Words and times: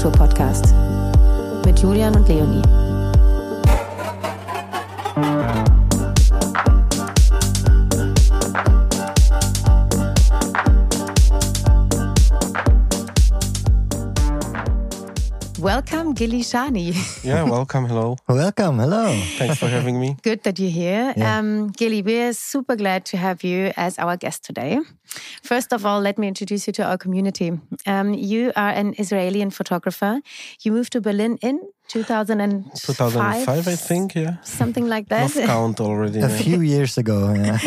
Showdown, 0.00 0.10
Feierkultur-Podcast 0.10 0.74
mit 1.66 1.78
Julian 1.78 2.14
und 2.16 2.28
Leonie. 2.28 2.62
Welcome, 15.58 16.14
Gilly 16.14 16.42
Shani. 16.42 16.94
Yeah, 17.22 17.44
welcome. 17.44 17.86
Hello. 17.86 18.16
Welcome. 18.26 18.78
Hello. 18.78 19.14
Thanks 19.36 19.58
for 19.58 19.68
having 19.68 20.00
me. 20.00 20.16
Good 20.22 20.42
that 20.44 20.58
you're 20.58 20.70
here. 20.70 21.12
Yeah. 21.16 21.38
Um, 21.38 21.68
Gilly, 21.68 22.02
we're 22.02 22.32
super 22.32 22.76
glad 22.76 23.04
to 23.06 23.18
have 23.18 23.44
you 23.44 23.70
as 23.76 23.98
our 23.98 24.16
guest 24.16 24.44
today. 24.44 24.78
First 25.42 25.72
of 25.72 25.84
all, 25.84 26.00
let 26.00 26.18
me 26.18 26.28
introduce 26.28 26.66
you 26.66 26.72
to 26.74 26.84
our 26.84 26.98
community. 26.98 27.52
Um, 27.86 28.14
you 28.14 28.52
are 28.56 28.70
an 28.70 28.94
Israeli 28.98 29.40
photographer. 29.50 30.20
You 30.62 30.72
moved 30.72 30.92
to 30.92 31.00
Berlin 31.00 31.38
in 31.42 31.60
2005, 31.88 32.72
2005, 32.80 33.68
I 33.68 33.76
think. 33.76 34.14
Yeah. 34.14 34.36
something 34.42 34.86
like 34.86 35.08
that, 35.08 35.22
Lost 35.22 35.46
count 35.46 35.80
already. 35.80 36.20
A 36.20 36.28
yeah. 36.28 36.36
few 36.36 36.60
years 36.60 36.96
ago. 36.96 37.34
Yeah. 37.34 37.58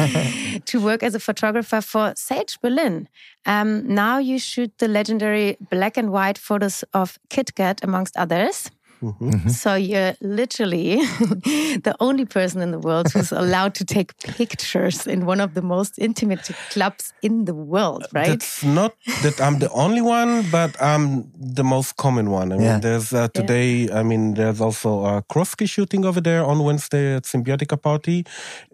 to 0.66 0.80
work 0.80 1.04
as 1.04 1.16
a 1.16 1.20
photographer 1.20 1.82
for 1.82 2.14
Sage 2.16 2.60
Berlin. 2.62 3.10
Um, 3.46 3.86
now 3.94 4.20
you 4.20 4.40
shoot 4.40 4.72
the 4.78 4.88
legendary 4.88 5.58
black 5.70 5.98
and 5.98 6.12
white 6.12 6.38
photos 6.38 6.84
of 6.94 7.20
KitKat, 7.30 7.84
amongst 7.84 8.16
others. 8.16 8.72
Mm-hmm. 9.04 9.50
So 9.50 9.76
you're 9.76 10.14
literally 10.22 10.96
the 11.88 11.96
only 12.00 12.26
person 12.26 12.62
in 12.62 12.72
the 12.72 12.80
world 12.80 13.12
who's 13.12 13.32
allowed 13.44 13.76
to 13.76 13.86
take 13.86 14.18
pictures 14.20 15.06
in 15.08 15.26
one 15.26 15.42
of 15.42 15.54
the 15.54 15.62
most 15.62 16.00
intimate 16.00 16.50
clubs 16.70 17.14
in 17.22 17.46
the 17.46 17.54
world, 17.54 18.06
right? 18.14 18.30
It's 18.30 18.64
not 18.64 18.94
that 19.24 19.42
I'm 19.42 19.60
the 19.60 19.70
only 19.72 20.02
one, 20.02 20.44
but 20.52 20.72
I'm 20.82 21.32
the 21.58 21.64
most 21.64 21.98
common 21.98 22.30
one. 22.30 22.52
I 22.54 22.56
mean, 22.56 22.66
Yeah. 22.66 22.80
there's 22.80 23.14
uh, 23.14 23.28
today. 23.34 23.90
I 23.92 24.04
mean, 24.04 24.34
there's 24.36 24.62
also 24.62 25.06
a 25.06 25.22
cross-ski 25.22 25.66
shooting 25.66 26.06
over 26.06 26.22
there 26.22 26.44
on 26.46 26.64
Wednesday 26.64 27.16
at 27.16 27.24
Symbiotica 27.24 27.78
Party, 27.82 28.26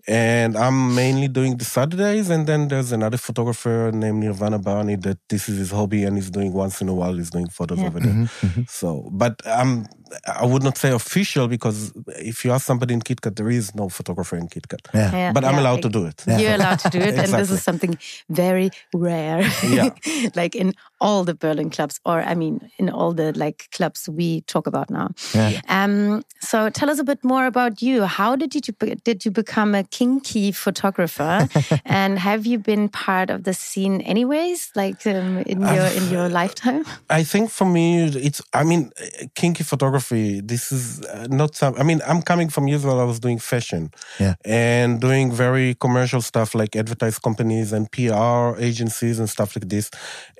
and 0.09 0.57
I'm 0.57 0.95
mainly 0.95 1.27
doing 1.27 1.57
the 1.57 1.65
Saturdays. 1.65 2.29
And 2.31 2.47
then 2.47 2.67
there's 2.67 2.91
another 2.91 3.17
photographer 3.17 3.91
named 3.93 4.19
Nirvana 4.23 4.57
Barney 4.57 4.95
that 4.97 5.19
this 5.29 5.47
is 5.47 5.57
his 5.59 5.71
hobby, 5.71 6.03
and 6.03 6.17
he's 6.17 6.31
doing 6.31 6.51
once 6.51 6.81
in 6.81 6.89
a 6.89 6.93
while. 6.93 7.13
He's 7.13 7.29
doing 7.29 7.47
photos 7.47 7.77
Yeah. 7.79 7.87
over 7.87 7.99
there. 7.99 8.13
Mm-hmm, 8.13 8.47
mm-hmm. 8.47 8.61
So, 8.67 9.07
but 9.11 9.33
I'm. 9.45 9.85
I 10.25 10.43
would 10.43 10.63
not 10.63 10.75
say 10.75 10.89
official 10.91 11.47
because 11.47 11.93
if 12.31 12.43
you 12.43 12.51
ask 12.51 12.65
somebody 12.65 12.95
in 12.95 13.01
KitKat, 13.01 13.35
there 13.35 13.51
is 13.51 13.75
no 13.75 13.89
photographer 13.89 14.35
in 14.37 14.47
KitKat. 14.47 14.87
Yeah. 14.91 15.11
Yeah, 15.11 15.33
But 15.33 15.43
I'm 15.45 15.53
yeah, 15.53 15.61
allowed 15.61 15.83
to 15.83 15.89
do 15.89 16.05
it. 16.07 16.23
You're 16.41 16.55
allowed 16.55 16.79
to 16.79 16.89
do 16.89 16.97
it, 16.97 17.13
and 17.13 17.31
this 17.31 17.51
is 17.51 17.61
something 17.61 17.95
very 18.27 18.71
rare. 18.91 19.41
Yeah. 19.63 19.89
like 20.35 20.55
in 20.55 20.73
all 21.01 21.23
the 21.23 21.35
Berlin 21.35 21.69
clubs, 21.69 21.99
or 22.05 22.21
I 22.21 22.33
mean, 22.35 22.69
in 22.77 22.89
all 22.89 23.13
the 23.13 23.31
like 23.37 23.67
clubs 23.71 24.09
we 24.09 24.41
talk 24.41 24.65
about 24.67 24.89
now. 24.89 25.11
Yeah. 25.33 25.61
Um. 25.69 26.23
So 26.41 26.69
tell 26.69 26.89
us 26.89 26.99
a 26.99 27.03
bit 27.03 27.23
more 27.23 27.45
about 27.45 27.81
you. 27.81 28.03
How 28.05 28.35
did 28.35 28.55
you 28.55 28.61
did 29.03 29.25
you 29.25 29.31
become 29.31 29.75
a 29.75 29.83
kinky 29.83 30.51
photographer, 30.51 31.47
and 31.85 32.17
have 32.19 32.45
you 32.45 32.57
been 32.59 32.89
part 32.89 33.29
of 33.29 33.43
the 33.43 33.53
scene 33.53 34.01
anyways, 34.01 34.71
like 34.75 35.05
um, 35.05 35.37
in 35.45 35.61
your 35.61 35.85
in 35.97 36.09
your 36.09 36.27
lifetime? 36.29 36.85
I 37.09 37.23
think 37.23 37.49
for 37.51 37.65
me, 37.65 38.05
it's, 38.05 38.41
I 38.53 38.63
mean, 38.63 38.91
kinky 39.35 39.63
photography, 39.63 40.41
this 40.41 40.71
is 40.71 41.01
uh, 41.05 41.27
not 41.29 41.55
some, 41.55 41.75
I 41.77 41.83
mean, 41.83 42.01
I'm 42.07 42.21
coming 42.21 42.49
from 42.49 42.67
years 42.67 42.79
Israel, 42.79 42.99
I 42.99 43.03
was 43.03 43.19
doing 43.19 43.39
fashion 43.39 43.91
Yeah. 44.19 44.35
and 44.45 45.01
doing 45.01 45.31
very 45.31 45.75
commercial 45.85 46.21
stuff 46.21 46.55
like 46.55 46.75
advertise 46.75 47.19
companies 47.19 47.73
and 47.73 47.91
PR 47.91 48.57
agencies 48.69 49.19
and 49.19 49.29
stuff 49.29 49.49
like 49.55 49.67
this. 49.69 49.85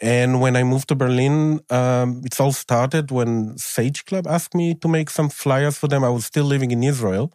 And 0.02 0.40
when 0.42 0.49
I 0.58 0.64
moved 0.64 0.88
to 0.90 0.96
Berlin, 0.96 1.60
um, 1.70 2.22
it's 2.26 2.40
all 2.40 2.52
started 2.54 3.12
when 3.12 3.58
Sage 3.58 4.06
Club 4.06 4.28
asked 4.28 4.54
me 4.56 4.76
to 4.76 4.88
make 4.88 5.10
some 5.10 5.30
flyers 5.30 5.78
for 5.78 5.88
them. 5.88 6.04
I 6.04 6.10
was 6.10 6.26
still 6.26 6.46
living 6.46 6.72
in 6.72 6.84
Israel. 6.84 7.32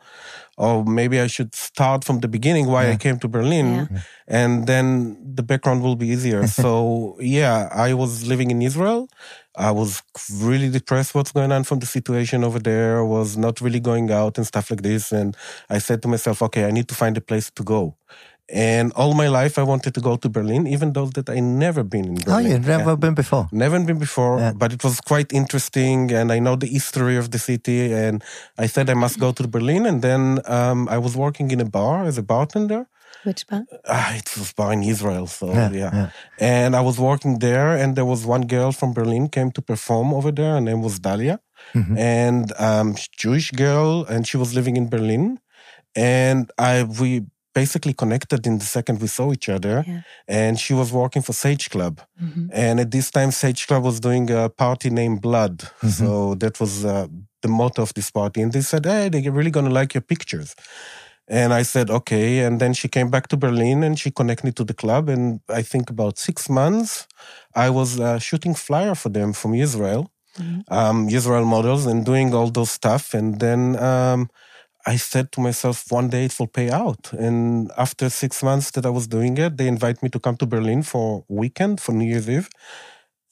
Or 0.56 0.84
maybe 0.84 1.18
I 1.20 1.26
should 1.26 1.52
start 1.54 2.04
from 2.04 2.20
the 2.20 2.28
beginning 2.28 2.66
why 2.68 2.88
I 2.90 2.96
came 2.96 3.18
to 3.18 3.28
Berlin 3.28 3.88
and 4.28 4.68
then 4.68 5.16
the 5.34 5.42
background 5.42 5.82
will 5.82 5.96
be 5.96 6.06
easier. 6.06 6.46
so 6.62 7.16
yeah, 7.20 7.68
I 7.72 7.94
was 7.94 8.26
living 8.26 8.52
in 8.52 8.62
Israel. 8.62 9.08
I 9.56 9.72
was 9.72 10.02
really 10.32 10.70
depressed 10.70 11.14
what's 11.14 11.32
going 11.32 11.50
on 11.50 11.64
from 11.64 11.80
the 11.80 11.86
situation 11.86 12.44
over 12.44 12.60
there, 12.60 13.04
was 13.04 13.36
not 13.36 13.60
really 13.60 13.80
going 13.80 14.10
out 14.12 14.38
and 14.38 14.46
stuff 14.46 14.70
like 14.70 14.82
this. 14.82 15.10
And 15.12 15.36
I 15.68 15.78
said 15.78 16.02
to 16.02 16.08
myself, 16.08 16.40
okay, 16.42 16.64
I 16.66 16.70
need 16.70 16.88
to 16.88 16.94
find 16.94 17.16
a 17.16 17.20
place 17.20 17.50
to 17.50 17.62
go. 17.64 17.96
And 18.52 18.92
all 18.92 19.14
my 19.14 19.28
life 19.28 19.58
I 19.58 19.62
wanted 19.62 19.94
to 19.94 20.00
go 20.00 20.16
to 20.16 20.28
Berlin, 20.28 20.66
even 20.66 20.92
though 20.92 21.06
that 21.16 21.28
I 21.30 21.40
never 21.40 21.82
been 21.82 22.04
in 22.04 22.14
Berlin. 22.16 22.28
Oh, 22.28 22.36
Berlin. 22.36 22.50
you've 22.50 22.66
never 22.66 22.94
been 22.96 23.14
before. 23.14 23.48
Never 23.52 23.78
been 23.80 23.98
before, 23.98 24.38
Yeah. 24.38 24.52
but 24.62 24.70
it 24.72 24.82
was 24.84 25.00
quite 25.00 25.32
interesting, 25.32 26.12
and 26.12 26.30
I 26.30 26.38
know 26.40 26.54
the 26.56 26.66
history 26.78 27.16
of 27.16 27.26
the 27.30 27.38
city. 27.38 27.80
And 27.92 28.22
I 28.58 28.66
said 28.66 28.90
I 28.90 28.94
must 28.94 29.18
go 29.18 29.32
to 29.32 29.48
Berlin, 29.48 29.86
and 29.86 30.02
then 30.02 30.40
um, 30.46 30.88
I 30.90 30.98
was 30.98 31.16
working 31.16 31.50
in 31.54 31.60
a 31.60 31.64
bar 31.78 32.04
as 32.04 32.18
a 32.18 32.22
bartender. 32.22 32.82
Which 33.24 33.46
bar? 33.46 33.62
Ah, 33.88 34.10
it 34.20 34.28
was 34.36 34.52
bar 34.52 34.72
in 34.74 34.82
Israel, 34.82 35.26
so 35.26 35.46
Yeah, 35.60 35.70
yeah, 35.72 35.90
yeah. 36.00 36.08
And 36.38 36.76
I 36.76 36.82
was 36.82 36.96
working 36.98 37.38
there, 37.38 37.70
and 37.82 37.96
there 37.96 38.04
was 38.14 38.26
one 38.26 38.44
girl 38.46 38.70
from 38.72 38.92
Berlin 38.92 39.28
came 39.36 39.50
to 39.52 39.62
perform 39.62 40.12
over 40.12 40.30
there. 40.30 40.52
Her 40.58 40.60
name 40.70 40.82
was 40.82 40.94
Dalia, 41.00 41.38
Mm-hmm. 41.74 41.96
and 41.98 42.52
um, 42.68 42.88
Jewish 43.22 43.48
girl, 43.52 44.04
and 44.12 44.20
she 44.28 44.36
was 44.36 44.50
living 44.58 44.76
in 44.76 44.86
Berlin. 44.90 45.24
And 45.96 46.50
I 46.58 46.82
we 47.00 47.10
basically 47.60 47.94
connected 48.02 48.40
in 48.46 48.54
the 48.58 48.64
second 48.76 48.94
we 49.00 49.08
saw 49.18 49.26
each 49.36 49.48
other. 49.56 49.76
Yeah. 49.86 50.00
And 50.42 50.52
she 50.64 50.74
was 50.80 50.88
working 50.92 51.22
for 51.26 51.32
Sage 51.44 51.66
Club, 51.74 51.94
Mhm. 52.22 52.44
and 52.64 52.74
at 52.84 52.90
this 52.96 53.10
time 53.16 53.30
Sage 53.42 53.62
Club 53.68 53.82
was 53.90 53.98
doing 54.06 54.26
a 54.30 54.48
party 54.64 54.88
named 55.00 55.18
Blood. 55.28 55.56
So 55.98 56.08
that 56.42 56.54
was 56.62 56.72
uh, 56.84 57.06
the 57.42 57.48
motto 57.58 57.80
of 57.82 57.92
this 57.98 58.10
party. 58.10 58.38
And 58.42 58.52
they 58.52 58.62
said, 58.72 58.82
"Hey, 58.92 59.04
they're 59.10 59.36
really 59.38 59.54
gonna 59.56 59.74
like 59.80 59.90
your 59.96 60.06
pictures." 60.14 60.50
And 61.40 61.50
I 61.60 61.62
said, 61.64 61.88
okay. 61.98 62.28
And 62.44 62.54
then 62.62 62.72
she 62.74 62.86
came 62.96 63.08
back 63.14 63.28
to 63.28 63.36
Berlin 63.44 63.82
and 63.86 63.98
she 63.98 64.10
connected 64.10 64.44
me 64.44 64.52
to 64.52 64.64
the 64.70 64.74
club. 64.82 65.08
And 65.14 65.40
I 65.60 65.62
think 65.62 65.88
about 65.88 66.14
six 66.18 66.36
months, 66.60 67.06
I 67.66 67.70
was 67.78 67.98
uh, 67.98 68.18
shooting 68.18 68.54
flyer 68.54 68.94
for 68.94 69.08
them 69.08 69.32
from 69.32 69.54
Israel, 69.54 70.02
um, 70.68 71.08
Israel 71.08 71.46
models 71.56 71.86
and 71.86 72.04
doing 72.04 72.34
all 72.34 72.50
those 72.50 72.70
stuff. 72.80 73.14
And 73.14 73.40
then 73.44 73.60
um, 73.90 74.28
I 74.86 74.96
said 74.96 75.32
to 75.32 75.40
myself, 75.40 75.84
one 75.90 76.08
day 76.08 76.26
it 76.26 76.38
will 76.38 76.46
pay 76.46 76.70
out. 76.70 77.12
And 77.12 77.70
after 77.76 78.10
six 78.10 78.42
months 78.42 78.70
that 78.72 78.84
I 78.84 78.90
was 78.90 79.06
doing 79.06 79.38
it, 79.38 79.56
they 79.56 79.66
invite 79.66 80.02
me 80.02 80.08
to 80.10 80.20
come 80.20 80.36
to 80.38 80.46
Berlin 80.46 80.82
for 80.82 81.24
weekend 81.28 81.80
for 81.80 81.92
New 81.92 82.04
Year's 82.06 82.28
Eve. 82.28 82.48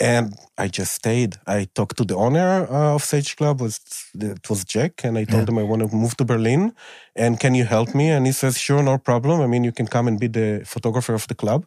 And 0.01 0.35
I 0.59 0.67
just 0.67 0.93
stayed. 0.95 1.37
I 1.47 1.69
talked 1.75 1.97
to 1.99 2.05
the 2.05 2.17
owner 2.17 2.67
uh, 2.69 2.95
of 2.97 3.05
Sage 3.05 3.37
Club. 3.37 3.61
Was 3.61 3.79
it 4.15 4.51
was 4.51 4.65
Jack, 4.65 5.05
and 5.05 5.17
I 5.17 5.25
told 5.25 5.49
him 5.49 5.59
I 5.59 5.63
want 5.63 5.83
to 5.83 5.95
move 5.95 6.17
to 6.17 6.25
Berlin, 6.25 6.75
and 7.15 7.39
can 7.39 7.55
you 7.55 7.65
help 7.65 7.95
me? 7.95 8.11
And 8.11 8.27
he 8.27 8.33
says, 8.33 8.59
sure, 8.59 8.83
no 8.83 8.99
problem. 8.99 9.41
I 9.41 9.47
mean, 9.47 9.63
you 9.63 9.71
can 9.71 9.87
come 9.87 10.09
and 10.09 10.19
be 10.19 10.27
the 10.27 10.65
photographer 10.67 11.15
of 11.15 11.29
the 11.29 11.37
club. 11.37 11.67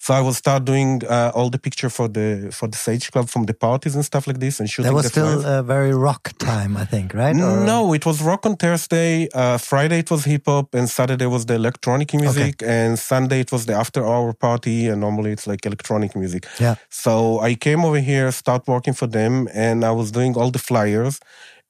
So 0.00 0.14
I 0.14 0.20
will 0.20 0.32
start 0.34 0.64
doing 0.64 1.02
uh, 1.08 1.32
all 1.34 1.50
the 1.50 1.58
picture 1.58 1.90
for 1.90 2.06
the 2.08 2.50
for 2.52 2.68
the 2.68 2.76
Sage 2.86 3.10
Club 3.12 3.28
from 3.28 3.44
the 3.46 3.54
parties 3.54 3.94
and 3.96 4.04
stuff 4.04 4.26
like 4.28 4.38
this, 4.38 4.60
and 4.60 4.70
shooting. 4.70 4.90
That 4.90 4.94
was 4.94 5.06
still 5.08 5.44
a 5.58 5.62
very 5.62 5.92
rock 5.92 6.32
time, 6.38 6.76
I 6.76 6.84
think, 6.84 7.12
right? 7.14 7.34
Or- 7.36 7.64
No, 7.72 7.92
it 7.98 8.04
was 8.06 8.22
rock 8.22 8.46
on 8.46 8.56
Thursday. 8.56 9.28
Uh, 9.34 9.58
Friday 9.58 9.98
it 10.04 10.10
was 10.10 10.24
hip 10.24 10.44
hop, 10.46 10.72
and 10.78 10.88
Saturday 10.88 11.26
was 11.26 11.46
the 11.46 11.54
electronic 11.54 12.14
music, 12.14 12.54
and 12.62 12.96
Sunday 12.98 13.40
it 13.40 13.50
was 13.50 13.62
the 13.66 13.74
after 13.74 14.00
hour 14.06 14.32
party. 14.32 14.86
And 14.90 15.00
normally 15.00 15.30
it's 15.32 15.46
like 15.46 15.66
electronic 15.66 16.14
music. 16.14 16.46
Yeah. 16.60 16.76
So 16.88 17.40
I 17.40 17.54
came 17.56 17.84
over 17.84 17.98
here, 18.10 18.30
start 18.32 18.62
working 18.68 18.94
for 18.94 19.08
them, 19.08 19.48
and 19.52 19.84
I 19.84 19.90
was 19.90 20.10
doing 20.12 20.36
all 20.38 20.50
the 20.52 20.60
flyers. 20.70 21.18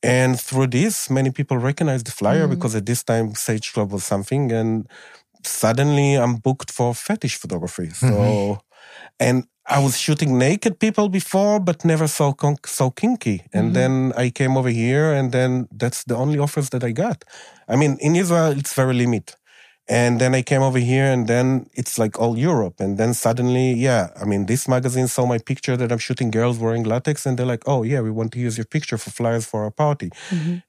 And 0.03 0.39
through 0.39 0.69
this, 0.69 1.11
many 1.11 1.31
people 1.33 1.57
recognized 1.59 2.07
the 2.07 2.13
flyer 2.13 2.47
because 2.47 2.77
at 2.77 2.85
this 2.87 3.03
time 3.03 3.35
Sage 3.35 3.73
Club 3.73 3.91
was 3.91 4.05
something, 4.05 4.53
and 4.53 4.87
suddenly 5.45 6.15
I'm 6.15 6.37
booked 6.37 6.71
for 6.71 6.95
fetish 6.95 7.37
photography. 7.37 7.91
So, 7.91 8.07
mm-hmm. 8.07 8.61
and 9.21 9.45
I 9.67 9.81
was 9.81 9.99
shooting 9.99 10.39
naked 10.39 10.79
people 10.79 11.09
before, 11.09 11.61
but 11.61 11.85
never 11.85 12.09
so 12.09 12.33
con- 12.33 12.57
so 12.65 12.91
kinky. 12.91 13.43
And 13.53 13.67
mm-hmm. 13.67 13.73
then 13.75 14.13
I 14.17 14.31
came 14.31 14.57
over 14.57 14.71
here, 14.71 15.13
and 15.13 15.31
then 15.31 15.69
that's 15.71 16.05
the 16.05 16.17
only 16.17 16.39
offers 16.39 16.71
that 16.71 16.83
I 16.83 16.93
got. 16.93 17.25
I 17.69 17.77
mean, 17.77 17.99
in 18.01 18.17
Israel, 18.17 18.53
it's 18.59 18.73
very 18.75 18.95
limit. 18.95 19.37
And 19.91 20.21
then 20.21 20.35
I 20.35 20.43
came 20.43 20.63
over 20.63 20.79
here, 20.79 21.07
and 21.11 21.27
then 21.27 21.67
it's 21.73 21.99
like 21.99 22.19
all 22.21 22.37
Europe. 22.37 22.79
And 22.85 22.99
then 22.99 23.15
suddenly, 23.15 23.73
yeah, 23.73 24.09
I 24.21 24.25
mean, 24.27 24.47
this 24.47 24.69
magazine 24.69 25.09
saw 25.09 25.25
my 25.27 25.39
picture 25.39 25.77
that 25.79 25.91
I'm 25.91 25.99
shooting 25.99 26.31
girls 26.31 26.59
wearing 26.59 26.85
latex, 26.85 27.25
and 27.27 27.39
they're 27.39 27.47
like, 27.55 27.65
"Oh 27.67 27.83
yeah, 27.85 28.01
we 28.03 28.11
want 28.11 28.33
to 28.33 28.39
use 28.39 28.59
your 28.59 28.67
picture 28.67 28.99
for 28.99 29.11
flyers 29.11 29.47
for 29.47 29.65
our 29.65 29.71
party." 29.71 30.11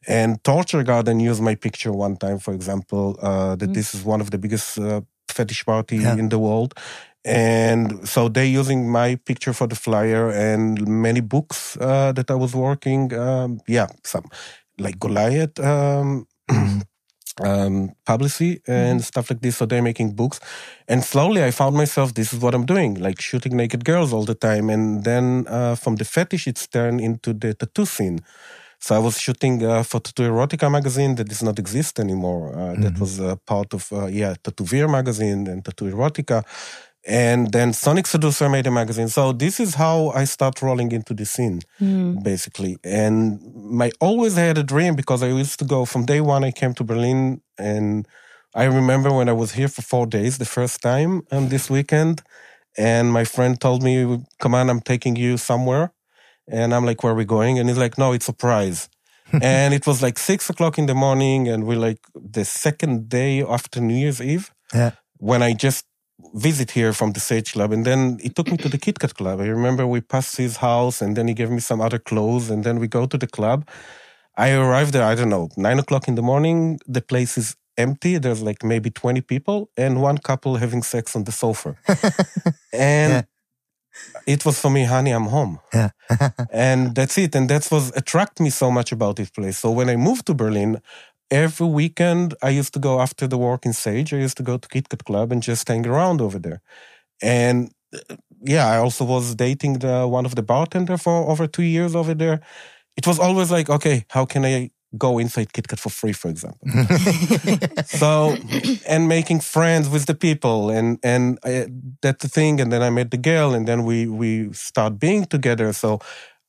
And 0.08 0.42
Torture 0.44 0.84
Garden 0.84 1.20
used 1.20 1.42
my 1.42 1.56
picture 1.56 1.92
one 1.92 2.16
time, 2.18 2.40
for 2.40 2.54
example, 2.54 3.18
uh, 3.22 3.56
that 3.58 3.74
this 3.74 3.94
is 3.94 4.04
one 4.06 4.22
of 4.22 4.30
the 4.32 4.38
biggest 4.38 4.78
uh, 4.80 5.02
fetish 5.28 5.66
party 5.66 5.98
Yeah. 5.98 6.18
in 6.20 6.30
the 6.30 6.40
world. 6.40 6.74
And 7.26 8.08
so 8.08 8.30
they're 8.30 8.60
using 8.62 8.90
my 8.90 9.16
picture 9.26 9.54
for 9.54 9.68
the 9.68 9.76
flyer 9.76 10.30
and 10.32 10.88
many 10.88 11.20
books 11.22 11.78
uh, 11.82 12.14
that 12.14 12.32
I 12.32 12.36
was 12.36 12.54
working. 12.56 13.14
Um, 13.14 13.60
yeah, 13.68 13.88
some 14.04 14.24
like 14.78 14.98
Goliath. 15.00 15.60
Um, 15.60 16.26
um, 17.46 17.92
publicity 18.06 18.62
and 18.68 19.04
stuff 19.04 19.30
like 19.30 19.42
this. 19.42 19.58
So 19.58 19.66
they're 19.66 19.82
making 19.82 20.16
books. 20.16 20.40
And 20.88 21.04
slowly 21.04 21.44
I 21.44 21.52
found 21.52 21.76
myself, 21.76 22.14
this 22.14 22.34
is 22.34 22.40
what 22.40 22.54
I'm 22.54 22.66
doing, 22.66 22.96
like 22.96 23.22
shooting 23.22 23.56
naked 23.56 23.86
girls 23.86 24.14
all 24.14 24.26
the 24.26 24.36
time. 24.36 24.70
And 24.70 25.04
then 25.04 25.46
uh, 25.48 25.76
from 25.76 25.96
the 25.96 26.06
fetish, 26.06 26.48
it's 26.48 26.68
turned 26.68 27.02
into 27.02 27.34
the 27.34 27.54
tattoo 27.54 27.86
scene. 27.86 28.20
So 28.82 28.96
I 28.96 29.00
was 29.00 29.20
shooting 29.20 29.62
uh, 29.66 29.84
for 29.84 30.00
Tattoo 30.00 30.24
Erotica 30.24 30.72
magazine 30.72 31.16
that 31.16 31.28
does 31.28 31.44
not 31.44 31.60
exist 31.60 32.00
anymore. 32.00 32.56
Uh, 32.56 32.76
That 32.82 32.98
was 32.98 33.20
uh, 33.20 33.36
part 33.46 33.74
of, 33.74 33.92
uh, 33.92 34.06
yeah, 34.06 34.36
Tattoo 34.42 34.64
Veer 34.64 34.88
magazine 34.88 35.48
and 35.48 35.66
Tattoo 35.66 35.92
Erotica. 35.92 36.46
And 37.08 37.52
then 37.52 37.74
Sonic 37.74 38.08
Seducer 38.08 38.50
made 38.50 38.68
a 38.68 38.72
magazine. 38.72 39.08
So 39.08 39.32
this 39.32 39.60
is 39.60 39.76
how 39.76 40.10
I 40.10 40.26
start 40.26 40.62
rolling 40.62 40.92
into 40.92 41.14
the 41.14 41.26
scene, 41.26 41.62
basically. 42.24 42.78
And 42.84 43.82
I 43.82 43.92
always 44.02 44.36
had 44.36 44.58
a 44.58 44.64
dream 44.64 44.96
because 44.96 45.24
I 45.24 45.28
used 45.28 45.60
to 45.60 45.66
go 45.66 45.86
from 45.86 46.06
day 46.06 46.22
one. 46.22 46.44
I 46.44 46.52
came 46.52 46.74
to 46.76 46.84
Berlin, 46.84 47.42
and 47.58 48.08
I 48.54 48.66
remember 48.66 49.12
when 49.14 49.30
I 49.30 49.34
was 49.34 49.54
here 49.54 49.70
for 49.70 49.82
four 49.82 50.06
days 50.08 50.38
the 50.38 50.46
first 50.46 50.82
time 50.82 51.24
um, 51.32 51.50
this 51.50 51.70
weekend, 51.70 52.22
and 52.78 53.12
my 53.12 53.24
friend 53.24 53.60
told 53.60 53.82
me, 53.82 54.26
"Come 54.40 54.54
on, 54.56 54.70
I'm 54.70 54.82
taking 54.82 55.16
you 55.16 55.38
somewhere," 55.38 55.94
and 56.48 56.74
I'm 56.74 56.86
like, 56.86 57.02
"Where 57.04 57.14
are 57.14 57.16
we 57.16 57.26
going?" 57.26 57.60
And 57.60 57.70
he's 57.70 57.78
like, 57.78 57.98
"No, 57.98 58.12
it's 58.14 58.26
a 58.26 58.32
surprise." 58.32 58.90
and 59.42 59.74
it 59.74 59.86
was 59.86 60.02
like 60.02 60.18
six 60.18 60.50
o'clock 60.50 60.78
in 60.78 60.88
the 60.88 60.96
morning, 60.96 61.48
and 61.48 61.66
we're 61.66 61.78
like 61.78 62.00
the 62.16 62.44
second 62.44 63.10
day 63.10 63.44
after 63.44 63.80
New 63.80 63.96
Year's 63.96 64.22
Eve 64.22 64.52
Yeah. 64.74 64.92
when 65.18 65.42
I 65.44 65.54
just 65.54 65.86
visit 66.34 66.72
here 66.72 66.94
from 66.94 67.12
the 67.14 67.20
Sage 67.20 67.54
Club. 67.54 67.72
And 67.72 67.86
then 67.86 68.20
he 68.22 68.30
took 68.30 68.50
me 68.52 68.58
to 68.58 68.70
the 68.70 68.78
Kit 68.86 69.00
Kat 69.00 69.16
Club. 69.16 69.40
I 69.42 69.48
remember 69.48 69.86
we 69.88 70.02
passed 70.02 70.38
his 70.38 70.58
house 70.58 71.02
and 71.02 71.16
then 71.16 71.28
he 71.28 71.34
gave 71.34 71.50
me 71.52 71.60
some 71.60 71.82
other 71.82 72.00
clothes 72.00 72.50
and 72.50 72.64
then 72.64 72.80
we 72.80 72.88
go 72.88 73.06
to 73.06 73.18
the 73.18 73.28
club. 73.28 73.68
I 74.38 74.52
arrived 74.52 74.94
there, 74.94 75.04
I 75.04 75.16
don't 75.16 75.30
know, 75.30 75.50
nine 75.58 75.80
o'clock 75.80 76.08
in 76.08 76.16
the 76.16 76.22
morning. 76.22 76.80
The 76.88 77.02
place 77.02 77.38
is 77.38 77.56
empty. 77.78 78.18
There's 78.18 78.42
like 78.42 78.64
maybe 78.64 78.90
20 78.90 79.22
people 79.22 79.70
and 79.78 80.02
one 80.02 80.18
couple 80.18 80.56
having 80.58 80.84
sex 80.84 81.16
on 81.16 81.24
the 81.26 81.32
sofa. 81.32 81.76
and 82.74 83.12
Yeah. 83.14 83.22
it 84.28 84.46
was 84.46 84.60
for 84.60 84.70
me, 84.70 84.84
honey, 84.86 85.12
I'm 85.12 85.26
home. 85.28 85.60
Yeah. 85.74 85.90
and 86.52 86.96
that's 86.96 87.18
it. 87.18 87.36
And 87.36 87.50
that's 87.50 87.72
what 87.72 87.92
attracted 87.98 88.44
me 88.44 88.50
so 88.50 88.72
much 88.72 88.92
about 88.92 89.16
this 89.16 89.30
place. 89.30 89.58
So 89.58 89.72
when 89.72 89.90
I 89.90 89.96
moved 89.96 90.26
to 90.28 90.34
Berlin, 90.34 90.82
every 91.32 91.68
weekend 91.68 92.34
I 92.42 92.50
used 92.50 92.74
to 92.74 92.80
go 92.80 93.00
after 93.02 93.28
the 93.28 93.38
work 93.38 93.66
in 93.66 93.74
Sage. 93.74 94.14
I 94.14 94.18
used 94.18 94.38
to 94.38 94.44
go 94.44 94.58
to 94.58 94.68
Kit 94.68 94.90
Kat 94.90 95.04
Club 95.06 95.32
and 95.32 95.44
just 95.44 95.68
hang 95.68 95.86
around 95.88 96.22
over 96.22 96.40
there. 96.40 96.62
And 97.22 97.72
uh, 97.94 98.16
yeah, 98.44 98.68
I 98.68 98.78
also 98.78 99.06
was 99.06 99.36
dating 99.36 99.80
the 99.80 100.08
one 100.08 100.26
of 100.26 100.36
the 100.36 100.44
bartender 100.44 100.98
for 100.98 101.30
over 101.30 101.48
two 101.48 101.64
years 101.64 101.96
over 101.96 102.14
there. 102.14 102.42
It 102.98 103.08
was 103.08 103.20
always 103.20 103.52
like, 103.52 103.70
okay, 103.70 104.06
how 104.10 104.26
can 104.26 104.46
I 104.46 104.72
go 104.98 105.20
inside 105.20 105.54
Kit 105.54 105.68
Kat 105.68 105.80
for 105.80 105.90
free, 105.90 106.14
for 106.14 106.30
example? 106.30 106.68
so 107.86 108.36
and 108.88 109.08
making 109.08 109.42
friends 109.42 109.90
with 109.90 110.06
the 110.06 110.16
people 110.16 110.70
and 110.70 111.00
and 111.04 111.38
I, 111.44 111.68
that's 112.02 112.24
the 112.24 112.30
thing 112.30 112.60
and 112.60 112.72
then 112.72 112.82
i 112.82 112.90
met 112.90 113.12
the 113.12 113.18
girl 113.18 113.54
and 113.54 113.68
then 113.68 113.84
we 113.84 114.08
we 114.08 114.52
start 114.54 115.00
being 115.00 115.26
together 115.26 115.74
so 115.74 116.00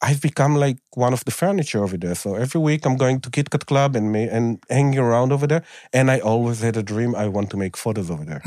i've 0.02 0.20
become 0.20 0.54
like 0.66 0.78
one 0.94 1.12
of 1.12 1.22
the 1.24 1.30
furniture 1.30 1.82
over 1.84 1.96
there 1.98 2.14
so 2.14 2.34
every 2.34 2.60
week 2.60 2.86
i'm 2.86 2.96
going 2.96 3.20
to 3.20 3.30
kit 3.30 3.48
kat 3.50 3.64
club 3.66 3.96
and 3.96 4.12
ma- 4.12 4.30
and 4.36 4.58
hanging 4.68 4.98
around 4.98 5.32
over 5.32 5.46
there 5.46 5.62
and 5.92 6.10
i 6.10 6.18
always 6.20 6.60
had 6.60 6.76
a 6.76 6.82
dream 6.82 7.14
i 7.14 7.26
want 7.28 7.48
to 7.50 7.56
make 7.56 7.76
photos 7.76 8.10
over 8.10 8.24
there 8.24 8.42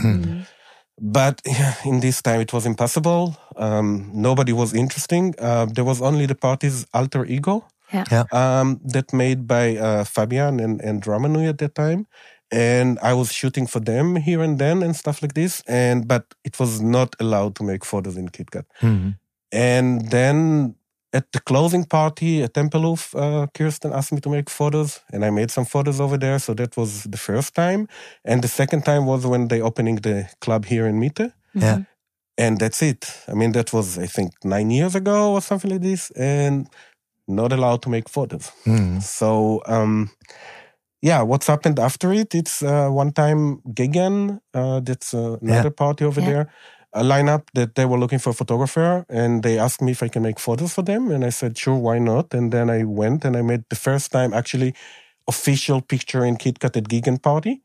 but 1.00 1.42
yeah, 1.46 1.74
in 1.86 2.00
this 2.00 2.22
time 2.22 2.40
it 2.42 2.54
was 2.54 2.66
impossible 2.66 3.36
um, 3.58 4.10
nobody 4.14 4.54
was 4.54 4.74
interesting 4.74 5.34
uh, 5.40 5.66
there 5.76 5.84
was 5.86 6.02
only 6.02 6.26
the 6.26 6.36
party's 6.36 6.86
alter 6.94 7.26
ego 7.26 7.56
Yeah. 7.94 8.06
Yeah. 8.12 8.26
um, 8.32 8.80
that 8.94 9.14
made 9.14 9.40
by 9.56 9.66
uh, 9.78 10.04
Fabian 10.16 10.60
and, 10.60 10.82
and 10.82 11.04
Ramanui 11.06 11.48
at 11.50 11.58
that 11.60 11.74
time. 11.76 12.02
And 12.52 12.98
I 13.10 13.14
was 13.14 13.30
shooting 13.32 13.68
for 13.70 13.82
them 13.92 14.16
here 14.28 14.42
and 14.46 14.58
then 14.58 14.82
and 14.84 14.96
stuff 14.96 15.22
like 15.22 15.34
this. 15.34 15.62
And 15.68 16.08
but 16.08 16.24
it 16.44 16.58
was 16.60 16.82
not 16.82 17.10
allowed 17.20 17.54
to 17.58 17.64
make 17.64 17.86
photos 17.86 18.16
in 18.18 18.30
KitKat. 18.30 18.66
Mhm. 18.82 19.10
And 19.52 20.10
then 20.16 20.76
at 21.14 21.32
the 21.32 21.40
closing 21.40 21.86
party 21.86 22.44
at 22.44 22.54
Tempelhof, 22.54 23.14
uh, 23.16 23.48
Kirsten 23.54 23.94
asked 23.94 24.12
me 24.14 24.20
to 24.22 24.30
make 24.30 24.50
photos, 24.50 25.00
and 25.14 25.24
I 25.24 25.30
made 25.30 25.52
some 25.52 25.66
photos 25.66 26.00
over 26.00 26.18
there. 26.18 26.40
So 26.40 26.54
that 26.56 26.76
was 26.76 27.04
the 27.04 27.18
first 27.18 27.54
time. 27.54 27.88
And 28.26 28.42
the 28.42 28.48
second 28.48 28.84
time 28.86 29.06
was 29.06 29.26
when 29.26 29.48
they 29.48 29.62
opening 29.62 29.98
the 30.02 30.28
club 30.42 30.66
here 30.66 30.88
in 30.88 31.00
Mitte. 31.00 31.32
Yeah. 31.54 31.80
And 32.38 32.58
that's 32.60 32.82
it. 32.82 33.06
I 33.28 33.34
mean, 33.36 33.52
that 33.52 33.72
was, 33.74 33.98
I 34.00 34.08
think, 34.08 34.32
nine 34.44 34.72
years 34.72 34.96
ago 34.96 35.34
or 35.34 35.42
something 35.42 35.70
like 35.72 35.82
this. 35.82 36.12
And 36.16 36.68
not 37.28 37.54
allowed 37.54 37.82
to 37.84 37.90
make 37.90 38.10
photos. 38.10 38.52
Mhm. 38.66 39.02
So, 39.02 39.62
um, 39.68 40.10
yeah, 41.02 41.22
what's 41.22 41.48
happened 41.48 41.80
after 41.80 42.12
it? 42.14 42.34
It's 42.36 42.62
uh, 42.64 42.90
one 42.90 43.12
time 43.12 43.62
Gegen, 43.74 44.40
uh, 44.54 44.80
that's 44.80 45.14
uh, 45.14 45.38
another 45.42 45.70
party 45.72 46.06
over 46.06 46.22
Yeah. 46.22 46.28
there, 46.32 46.48
a 46.94 47.04
lineup 47.04 47.44
that 47.54 47.76
they 47.76 47.86
were 47.86 47.98
looking 47.98 48.20
for 48.20 48.30
a 48.30 48.34
photographer 48.34 49.06
and 49.10 49.44
they 49.44 49.58
asked 49.58 49.82
me 49.82 49.92
if 49.92 50.04
I 50.04 50.08
can 50.08 50.22
make 50.22 50.40
photos 50.40 50.74
for 50.74 50.84
them. 50.84 51.12
And 51.12 51.26
I 51.26 51.30
said, 51.30 51.58
sure, 51.58 51.76
why 51.76 51.98
not? 52.00 52.34
And 52.34 52.52
then 52.52 52.70
I 52.70 52.84
went 52.84 53.26
and 53.26 53.36
I 53.36 53.42
made 53.42 53.64
the 53.70 53.76
first 53.76 54.12
time 54.12 54.34
actually 54.34 54.74
official 55.28 55.82
picture 55.82 56.24
in 56.24 56.38
KitKat 56.38 56.78
at 56.78 56.88
Gegen 56.90 57.18
party. 57.18 57.62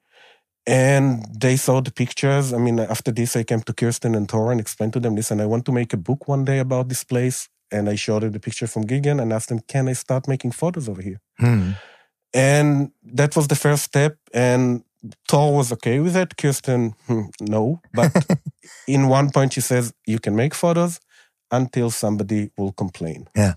And 0.67 1.25
they 1.41 1.57
saw 1.57 1.81
the 1.81 1.91
pictures. 1.91 2.53
I 2.53 2.59
mean, 2.59 2.79
after 2.79 3.11
this, 3.11 3.37
I 3.37 3.43
came 3.43 3.63
to 3.63 3.73
Kirsten 3.73 4.15
and 4.15 4.29
Tor 4.29 4.53
and 4.53 4.61
explained 4.61 4.93
to 4.95 5.01
them, 5.01 5.15
listen, 5.15 5.41
I 5.41 5.47
want 5.47 5.65
to 5.67 5.73
make 5.73 5.93
a 5.93 5.97
book 5.97 6.29
one 6.29 6.45
day 6.45 6.59
about 6.59 6.89
this 6.89 7.05
place. 7.05 7.49
And 7.71 7.89
I 7.89 7.97
showed 7.97 8.23
her 8.23 8.31
the 8.31 8.41
picture 8.41 8.67
from 8.67 8.83
Gegen 8.87 9.21
and 9.21 9.33
asked 9.33 9.49
them, 9.49 9.61
can 9.61 9.89
I 9.89 9.95
start 9.95 10.29
making 10.29 10.53
photos 10.53 10.89
over 10.89 11.03
here? 11.03 11.21
Mhm. 11.41 11.77
And 12.35 12.93
that 13.03 13.35
was 13.37 13.49
the 13.49 13.57
first 13.57 13.85
step. 13.85 14.17
And 14.33 14.85
Tor 15.27 15.55
was 15.55 15.73
okay 15.73 16.01
with 16.01 16.17
it. 16.17 16.37
Kirsten, 16.37 16.95
hmm, 17.07 17.27
no. 17.41 17.81
But 17.93 18.13
in 18.87 19.09
one 19.09 19.31
point, 19.31 19.53
she 19.53 19.61
says, 19.61 19.93
you 20.07 20.19
can 20.19 20.35
make 20.37 20.55
photos 20.55 21.01
until 21.51 21.91
somebody 21.91 22.51
will 22.57 22.73
complain. 22.73 23.29
Yeah. 23.37 23.55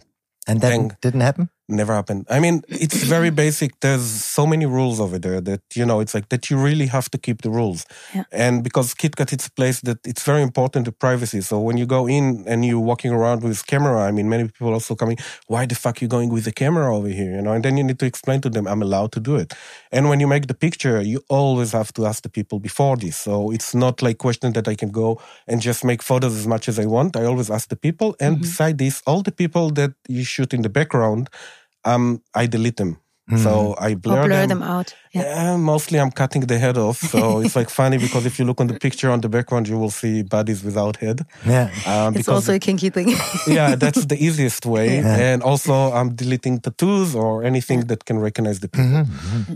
And 0.47 0.61
that 0.61 1.01
didn't 1.01 1.21
happen? 1.21 1.49
Never 1.71 1.93
happened. 1.93 2.27
I 2.29 2.41
mean, 2.41 2.63
it's 2.67 3.01
very 3.03 3.29
basic. 3.43 3.79
There's 3.79 4.03
so 4.03 4.45
many 4.45 4.65
rules 4.65 4.99
over 4.99 5.17
there 5.17 5.39
that, 5.39 5.61
you 5.73 5.85
know, 5.85 6.01
it's 6.01 6.13
like 6.13 6.27
that 6.27 6.49
you 6.49 6.57
really 6.57 6.87
have 6.87 7.09
to 7.11 7.17
keep 7.17 7.43
the 7.43 7.49
rules. 7.49 7.85
Yeah. 8.13 8.25
And 8.33 8.61
because 8.61 8.93
KitKat, 8.93 9.31
it's 9.31 9.47
a 9.47 9.51
place 9.51 9.79
that 9.81 9.99
it's 10.05 10.23
very 10.23 10.41
important 10.41 10.83
to 10.85 10.91
privacy. 10.91 11.39
So 11.39 11.61
when 11.61 11.77
you 11.77 11.85
go 11.85 12.09
in 12.09 12.43
and 12.45 12.65
you're 12.65 12.79
walking 12.91 13.11
around 13.11 13.41
with 13.43 13.65
camera, 13.67 14.01
I 14.01 14.11
mean, 14.11 14.27
many 14.27 14.49
people 14.49 14.73
also 14.73 14.95
coming, 14.95 15.17
why 15.47 15.65
the 15.65 15.75
fuck 15.75 16.01
you 16.01 16.09
going 16.09 16.29
with 16.29 16.43
the 16.43 16.51
camera 16.51 16.93
over 16.93 17.07
here? 17.07 17.35
You 17.35 17.41
know, 17.41 17.53
and 17.53 17.63
then 17.63 17.77
you 17.77 17.85
need 17.85 17.99
to 17.99 18.05
explain 18.05 18.41
to 18.41 18.49
them, 18.49 18.67
I'm 18.67 18.81
allowed 18.81 19.13
to 19.13 19.21
do 19.21 19.37
it. 19.37 19.53
And 19.93 20.09
when 20.09 20.19
you 20.19 20.27
make 20.27 20.47
the 20.47 20.53
picture, 20.53 20.99
you 21.01 21.23
always 21.29 21.71
have 21.71 21.93
to 21.93 22.05
ask 22.05 22.23
the 22.23 22.29
people 22.29 22.59
before 22.59 22.97
this. 22.97 23.15
So 23.15 23.49
it's 23.49 23.73
not 23.73 24.01
like 24.01 24.17
question 24.17 24.51
that 24.53 24.67
I 24.67 24.75
can 24.75 24.91
go 24.91 25.21
and 25.47 25.61
just 25.61 25.85
make 25.85 26.01
photos 26.01 26.35
as 26.35 26.47
much 26.47 26.67
as 26.67 26.77
I 26.77 26.85
want. 26.85 27.15
I 27.15 27.23
always 27.23 27.49
ask 27.49 27.69
the 27.69 27.77
people. 27.77 28.13
And 28.19 28.35
mm-hmm. 28.35 28.41
beside 28.41 28.77
this, 28.77 29.01
all 29.07 29.21
the 29.21 29.31
people 29.31 29.69
that 29.71 29.93
you 30.09 30.25
shoot 30.25 30.53
in 30.53 30.63
the 30.63 30.69
background, 30.69 31.29
um, 31.85 32.21
I 32.33 32.47
delete 32.47 32.77
them. 32.77 32.97
So 33.37 33.75
I 33.79 33.95
blur, 33.95 34.27
blur 34.27 34.47
them 34.47 34.61
out. 34.61 34.93
Yeah. 35.13 35.21
yeah, 35.23 35.57
mostly 35.57 35.99
I'm 35.99 36.11
cutting 36.11 36.41
the 36.41 36.57
head 36.57 36.77
off. 36.77 36.97
So 36.97 37.39
it's 37.43 37.55
like 37.55 37.69
funny 37.69 37.97
because 37.97 38.25
if 38.25 38.37
you 38.39 38.45
look 38.45 38.59
on 38.59 38.67
the 38.67 38.77
picture 38.77 39.09
on 39.09 39.21
the 39.21 39.29
background, 39.29 39.67
you 39.67 39.77
will 39.77 39.89
see 39.89 40.23
bodies 40.23 40.63
without 40.63 40.97
head. 40.97 41.21
Yeah. 41.45 41.69
Um, 41.85 42.15
It's 42.15 42.27
also 42.27 42.53
a 42.53 42.59
kinky 42.59 42.89
thing. 42.89 43.15
yeah, 43.47 43.75
that's 43.75 44.05
the 44.05 44.17
easiest 44.17 44.65
way. 44.65 44.99
And 45.21 45.43
also 45.43 45.73
I'm 45.93 46.15
deleting 46.15 46.59
tattoos 46.59 47.15
or 47.15 47.43
anything 47.43 47.87
that 47.87 48.03
can 48.05 48.19
recognize 48.19 48.59
the 48.59 48.67
people. 48.67 49.05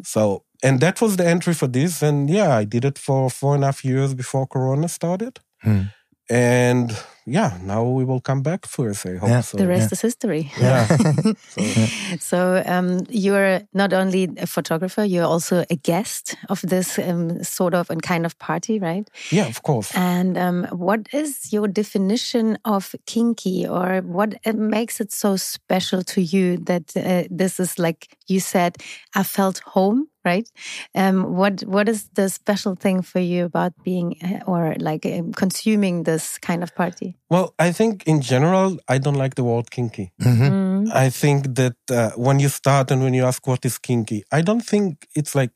So, 0.03 0.43
and 0.63 0.79
that 0.79 1.01
was 1.01 1.17
the 1.17 1.27
entry 1.27 1.53
for 1.53 1.67
this. 1.67 2.01
And 2.01 2.29
yeah, 2.29 2.55
I 2.55 2.65
did 2.65 2.85
it 2.85 2.97
for 2.97 3.29
four 3.29 3.55
and 3.55 3.63
a 3.63 3.67
half 3.67 3.83
years 3.83 4.13
before 4.13 4.47
Corona 4.47 4.87
started. 4.87 5.39
Hmm. 5.61 5.81
And 6.29 6.95
yeah, 7.25 7.57
now 7.63 7.83
we 7.83 8.05
will 8.05 8.21
come 8.21 8.43
back 8.43 8.65
first, 8.67 9.05
I 9.05 9.15
hope. 9.15 9.29
Yeah. 9.29 9.41
So, 9.41 9.57
the 9.57 9.67
rest 9.67 9.91
is 9.91 10.01
history. 10.01 10.51
yeah. 10.59 10.85
so, 11.49 11.61
So 12.19 12.63
um, 12.65 13.05
you're 13.09 13.61
not 13.73 13.93
only 13.93 14.29
a 14.37 14.45
photographer, 14.45 15.03
you're 15.03 15.25
also 15.25 15.65
a 15.69 15.75
guest 15.75 16.35
of 16.49 16.61
this 16.61 16.99
um, 16.99 17.43
sort 17.43 17.73
of 17.73 17.89
and 17.89 18.01
kind 18.01 18.25
of 18.25 18.37
party, 18.37 18.79
right? 18.79 19.09
yeah, 19.31 19.47
of 19.47 19.63
course. 19.63 19.91
And 19.95 20.37
um, 20.37 20.65
what 20.71 21.07
is 21.13 21.51
your 21.51 21.67
definition 21.67 22.57
of 22.63 22.95
kinky, 23.05 23.67
or 23.67 24.01
what 24.01 24.35
uh, 24.45 24.53
makes 24.53 24.99
it 24.99 25.11
so 25.11 25.35
special 25.35 26.03
to 26.03 26.21
you 26.21 26.57
that 26.57 26.95
uh, 26.95 27.23
this 27.31 27.59
is 27.59 27.79
like 27.79 28.15
you 28.27 28.39
said, 28.39 28.77
I 29.15 29.23
felt 29.23 29.59
home, 29.59 30.07
right? 30.23 30.49
Um, 30.93 31.35
what 31.35 31.61
what 31.61 31.89
is 31.89 32.09
the 32.15 32.29
special 32.29 32.75
thing 32.75 33.01
for 33.01 33.19
you 33.19 33.45
about 33.45 33.73
being 33.83 34.17
uh, 34.23 34.43
or 34.45 34.75
like 34.79 35.05
um, 35.05 35.33
consuming 35.33 36.03
this 36.03 36.37
kind 36.37 36.63
of 36.63 36.75
party? 36.75 37.14
Well, 37.29 37.53
I 37.59 37.71
think 37.71 38.03
in 38.05 38.21
general, 38.21 38.77
I 38.87 38.97
don't 38.97 39.15
like 39.15 39.35
the 39.35 39.43
word 39.43 39.71
kinky. 39.71 40.11
Mm. 40.21 40.93
I 40.93 41.09
think 41.09 41.55
that 41.55 41.75
uh, 41.89 42.11
when 42.11 42.39
you 42.39 42.49
start 42.49 42.91
and 42.91 43.01
when 43.03 43.13
you 43.13 43.25
ask 43.25 43.45
what 43.47 43.65
is 43.65 43.77
kinky, 43.77 44.23
I 44.31 44.41
don't 44.41 44.61
think 44.61 45.07
it's 45.15 45.35
like 45.35 45.51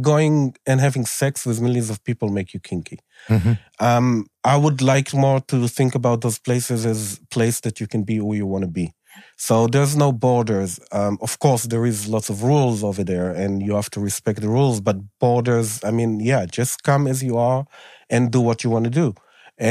going 0.00 0.54
and 0.66 0.80
having 0.80 1.04
sex 1.04 1.44
with 1.44 1.60
millions 1.60 1.90
of 1.90 2.02
people 2.04 2.28
make 2.30 2.54
you 2.54 2.60
kinky. 2.60 2.98
Mhm. 3.28 3.58
Um, 3.78 4.26
I 4.42 4.56
would 4.56 4.80
like 4.80 5.12
more 5.12 5.40
to 5.40 5.68
think 5.68 5.94
about 5.94 6.22
those 6.22 6.38
places 6.38 6.86
as 6.86 7.20
place 7.30 7.60
that 7.60 7.78
you 7.80 7.86
can 7.86 8.02
be 8.02 8.16
who 8.16 8.34
you 8.34 8.46
want 8.46 8.62
to 8.62 8.70
be. 8.70 8.92
So 9.36 9.66
there's 9.66 9.94
no 9.94 10.10
borders. 10.12 10.80
Um, 10.92 11.18
of 11.20 11.38
course, 11.38 11.64
there 11.64 11.84
is 11.84 12.08
lots 12.08 12.30
of 12.30 12.42
rules 12.42 12.82
over 12.82 13.04
there, 13.04 13.30
and 13.30 13.62
you 13.62 13.74
have 13.74 13.90
to 13.90 14.00
respect 14.00 14.40
the 14.40 14.48
rules. 14.48 14.80
But 14.80 14.96
borders, 15.20 15.84
I 15.84 15.90
mean, 15.90 16.20
yeah, 16.20 16.46
just 16.46 16.82
come 16.82 17.06
as 17.06 17.22
you 17.22 17.36
are 17.36 17.66
and 18.08 18.30
do 18.30 18.40
what 18.40 18.64
you 18.64 18.70
want 18.70 18.84
to 18.84 18.90
do. 18.90 19.14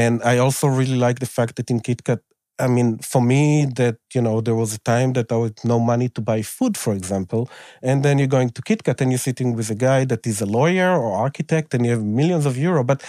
And 0.00 0.14
I 0.32 0.34
also 0.38 0.66
really 0.80 0.96
like 1.06 1.18
the 1.20 1.26
fact 1.38 1.52
that 1.56 1.70
in 1.70 1.80
KitKat, 1.80 2.20
I 2.58 2.68
mean, 2.76 2.98
for 3.12 3.22
me, 3.32 3.66
that 3.80 3.96
you 4.14 4.22
know, 4.26 4.36
there 4.46 4.54
was 4.62 4.70
a 4.74 4.78
time 4.94 5.10
that 5.14 5.28
I 5.32 5.38
had 5.46 5.58
no 5.64 5.78
money 5.92 6.08
to 6.16 6.20
buy 6.30 6.42
food, 6.42 6.74
for 6.84 6.92
example, 7.00 7.42
and 7.88 7.98
then 8.04 8.14
you're 8.18 8.34
going 8.38 8.50
to 8.56 8.62
KitKat 8.62 9.00
and 9.02 9.10
you're 9.12 9.26
sitting 9.30 9.50
with 9.58 9.70
a 9.70 9.74
guy 9.88 10.00
that 10.12 10.26
is 10.32 10.40
a 10.42 10.46
lawyer 10.58 10.90
or 11.02 11.12
architect, 11.26 11.74
and 11.74 11.84
you 11.86 11.92
have 11.96 12.04
millions 12.04 12.46
of 12.46 12.56
euro, 12.56 12.82
but 12.84 13.00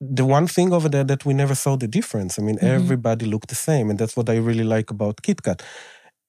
the 0.00 0.24
one 0.26 0.46
thing 0.56 0.72
over 0.72 0.88
there 0.88 1.04
that 1.04 1.24
we 1.26 1.34
never 1.34 1.54
saw 1.54 1.76
the 1.76 1.88
difference. 1.98 2.38
I 2.38 2.42
mean, 2.42 2.58
Mhm. 2.58 2.62
everybody 2.80 3.26
looked 3.26 3.48
the 3.48 3.54
same, 3.70 3.86
and 3.90 3.98
that's 4.00 4.16
what 4.18 4.28
I 4.28 4.36
really 4.48 4.64
like 4.76 4.90
about 4.96 5.22
KitKat. 5.26 5.60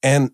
And 0.03 0.31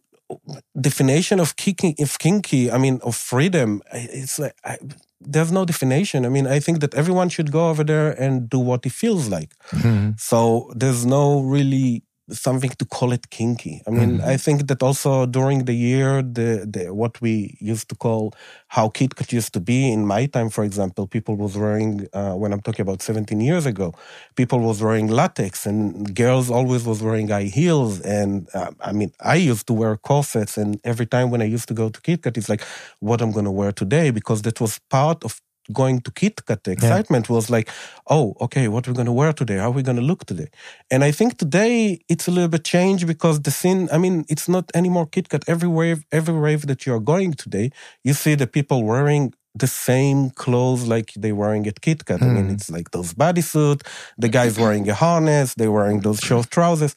definition 0.79 1.39
of 1.39 1.55
kinky, 1.55 1.95
of 1.99 2.17
kinky, 2.19 2.71
I 2.71 2.77
mean, 2.77 2.99
of 3.03 3.15
freedom, 3.15 3.81
it's 3.91 4.39
like 4.39 4.55
I, 4.65 4.77
there's 5.19 5.51
no 5.51 5.65
definition. 5.65 6.25
I 6.25 6.29
mean, 6.29 6.47
I 6.47 6.59
think 6.59 6.79
that 6.81 6.93
everyone 6.93 7.29
should 7.29 7.51
go 7.51 7.69
over 7.69 7.83
there 7.83 8.11
and 8.21 8.49
do 8.49 8.59
what 8.59 8.83
he 8.83 8.89
feels 8.89 9.27
like. 9.29 9.51
Mhm. 9.71 10.19
So 10.19 10.71
there's 10.75 11.05
no 11.05 11.41
really 11.41 12.03
something 12.29 12.69
to 12.79 12.85
call 12.85 13.11
it 13.11 13.29
kinky. 13.29 13.81
I 13.87 13.91
mean, 13.91 14.19
Mhm. 14.19 14.25
I 14.33 14.37
think 14.37 14.67
that 14.67 14.81
also 14.81 15.25
during 15.25 15.65
the 15.65 15.73
year, 15.73 16.21
the, 16.21 16.49
the 16.73 16.93
what 16.93 17.19
we 17.21 17.57
used 17.59 17.89
to 17.89 17.95
call 17.95 18.33
how 18.69 18.87
KitKat 18.89 19.31
used 19.33 19.53
to 19.53 19.59
be 19.59 19.91
in 19.91 20.05
my 20.07 20.25
time, 20.27 20.49
for 20.49 20.63
example, 20.63 21.05
people 21.07 21.35
was 21.35 21.57
wearing 21.57 22.07
uh, 22.13 22.33
when 22.35 22.53
I'm 22.53 22.61
talking 22.61 22.83
about 22.83 23.01
17 23.01 23.41
years 23.41 23.65
ago, 23.65 23.93
people 24.35 24.59
was 24.59 24.81
wearing 24.81 25.07
latex 25.07 25.65
and 25.65 26.15
girls 26.15 26.49
always 26.49 26.83
was 26.85 27.01
wearing 27.03 27.27
high 27.27 27.43
heels. 27.59 27.99
And 28.01 28.47
uh, 28.53 28.71
I 28.79 28.91
mean, 28.93 29.11
I 29.19 29.35
used 29.35 29.67
to 29.67 29.73
wear 29.73 29.97
corsets, 29.97 30.57
and 30.57 30.79
every 30.83 31.05
time 31.05 31.29
when 31.31 31.41
I 31.41 31.45
used 31.45 31.67
to 31.67 31.73
go 31.73 31.89
to 31.89 31.99
KitKat, 32.01 32.37
it's 32.37 32.49
like 32.49 32.63
what 32.99 33.21
I'm 33.21 33.31
going 33.31 33.45
to 33.45 33.51
wear 33.51 33.71
today 33.71 34.11
because 34.11 34.41
that 34.43 34.59
was 34.61 34.79
part 34.89 35.23
of 35.23 35.39
going 35.71 36.01
to 36.01 36.11
KitKat. 36.11 36.63
The 36.63 36.71
excitement 36.71 37.29
was 37.29 37.49
like, 37.49 37.69
oh, 38.09 38.35
okay, 38.41 38.67
what 38.67 38.87
we're 38.87 38.93
going 38.93 39.05
to 39.05 39.11
wear 39.13 39.33
today? 39.33 39.57
How 39.57 39.67
are 39.67 39.71
we 39.71 39.83
going 39.83 39.97
to 39.97 40.03
look 40.03 40.25
today? 40.25 40.47
And 40.91 41.03
I 41.03 41.11
think 41.11 41.37
today 41.37 41.99
it's 42.09 42.27
a 42.27 42.31
little 42.31 42.49
bit 42.49 42.63
changed 42.65 43.07
because 43.07 43.41
the 43.41 43.51
scene, 43.51 43.87
I 43.91 43.97
mean, 43.97 44.25
it's 44.27 44.49
not 44.49 44.71
anymore 44.75 45.07
KitKat. 45.07 45.43
Every 45.47 45.69
rave, 45.69 46.03
every 46.11 46.33
rave 46.33 46.67
that 46.67 46.85
you're 46.85 46.99
going 46.99 47.33
today, 47.33 47.71
you 48.03 48.13
see 48.13 48.35
the 48.35 48.47
people 48.47 48.83
wearing 48.83 49.33
the 49.55 49.67
same 49.67 50.31
clothes 50.31 50.87
like 50.87 51.13
they 51.15 51.31
wearing 51.31 51.67
at 51.67 51.79
KitKat. 51.81 52.21
I 52.21 52.25
mean, 52.25 52.45
Hmm. 52.45 52.53
it's 52.55 52.69
like 52.71 52.89
those 52.91 53.13
bodysuit, 53.13 53.81
the 54.17 54.27
guy's 54.29 54.57
wearing 54.63 54.89
a 54.89 54.95
harness, 54.95 55.53
they're 55.53 55.71
wearing 55.71 56.01
those 56.01 56.19
short 56.19 56.49
trousers. 56.49 56.95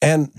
And 0.00 0.30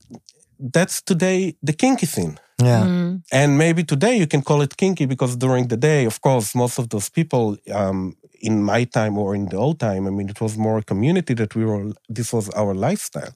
that's 0.58 1.02
today 1.02 1.56
the 1.62 1.72
kinky 1.72 2.06
scene. 2.06 2.38
Yeah. 2.60 2.84
Mm. 2.86 3.22
And 3.32 3.56
maybe 3.56 3.84
today 3.84 4.16
you 4.16 4.26
can 4.26 4.42
call 4.42 4.62
it 4.62 4.76
kinky 4.76 5.06
because 5.06 5.36
during 5.36 5.68
the 5.68 5.76
day, 5.76 6.06
of 6.06 6.20
course, 6.20 6.54
most 6.54 6.78
of 6.78 6.88
those 6.88 7.08
people 7.08 7.56
um, 7.72 8.16
in 8.40 8.62
my 8.62 8.84
time 8.84 9.16
or 9.18 9.34
in 9.34 9.46
the 9.48 9.56
old 9.56 9.78
time, 9.78 10.06
I 10.06 10.10
mean, 10.10 10.28
it 10.28 10.40
was 10.40 10.56
more 10.56 10.78
a 10.78 10.82
community 10.82 11.34
that 11.34 11.54
we 11.54 11.64
were, 11.64 11.92
this 12.08 12.32
was 12.32 12.48
our 12.50 12.74
lifestyle. 12.74 13.32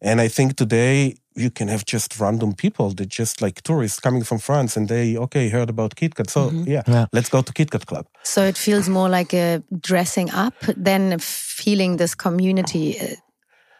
And 0.00 0.20
I 0.20 0.28
think 0.28 0.56
today 0.56 1.16
you 1.34 1.50
can 1.50 1.68
have 1.68 1.84
just 1.84 2.20
random 2.20 2.54
people 2.54 2.90
that 2.90 3.08
just 3.08 3.42
like 3.42 3.62
tourists 3.62 4.00
coming 4.00 4.22
from 4.24 4.38
France 4.38 4.76
and 4.76 4.88
they, 4.88 5.16
okay, 5.16 5.48
heard 5.48 5.68
about 5.70 5.96
KitKat. 5.96 6.30
So 6.30 6.50
yeah, 6.66 6.82
Yeah. 6.86 7.06
let's 7.12 7.28
go 7.28 7.42
to 7.42 7.52
KitKat 7.52 7.86
Club. 7.86 8.06
So 8.22 8.44
it 8.44 8.56
feels 8.56 8.88
more 8.88 9.08
like 9.08 9.34
a 9.34 9.62
dressing 9.80 10.30
up 10.30 10.54
than 10.76 11.18
feeling 11.20 11.96
this 11.96 12.14
community 12.14 12.98
uh, 13.00 13.06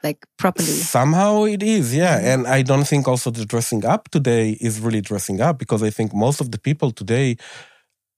like 0.05 0.25
properly. 0.37 0.69
Somehow 0.69 1.45
it 1.45 1.63
is, 1.63 1.95
yeah. 1.95 2.19
Mm-hmm. 2.19 2.27
And 2.27 2.47
I 2.47 2.63
don't 2.63 2.87
think 2.87 3.09
also 3.09 3.31
the 3.31 3.47
dressing 3.47 3.85
up 3.85 4.11
today 4.11 4.59
is 4.61 4.79
really 4.81 5.01
dressing 5.01 5.41
up 5.41 5.59
because 5.59 5.83
I 5.83 5.91
think 5.91 6.15
most 6.15 6.41
of 6.41 6.51
the 6.53 6.59
people 6.59 6.91
today, 6.93 7.37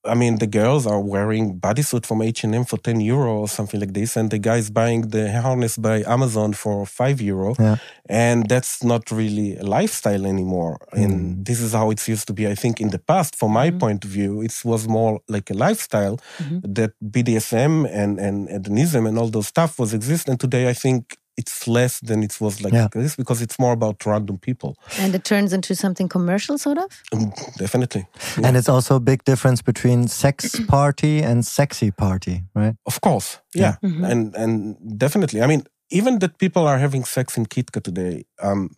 I 0.04 0.14
mean, 0.14 0.38
the 0.38 0.46
girls 0.46 0.86
are 0.86 1.00
wearing 1.00 1.58
bodysuit 1.58 2.06
from 2.06 2.22
H&M 2.22 2.64
for 2.64 2.78
10 2.78 3.00
euro 3.00 3.40
or 3.40 3.48
something 3.48 3.80
like 3.80 3.92
this. 3.92 4.16
And 4.16 4.30
the 4.30 4.38
guys 4.38 4.70
buying 4.70 5.02
the 5.08 5.32
harness 5.32 5.76
by 5.76 6.04
Amazon 6.06 6.52
for 6.52 6.86
5 6.86 7.20
euro. 7.20 7.54
Yeah. 7.58 7.76
And 8.08 8.48
that's 8.48 8.84
not 8.84 9.10
really 9.10 9.56
a 9.56 9.64
lifestyle 9.64 10.26
anymore. 10.26 10.78
And 10.92 11.12
mm. 11.14 11.44
this 11.44 11.60
is 11.60 11.72
how 11.72 11.90
it 11.90 12.06
used 12.06 12.26
to 12.28 12.32
be. 12.32 12.46
I 12.46 12.54
think 12.54 12.80
in 12.80 12.90
the 12.90 13.00
past, 13.00 13.34
from 13.36 13.52
my 13.52 13.70
mm-hmm. 13.70 13.78
point 13.78 14.04
of 14.04 14.10
view, 14.10 14.42
it 14.42 14.54
was 14.64 14.86
more 14.86 15.20
like 15.28 15.50
a 15.50 15.54
lifestyle 15.54 16.18
mm-hmm. 16.38 16.60
that 16.74 16.92
BDSM 17.02 17.88
and, 17.90 18.20
and 18.20 18.48
hedonism 18.48 19.06
and 19.06 19.18
all 19.18 19.28
those 19.28 19.48
stuff 19.48 19.78
was 19.78 19.92
exist. 19.92 20.28
And 20.28 20.38
today 20.38 20.68
I 20.68 20.74
think 20.74 21.16
it's 21.36 21.66
less 21.68 22.00
than 22.00 22.22
it 22.22 22.40
was 22.40 22.60
like 22.60 22.72
Yeah. 22.74 22.88
this 22.92 23.16
because 23.16 23.42
it's 23.44 23.58
more 23.58 23.72
about 23.72 24.04
random 24.06 24.38
people. 24.38 24.74
And 24.98 25.14
it 25.14 25.24
turns 25.24 25.52
into 25.52 25.74
something 25.74 26.08
commercial, 26.08 26.58
sort 26.58 26.78
of? 26.78 26.90
Um, 27.12 27.32
definitely. 27.58 28.06
And 28.42 28.56
it's 28.56 28.68
also 28.68 28.94
a 28.96 29.00
big 29.00 29.22
difference 29.24 29.62
between 29.62 30.08
sex 30.08 30.60
party 30.68 31.22
and 31.22 31.44
sexy 31.46 31.90
party, 31.90 32.42
right? 32.54 32.74
Of 32.86 33.00
course. 33.00 33.38
Yeah. 33.54 33.74
And 33.82 34.34
and 34.36 34.76
definitely. 34.98 35.40
I 35.42 35.46
mean, 35.46 35.62
even 35.90 36.18
that 36.18 36.38
people 36.38 36.62
are 36.66 36.78
having 36.78 37.04
sex 37.06 37.36
in 37.36 37.46
KitKat 37.46 37.82
today, 37.82 38.24
um, 38.42 38.70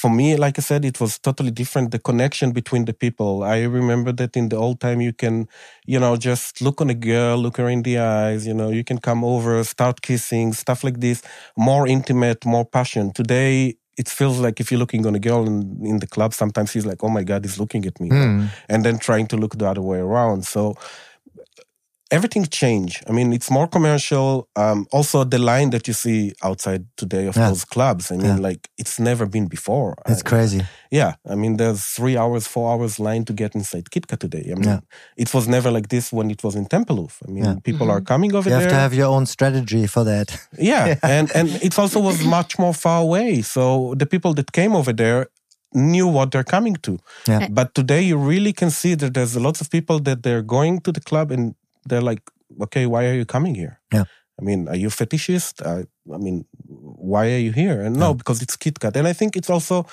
for 0.00 0.10
me, 0.10 0.34
like 0.36 0.58
I 0.58 0.62
said, 0.62 0.84
it 0.86 0.98
was 0.98 1.18
totally 1.18 1.50
different. 1.50 1.90
The 1.90 1.98
connection 1.98 2.52
between 2.52 2.86
the 2.86 2.94
people. 2.94 3.42
I 3.42 3.64
remember 3.64 4.12
that 4.12 4.34
in 4.34 4.48
the 4.48 4.56
old 4.56 4.80
time, 4.80 5.02
you 5.02 5.12
can, 5.12 5.46
you 5.84 6.00
know, 6.00 6.16
just 6.16 6.62
look 6.62 6.80
on 6.80 6.88
a 6.88 6.94
girl, 6.94 7.36
look 7.36 7.58
her 7.58 7.68
in 7.68 7.82
the 7.82 7.98
eyes, 7.98 8.46
you 8.46 8.54
know, 8.54 8.70
you 8.70 8.82
can 8.82 8.98
come 8.98 9.22
over, 9.22 9.62
start 9.62 10.00
kissing, 10.00 10.54
stuff 10.54 10.82
like 10.82 11.00
this, 11.00 11.20
more 11.54 11.86
intimate, 11.86 12.46
more 12.46 12.64
passion. 12.64 13.12
Today, 13.12 13.76
it 13.98 14.08
feels 14.08 14.38
like 14.40 14.58
if 14.58 14.70
you're 14.70 14.80
looking 14.80 15.04
on 15.04 15.14
a 15.14 15.18
girl 15.18 15.46
in, 15.46 15.78
in 15.84 15.98
the 15.98 16.06
club, 16.06 16.32
sometimes 16.32 16.72
he's 16.72 16.86
like, 16.86 17.04
oh 17.04 17.10
my 17.10 17.22
God, 17.22 17.44
he's 17.44 17.60
looking 17.60 17.84
at 17.84 18.00
me. 18.00 18.08
Hmm. 18.08 18.46
And 18.70 18.82
then 18.82 18.98
trying 18.98 19.26
to 19.26 19.36
look 19.36 19.58
the 19.58 19.68
other 19.68 19.82
way 19.82 19.98
around. 19.98 20.46
So, 20.46 20.76
everything 22.10 22.44
changed. 22.46 23.02
I 23.08 23.12
mean, 23.12 23.32
it's 23.32 23.50
more 23.50 23.68
commercial. 23.68 24.48
Um, 24.56 24.86
also, 24.92 25.24
the 25.24 25.38
line 25.38 25.70
that 25.70 25.86
you 25.88 25.94
see 25.94 26.32
outside 26.42 26.84
today 26.96 27.26
of 27.28 27.36
Yeah. 27.36 27.48
those 27.48 27.64
clubs, 27.64 28.10
I 28.12 28.16
mean, 28.16 28.26
Yeah. 28.26 28.48
like 28.48 28.68
it's 28.78 28.98
never 28.98 29.26
been 29.26 29.46
before. 29.48 29.94
It's 30.08 30.22
I- 30.24 30.28
crazy. 30.28 30.60
yeah, 30.90 31.12
I 31.32 31.34
mean, 31.36 31.56
there's 31.56 31.82
three 31.96 32.16
hours, 32.16 32.46
four 32.46 32.72
hours 32.72 32.98
line 32.98 33.24
to 33.24 33.32
get 33.32 33.54
inside 33.54 33.84
KitKat 33.90 34.18
today. 34.18 34.44
I 34.52 34.54
mean, 34.54 34.64
Yeah. 34.68 34.80
it 35.16 35.32
was 35.34 35.46
never 35.46 35.70
like 35.70 35.88
this 35.88 36.12
when 36.12 36.30
it 36.30 36.42
was 36.42 36.54
in 36.54 36.66
Tempelhof. 36.66 37.12
I 37.26 37.30
mean, 37.30 37.44
Yeah. 37.44 37.54
people 37.62 37.90
are 37.90 38.00
coming 38.12 38.34
over 38.34 38.48
there. 38.50 38.58
You 38.58 38.62
have 38.64 38.70
there. 38.70 38.78
to 38.78 38.82
have 38.82 38.94
your 38.94 39.08
own 39.16 39.26
strategy 39.26 39.86
for 39.86 40.04
that. 40.04 40.28
yeah, 40.72 40.96
and 41.02 41.30
and 41.34 41.48
it 41.62 41.78
also 41.78 42.00
was 42.00 42.18
much 42.24 42.58
more 42.58 42.74
far 42.74 43.00
away. 43.02 43.42
So 43.42 43.94
the 43.96 44.06
people 44.06 44.32
that 44.34 44.50
came 44.52 44.72
over 44.80 44.92
there 44.92 45.26
knew 45.72 46.08
what 46.08 46.30
they're 46.32 46.50
coming 46.56 46.74
to. 46.82 46.98
Yeah. 47.28 47.46
But 47.48 47.74
today 47.74 48.02
you 48.02 48.16
really 48.32 48.52
can 48.52 48.70
see 48.70 48.96
that 48.96 49.14
there's 49.14 49.36
a 49.36 49.40
lot 49.40 49.60
of 49.60 49.70
people 49.70 50.00
that 50.00 50.18
they're 50.24 50.42
going 50.42 50.80
to 50.80 50.90
the 50.90 51.00
club 51.00 51.30
and 51.30 51.54
they're 51.86 52.02
like, 52.02 52.22
okay, 52.62 52.86
why 52.86 53.06
are 53.06 53.14
you 53.14 53.24
coming 53.24 53.54
here? 53.54 53.80
Yeah. 53.92 54.04
I 54.40 54.42
mean, 54.42 54.68
are 54.68 54.76
you 54.76 54.88
fetishist? 54.88 55.60
Uh, 55.64 55.84
I 56.14 56.16
mean, 56.18 56.46
why 56.66 57.26
are 57.34 57.38
you 57.38 57.52
here? 57.52 57.82
And 57.82 57.96
no, 57.96 58.14
because 58.14 58.40
it's 58.40 58.56
KitKat. 58.56 58.96
And 58.96 59.06
I 59.06 59.12
think 59.12 59.36
it's 59.36 59.50
also, 59.50 59.86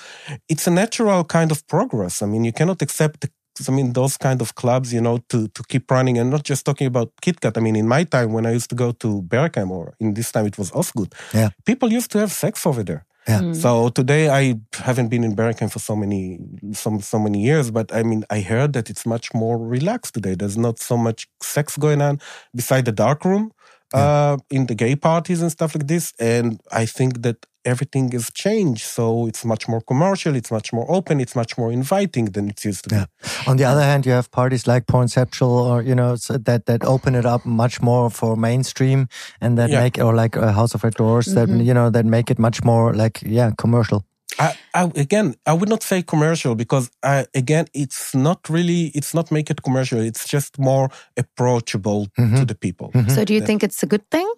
it's 0.47 0.67
a 0.67 0.71
natural 0.71 1.23
kind 1.25 1.51
of 1.51 1.67
progress. 1.67 2.21
I 2.21 2.27
mean, 2.27 2.45
you 2.45 2.53
cannot 2.53 2.81
accept 2.81 3.25
I 3.67 3.71
mean, 3.71 3.93
those 3.93 4.17
kind 4.17 4.41
of 4.41 4.53
clubs, 4.53 4.93
you 4.93 5.01
know, 5.01 5.17
to, 5.29 5.47
to 5.47 5.63
keep 5.63 5.89
running 5.89 6.17
and 6.19 6.29
not 6.29 6.43
just 6.43 6.63
talking 6.65 6.85
about 6.87 7.11
KitKat. 7.23 7.57
I 7.57 7.59
mean, 7.61 7.75
in 7.75 7.87
my 7.87 8.03
time 8.03 8.33
when 8.33 8.45
I 8.45 8.51
used 8.51 8.69
to 8.69 8.75
go 8.75 8.91
to 8.91 9.21
Berghain 9.23 9.69
or 9.71 9.95
in 9.99 10.13
this 10.13 10.31
time 10.31 10.45
it 10.45 10.57
was 10.57 10.69
Ostgut, 10.71 11.13
Yeah. 11.33 11.49
people 11.65 11.91
used 11.91 12.11
to 12.11 12.19
have 12.19 12.31
sex 12.31 12.65
over 12.65 12.83
there. 12.83 13.05
Yeah. 13.27 13.39
Hmm. 13.41 13.53
So 13.53 13.89
today 13.89 14.29
I 14.29 14.55
haven't 14.73 15.09
been 15.09 15.23
in 15.23 15.35
Berghain 15.35 15.69
for 15.71 15.79
so 15.79 15.95
many 15.95 16.39
so 16.73 16.97
so 16.99 17.19
many 17.19 17.41
years, 17.41 17.71
but 17.71 17.93
I 17.93 18.03
mean 18.03 18.23
I 18.29 18.39
heard 18.39 18.71
that 18.73 18.89
it's 18.89 19.05
much 19.05 19.33
more 19.33 19.57
relaxed 19.57 20.13
today. 20.13 20.35
There's 20.35 20.57
not 20.57 20.79
so 20.79 20.95
much 20.97 21.27
sex 21.41 21.77
going 21.77 22.01
on 22.01 22.19
beside 22.55 22.85
the 22.85 22.93
dark 22.93 23.25
room, 23.25 23.51
uh, 23.93 24.37
in 24.49 24.65
the 24.67 24.75
gay 24.75 24.95
parties 24.95 25.41
and 25.41 25.51
stuff 25.51 25.75
like 25.75 25.87
this. 25.87 26.13
And 26.19 26.59
I 26.71 26.85
think 26.85 27.21
that 27.21 27.45
everything 27.65 28.11
has 28.13 28.29
changed. 28.31 28.83
So 28.85 29.27
it's 29.27 29.43
much 29.43 29.67
more 29.67 29.81
commercial, 29.81 30.35
it's 30.35 30.51
much 30.51 30.71
more 30.71 30.85
open, 30.89 31.19
it's 31.19 31.35
much 31.35 31.57
more 31.57 31.71
inviting 31.71 32.25
than 32.31 32.49
it 32.49 32.63
used 32.65 32.83
to 32.89 32.95
Yeah. 32.95 33.05
be. 33.05 33.49
On 33.51 33.57
the 33.57 33.65
other 33.65 33.81
hand, 33.83 34.05
you 34.05 34.13
have 34.13 34.29
parties 34.31 34.67
like 34.67 34.85
Pornceptual 34.85 35.49
or 35.71 35.81
you 35.81 35.93
know 35.95 36.15
so 36.15 36.37
that 36.37 36.65
that 36.65 36.83
open 36.85 37.15
it 37.15 37.25
up 37.25 37.45
much 37.45 37.81
more 37.81 38.09
for 38.09 38.35
mainstream 38.37 39.07
and 39.41 39.57
that 39.57 39.69
Yeah. 39.69 39.81
make 39.83 39.99
or 39.99 40.13
like 40.15 40.35
a 40.39 40.51
House 40.53 40.73
of 40.75 40.83
Red 40.83 40.93
Doors 40.95 41.25
that 41.33 41.49
you 41.49 41.73
know 41.73 41.89
that 41.91 42.05
make 42.05 42.31
it 42.31 42.39
much 42.39 42.63
more 42.63 42.93
like 42.93 43.19
yeah 43.25 43.51
commercial. 43.57 44.01
I, 44.39 44.55
I, 44.73 44.91
again, 44.95 45.35
I 45.45 45.53
would 45.53 45.69
not 45.69 45.83
say 45.83 46.01
commercial 46.03 46.55
because 46.55 46.91
I, 47.03 47.25
again, 47.33 47.67
it's 47.73 48.13
not 48.13 48.49
really, 48.49 48.91
it's 48.93 49.13
not 49.13 49.31
make 49.31 49.49
it 49.49 49.63
commercial. 49.63 49.99
It's 49.99 50.27
just 50.27 50.59
more 50.59 50.89
approachable 51.15 52.07
to 52.15 52.45
the 52.45 52.55
people. 52.55 52.91
So 53.09 53.25
do 53.25 53.33
you 53.33 53.41
think 53.41 53.63
it's 53.63 53.81
a 53.83 53.87
good 53.87 54.09
thing? 54.11 54.31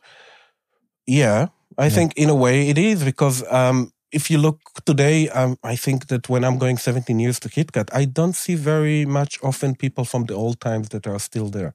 Yeah, 1.06 1.48
I 1.78 1.90
think 1.90 2.14
in 2.18 2.30
a 2.30 2.36
way 2.36 2.70
it 2.70 2.78
is 2.78 3.04
because 3.04 3.44
um, 3.52 3.92
if 4.12 4.30
you 4.32 4.38
look 4.38 4.60
today, 4.86 5.30
um, 5.30 5.58
I 5.64 5.76
think 5.76 6.08
that 6.08 6.30
when 6.30 6.44
I'm 6.44 6.58
going 6.58 6.78
17 6.78 7.20
years 7.20 7.40
to 7.42 7.50
KitKat, 7.50 7.90
I 7.94 8.06
don't 8.06 8.36
see 8.36 8.56
very 8.56 9.06
much 9.06 9.38
often 9.44 9.76
people 9.76 10.04
from 10.06 10.26
the 10.26 10.34
old 10.34 10.60
times 10.60 10.90
that 10.90 11.06
are 11.08 11.20
still 11.20 11.50
there. 11.50 11.74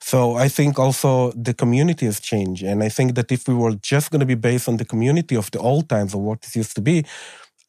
So 0.00 0.36
I 0.36 0.48
think 0.48 0.78
also 0.78 1.32
the 1.32 1.54
community 1.54 2.06
has 2.06 2.20
changed. 2.20 2.62
And 2.62 2.82
I 2.82 2.88
think 2.88 3.14
that 3.14 3.30
if 3.30 3.46
we 3.48 3.54
were 3.54 3.74
just 3.82 4.10
going 4.10 4.20
to 4.20 4.26
be 4.26 4.34
based 4.34 4.68
on 4.68 4.76
the 4.78 4.84
community 4.84 5.36
of 5.36 5.50
the 5.50 5.58
old 5.58 5.88
times 5.88 6.14
or 6.14 6.22
what 6.22 6.44
it 6.46 6.56
used 6.56 6.74
to 6.76 6.80
be, 6.80 7.04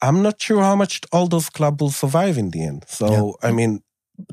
I'm 0.01 0.21
not 0.21 0.41
sure 0.41 0.61
how 0.61 0.75
much 0.75 1.01
all 1.11 1.27
those 1.27 1.49
clubs 1.49 1.81
will 1.81 1.91
survive 1.91 2.37
in 2.37 2.51
the 2.51 2.63
end. 2.63 2.85
So, 2.87 3.35
I 3.41 3.51
mean, 3.51 3.81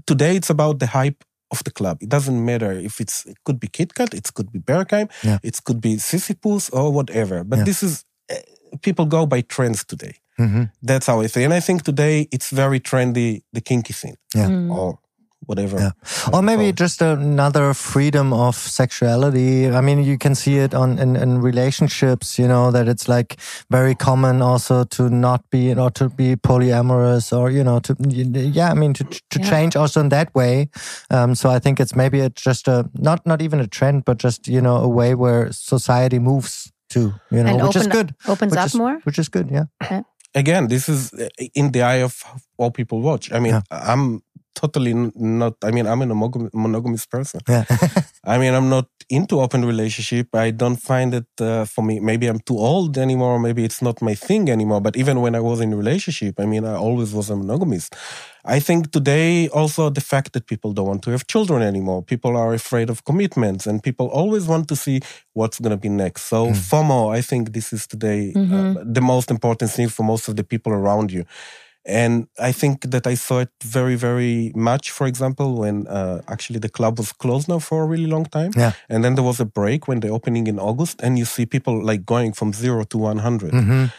today 0.07 0.37
it's 0.37 0.51
about 0.51 0.79
the 0.79 0.87
hype 0.87 1.25
of 1.51 1.63
the 1.65 1.71
club. 1.71 1.99
It 2.03 2.09
doesn't 2.09 2.45
matter 2.45 2.73
if 2.73 3.01
it's, 3.01 3.25
it 3.27 3.37
could 3.45 3.59
be 3.61 3.69
KitKat, 3.69 4.15
it 4.15 4.33
could 4.35 4.51
be 4.53 4.59
Berghain, 4.59 5.09
Yeah. 5.23 5.39
it 5.43 5.63
could 5.65 5.81
be 5.81 5.97
Sisyphos 5.97 6.71
or 6.73 6.91
whatever. 6.93 7.45
But 7.45 7.59
Yeah. 7.59 7.65
this 7.65 7.83
is, 7.83 8.05
eh, 8.29 8.41
people 8.83 9.07
go 9.07 9.27
by 9.27 9.43
trends 9.43 9.85
today. 9.85 10.17
Mhm. 10.39 10.71
That's 10.83 11.07
how 11.07 11.21
I 11.21 11.29
say. 11.29 11.45
And 11.45 11.55
I 11.55 11.61
think 11.61 11.83
today 11.85 12.29
it's 12.33 12.51
very 12.51 12.81
trendy, 12.81 13.43
the 13.53 13.61
kinky 13.61 13.93
scene 13.93 14.17
Yeah. 14.35 14.49
or 14.71 14.99
whatever. 15.47 15.79
Yeah. 15.79 15.91
Or 16.33 16.43
maybe 16.43 16.73
just 16.73 17.03
another 17.03 17.75
freedom 17.75 18.33
of 18.33 18.55
sexuality. 18.57 19.69
I 19.71 19.81
mean, 19.81 20.03
you 20.05 20.19
can 20.19 20.35
see 20.35 20.59
it 20.59 20.75
on 20.75 20.99
in, 20.99 21.17
in 21.17 21.41
relationships, 21.41 22.39
you 22.39 22.47
know, 22.49 22.71
that 22.71 22.89
it's 22.89 23.09
like 23.09 23.37
very 23.71 23.95
common 23.95 24.43
also 24.43 24.85
to 24.85 25.09
not 25.11 25.49
be 25.51 25.75
or 25.75 25.91
to 25.93 26.09
be 26.09 26.37
polyamorous 26.37 27.33
or, 27.37 27.51
you 27.51 27.65
know, 27.65 27.81
to, 27.81 27.95
yeah, 28.09 28.71
I 28.71 28.75
mean, 28.75 28.93
to, 28.95 29.05
to 29.05 29.39
Yeah. 29.41 29.51
change 29.51 29.77
also 29.77 30.01
in 30.01 30.09
that 30.11 30.35
way. 30.35 30.69
Um, 31.11 31.35
so 31.35 31.51
I 31.51 31.59
think 31.59 31.81
it's 31.81 31.95
maybe 31.95 32.21
it's 32.21 32.43
just 32.43 32.69
a, 32.69 32.89
not, 32.95 33.27
not 33.27 33.41
even 33.43 33.61
a 33.61 33.67
trend, 33.67 34.05
but 34.05 34.19
just, 34.19 34.49
you 34.49 34.61
know, 34.61 34.77
a 34.77 34.89
way 34.89 35.15
where 35.15 35.53
society 35.53 36.19
moves 36.19 36.73
to, 36.91 37.01
you 37.31 37.43
know, 37.43 37.51
And 37.51 37.63
which 37.63 37.77
is 37.77 37.87
good. 37.87 38.15
opens 38.29 38.57
up 38.57 38.67
is, 38.67 38.75
more. 38.75 38.99
Which 39.05 39.19
is 39.19 39.29
good. 39.29 39.51
Yeah. 39.51 40.03
Again, 40.37 40.67
this 40.69 40.89
is 40.89 41.13
eh, 41.15 41.49
in 41.55 41.71
the 41.73 41.83
eye 41.83 42.03
of 42.03 42.25
all 42.57 42.71
people 42.73 43.01
watch. 43.01 43.31
I 43.33 43.39
mean, 43.39 43.53
Yeah. 43.53 43.63
I'm 43.71 44.23
totally 44.55 44.95
not, 45.15 45.55
I 45.63 45.71
mean, 45.71 45.87
I'm 45.87 46.03
a 46.03 46.07
monogamous 46.07 47.07
person. 47.07 47.41
Yeah. 47.49 47.65
I 48.25 48.39
mean, 48.39 48.55
I'm 48.55 48.69
not 48.69 48.89
into 49.11 49.41
open 49.41 49.65
relationship. 49.65 50.35
I 50.35 50.51
don't 50.51 50.77
find 50.77 51.15
it 51.15 51.27
uh, 51.41 51.65
for 51.65 51.83
me. 51.83 52.01
Maybe 52.01 52.27
I'm 52.27 52.41
too 52.41 52.59
old 52.59 52.97
anymore. 52.97 53.39
Maybe 53.39 53.65
it's 53.65 53.83
not 53.83 54.01
my 54.01 54.15
thing 54.15 54.49
anymore. 54.49 54.81
But 54.81 54.97
even 54.97 55.21
when 55.21 55.35
I 55.35 55.41
was 55.41 55.61
in 55.61 55.73
a 55.73 55.77
relationship, 55.77 56.41
I 56.41 56.47
mean, 56.47 56.65
I 56.65 56.75
always 56.75 57.13
was 57.13 57.31
a 57.31 57.37
monogamist. 57.37 57.95
I 58.47 58.61
think 58.61 58.91
today 58.93 59.49
also 59.49 59.89
the 59.89 60.01
fact 60.01 60.33
that 60.35 60.47
people 60.47 60.73
don't 60.73 60.87
want 60.87 61.03
to 61.05 61.11
have 61.11 61.27
children 61.27 61.63
anymore. 61.63 62.03
People 62.03 62.37
are 62.37 62.53
afraid 62.53 62.91
of 62.91 63.05
commitments 63.05 63.67
and 63.67 63.83
people 63.83 64.07
always 64.09 64.47
want 64.47 64.69
to 64.69 64.77
see 64.77 65.01
what's 65.33 65.59
going 65.59 65.71
to 65.71 65.77
be 65.77 65.89
next. 65.89 66.25
So 66.25 66.49
FOMO, 66.49 67.15
I 67.15 67.21
think 67.23 67.53
this 67.53 67.73
is 67.73 67.87
today 67.87 68.33
uh, 68.37 68.75
the 68.83 69.01
most 69.01 69.31
important 69.31 69.71
thing 69.71 69.89
for 69.89 70.03
most 70.03 70.29
of 70.29 70.37
the 70.37 70.45
people 70.45 70.73
around 70.73 71.11
you. 71.11 71.25
And 71.87 72.29
I 72.39 72.53
think 72.53 72.91
that 72.91 73.07
I 73.07 73.15
saw 73.15 73.41
it 73.41 73.51
very, 73.63 73.95
very 73.95 74.53
much, 74.55 74.91
for 74.91 75.07
example, 75.07 75.55
when 75.57 75.87
uh, 75.87 76.23
actually 76.29 76.59
the 76.59 76.71
club 76.71 76.99
was 76.99 77.13
closed 77.13 77.49
now 77.49 77.59
for 77.59 77.83
a 77.83 77.87
really 77.87 78.07
long 78.07 78.25
time. 78.25 78.53
Yeah. 78.57 78.73
And 78.89 79.05
then 79.05 79.15
there 79.17 79.25
was 79.25 79.39
a 79.41 79.45
break 79.45 79.87
when 79.87 80.01
the 80.01 80.09
opening 80.09 80.47
in 80.47 80.59
August, 80.59 81.01
and 81.03 81.19
you 81.19 81.25
see 81.27 81.45
people 81.47 81.85
like 81.85 82.07
going 82.07 82.33
from 82.33 82.53
zero 82.53 82.85
to 82.85 82.99
100. 82.99 83.53
Mhm. 83.53 83.91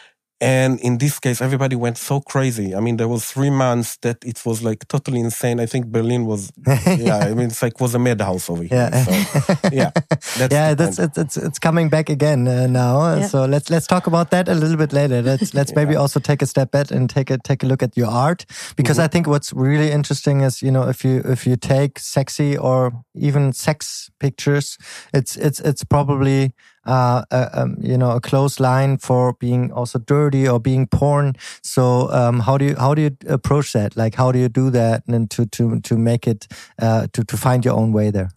And 0.41 0.79
in 0.81 0.97
this 0.97 1.19
case, 1.19 1.41
everybody 1.41 1.75
went 1.75 1.97
so 1.97 2.19
crazy. 2.19 2.75
I 2.75 2.79
mean, 2.79 2.97
there 2.97 3.07
was 3.07 3.25
three 3.25 3.49
months 3.49 3.97
that 3.97 4.17
it 4.25 4.45
was 4.45 4.61
like 4.63 4.87
totally 4.87 5.19
insane. 5.19 5.59
I 5.61 5.65
think 5.65 5.87
Berlin 5.87 6.25
was, 6.25 6.51
yeah, 6.85 7.19
I 7.19 7.33
mean, 7.33 7.47
it's 7.47 7.61
like 7.61 7.79
was 7.79 7.95
a 7.95 7.99
madhouse 7.99 8.49
over 8.49 8.63
here. 8.63 8.89
Yeah. 8.91 9.03
So, 9.03 9.69
yeah. 9.71 9.91
That's 10.37 10.53
yeah, 10.53 10.73
that's 10.73 10.97
point. 10.97 11.17
it's, 11.17 11.35
it's 11.35 11.37
it's 11.37 11.59
coming 11.59 11.87
back 11.89 12.09
again 12.09 12.47
uh, 12.47 12.67
now. 12.67 13.15
Yeah. 13.15 13.27
So 13.27 13.45
let's 13.45 13.69
let's 13.69 13.87
talk 13.87 14.07
about 14.07 14.31
that 14.31 14.49
a 14.49 14.53
little 14.53 14.75
bit 14.75 14.91
later. 14.91 15.21
Let's 15.21 15.53
let's 15.53 15.73
maybe 15.79 15.95
also 15.95 16.19
take 16.19 16.41
a 16.41 16.45
step 16.45 16.71
back 16.71 16.91
and 16.91 17.09
take 17.09 17.29
a 17.29 17.37
take 17.37 17.63
a 17.63 17.65
look 17.65 17.81
at 17.83 17.95
your 17.95 18.07
art 18.07 18.45
because 18.75 18.95
Mm-hmm. 18.95 19.05
I 19.05 19.07
think 19.07 19.27
what's 19.27 19.53
really 19.53 19.91
interesting 19.91 20.41
is 20.41 20.61
you 20.61 20.71
know 20.71 20.87
if 20.89 21.03
you 21.03 21.21
if 21.25 21.45
you 21.45 21.55
take 21.57 21.99
sexy 21.99 22.57
or 22.57 22.91
even 23.13 23.53
sex 23.53 24.09
pictures, 24.19 24.77
it's 25.13 25.35
it's 25.37 25.59
it's 25.59 25.83
probably 25.83 26.53
uh, 26.85 27.23
a, 27.31 27.61
um, 27.61 27.77
you 27.81 27.97
know 27.97 28.11
a 28.11 28.21
close 28.21 28.59
line 28.59 28.97
for 28.97 29.33
being 29.33 29.71
also 29.71 29.99
dirty 29.99 30.47
or 30.47 30.59
being 30.59 30.87
porn. 30.87 31.33
So 31.61 32.09
um, 32.11 32.39
how 32.39 32.57
do 32.57 32.65
you 32.65 32.75
how 32.75 32.93
do 32.93 33.01
you 33.01 33.17
approach 33.27 33.73
that? 33.73 33.95
Like 33.95 34.15
how 34.15 34.31
do 34.31 34.39
you 34.39 34.49
do 34.49 34.69
that 34.71 35.03
and 35.07 35.29
to 35.31 35.45
to 35.47 35.79
to 35.81 35.97
make 35.97 36.27
it 36.27 36.47
uh, 36.81 37.07
to 37.13 37.23
to 37.23 37.37
find 37.37 37.65
your 37.65 37.75
own 37.75 37.91
way 37.91 38.11
there? 38.11 38.29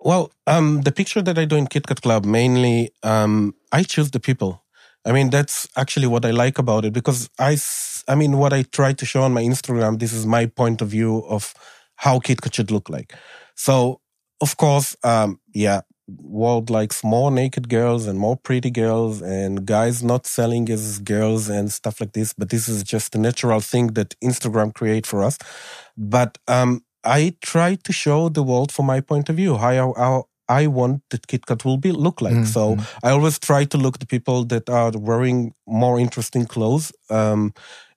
Well, 0.00 0.30
um, 0.46 0.82
the 0.82 0.92
picture 0.92 1.22
that 1.22 1.38
I 1.38 1.44
do 1.44 1.56
in 1.56 1.66
KitKat 1.66 2.02
Club 2.02 2.24
mainly, 2.24 2.90
um, 3.02 3.54
I 3.72 3.82
choose 3.82 4.10
the 4.12 4.20
people. 4.20 4.62
I 5.04 5.12
mean, 5.12 5.30
that's 5.30 5.66
actually 5.76 6.06
what 6.06 6.24
I 6.24 6.30
like 6.30 6.58
about 6.58 6.84
it 6.84 6.92
because 6.92 7.30
I 7.38 7.56
I 8.08 8.14
mean, 8.14 8.38
what 8.38 8.52
I 8.52 8.62
try 8.62 8.92
to 8.94 9.06
show 9.06 9.22
on 9.22 9.32
my 9.32 9.42
Instagram, 9.42 9.98
this 9.98 10.12
is 10.12 10.24
my 10.26 10.46
point 10.46 10.80
of 10.80 10.88
view 10.88 11.24
of 11.28 11.54
how 11.96 12.18
KitKat 12.18 12.54
should 12.54 12.70
look 12.70 12.88
like. 12.88 13.14
So, 13.54 14.00
of 14.40 14.56
course, 14.56 14.96
um, 15.02 15.40
yeah, 15.52 15.80
world 16.08 16.70
likes 16.70 17.04
more 17.04 17.30
naked 17.30 17.68
girls 17.68 18.06
and 18.06 18.18
more 18.18 18.36
pretty 18.36 18.70
girls 18.70 19.20
and 19.22 19.66
guys 19.66 20.02
not 20.02 20.26
selling 20.26 20.70
as 20.70 20.98
girls 21.00 21.48
and 21.48 21.70
stuff 21.70 22.00
like 22.00 22.12
this. 22.12 22.32
But 22.32 22.48
this 22.50 22.68
is 22.68 22.82
just 22.82 23.14
a 23.14 23.18
natural 23.18 23.60
thing 23.60 23.88
that 23.88 24.14
Instagram 24.24 24.74
create 24.74 25.06
for 25.06 25.22
us. 25.22 25.38
But, 25.96 26.38
um, 26.48 26.82
I 27.04 27.34
try 27.42 27.76
to 27.76 27.92
show 27.92 28.28
the 28.28 28.42
world 28.42 28.72
from 28.72 28.86
my 28.86 29.00
point 29.00 29.28
of 29.28 29.36
view 29.36 29.56
how, 29.56 29.94
how 29.96 30.24
I 30.48 30.66
want 30.66 31.02
that 31.10 31.26
KitKat 31.26 31.64
will 31.64 31.76
be 31.76 31.92
look 31.92 32.20
like. 32.20 32.34
Mm, 32.34 32.46
So 32.46 32.76
I 33.02 33.10
always 33.10 33.38
try 33.38 33.64
to 33.66 33.76
look 33.78 33.98
the 33.98 34.06
people 34.06 34.44
that 34.46 34.68
are 34.68 34.92
wearing 34.96 35.52
more 35.66 36.00
interesting 36.00 36.46
clothes. 36.46 36.90
Um, 37.10 37.52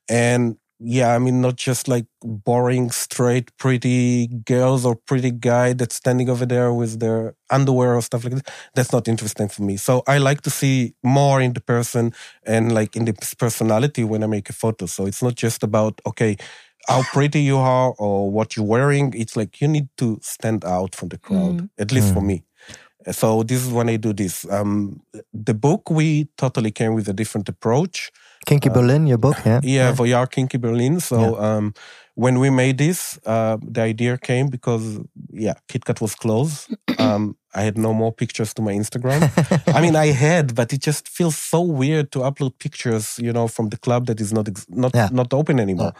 and 0.09 0.57
yeah, 0.83 1.13
I 1.13 1.19
mean, 1.19 1.41
not 1.41 1.57
just 1.57 1.87
like 1.87 2.07
boring, 2.23 2.89
straight, 2.89 3.55
pretty 3.57 4.27
girls 4.27 4.83
or 4.83 4.95
pretty 4.95 5.29
guy 5.29 5.73
that's 5.73 5.95
standing 5.95 6.27
over 6.27 6.43
there 6.45 6.73
with 6.73 6.99
their 6.99 7.35
underwear 7.51 7.95
or 7.95 8.01
stuff 8.01 8.23
like 8.23 8.33
that. 8.33 8.49
That's 8.73 8.91
not 8.91 9.07
interesting 9.07 9.47
for 9.47 9.61
me. 9.61 9.77
So 9.77 10.01
I 10.07 10.17
like 10.17 10.41
to 10.41 10.49
see 10.49 10.95
more 11.03 11.39
in 11.39 11.53
the 11.53 11.61
person 11.61 12.13
and 12.47 12.71
like 12.73 12.95
in 12.95 13.05
the 13.05 13.13
personality 13.37 14.03
when 14.03 14.23
I 14.23 14.27
make 14.27 14.49
a 14.49 14.53
photo. 14.53 14.87
So 14.87 15.05
it's 15.05 15.21
not 15.21 15.35
just 15.35 15.61
about, 15.61 16.01
okay, 16.07 16.35
how 16.87 17.03
pretty 17.03 17.41
you 17.41 17.57
are 17.57 17.93
or 17.99 18.31
what 18.31 18.55
you're 18.55 18.65
wearing. 18.65 19.13
It's 19.15 19.35
like 19.35 19.61
you 19.61 19.67
need 19.67 19.87
to 19.97 20.17
stand 20.23 20.65
out 20.65 20.95
from 20.95 21.09
the 21.09 21.17
crowd, 21.19 21.61
at 21.77 21.91
least 21.91 22.11
for 22.13 22.21
me. 22.21 22.43
So 23.11 23.43
this 23.43 23.65
is 23.65 23.71
when 23.71 23.89
I 23.89 23.97
do 23.97 24.13
this. 24.13 24.49
Um, 24.49 25.01
the 25.33 25.53
book 25.53 25.89
we 25.89 26.29
totally 26.37 26.71
came 26.71 26.93
with 26.95 27.07
a 27.07 27.13
different 27.13 27.49
approach. 27.49 28.11
Kinky 28.45 28.69
Berlin, 28.69 29.07
your 29.07 29.17
book, 29.19 29.37
yeah. 29.45 29.59
Yeah, 29.63 29.89
Yeah, 29.89 29.93
Voyar 29.95 30.27
Kinky 30.29 30.57
Berlin. 30.57 30.99
So 30.99 31.39
um, 31.39 31.73
when 32.15 32.39
we 32.39 32.49
made 32.49 32.77
this, 32.77 33.19
uh, 33.25 33.57
the 33.61 33.81
idea 33.81 34.17
came 34.17 34.47
because 34.49 34.99
yeah, 35.31 35.53
KitKat 35.67 36.01
was 36.01 36.15
closed. 36.15 36.67
Um, 36.99 37.35
I 37.55 37.63
had 37.63 37.77
no 37.77 37.93
more 37.93 38.13
pictures 38.13 38.53
to 38.53 38.61
my 38.61 38.73
Instagram. 38.73 39.21
I 39.75 39.81
mean, 39.81 39.95
I 39.95 40.07
had, 40.11 40.53
but 40.53 40.71
it 40.71 40.81
just 40.81 41.07
feels 41.09 41.35
so 41.35 41.61
weird 41.61 42.11
to 42.11 42.19
upload 42.19 42.59
pictures, 42.59 43.17
you 43.17 43.33
know, 43.33 43.47
from 43.47 43.69
the 43.69 43.77
club 43.77 44.05
that 44.05 44.21
is 44.21 44.31
not 44.31 44.47
ex- 44.47 44.67
not 44.69 44.91
Yeah. 44.93 45.09
not 45.11 45.33
open 45.33 45.59
anymore. 45.59 45.93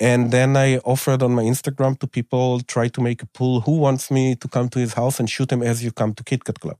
And 0.00 0.30
then 0.30 0.56
I 0.56 0.78
offered 0.78 1.22
on 1.22 1.32
my 1.34 1.42
Instagram 1.44 1.98
to 1.98 2.06
people, 2.06 2.60
try 2.66 2.88
to 2.88 3.00
make 3.02 3.22
a 3.22 3.26
pool. 3.26 3.60
Who 3.60 3.76
wants 3.76 4.10
me 4.10 4.34
to 4.36 4.48
come 4.48 4.68
to 4.70 4.78
his 4.78 4.94
house 4.94 5.20
and 5.20 5.28
shoot 5.28 5.52
him 5.52 5.62
as 5.62 5.84
you 5.84 5.92
come 5.92 6.14
to 6.14 6.24
KitKat 6.24 6.58
Club? 6.60 6.78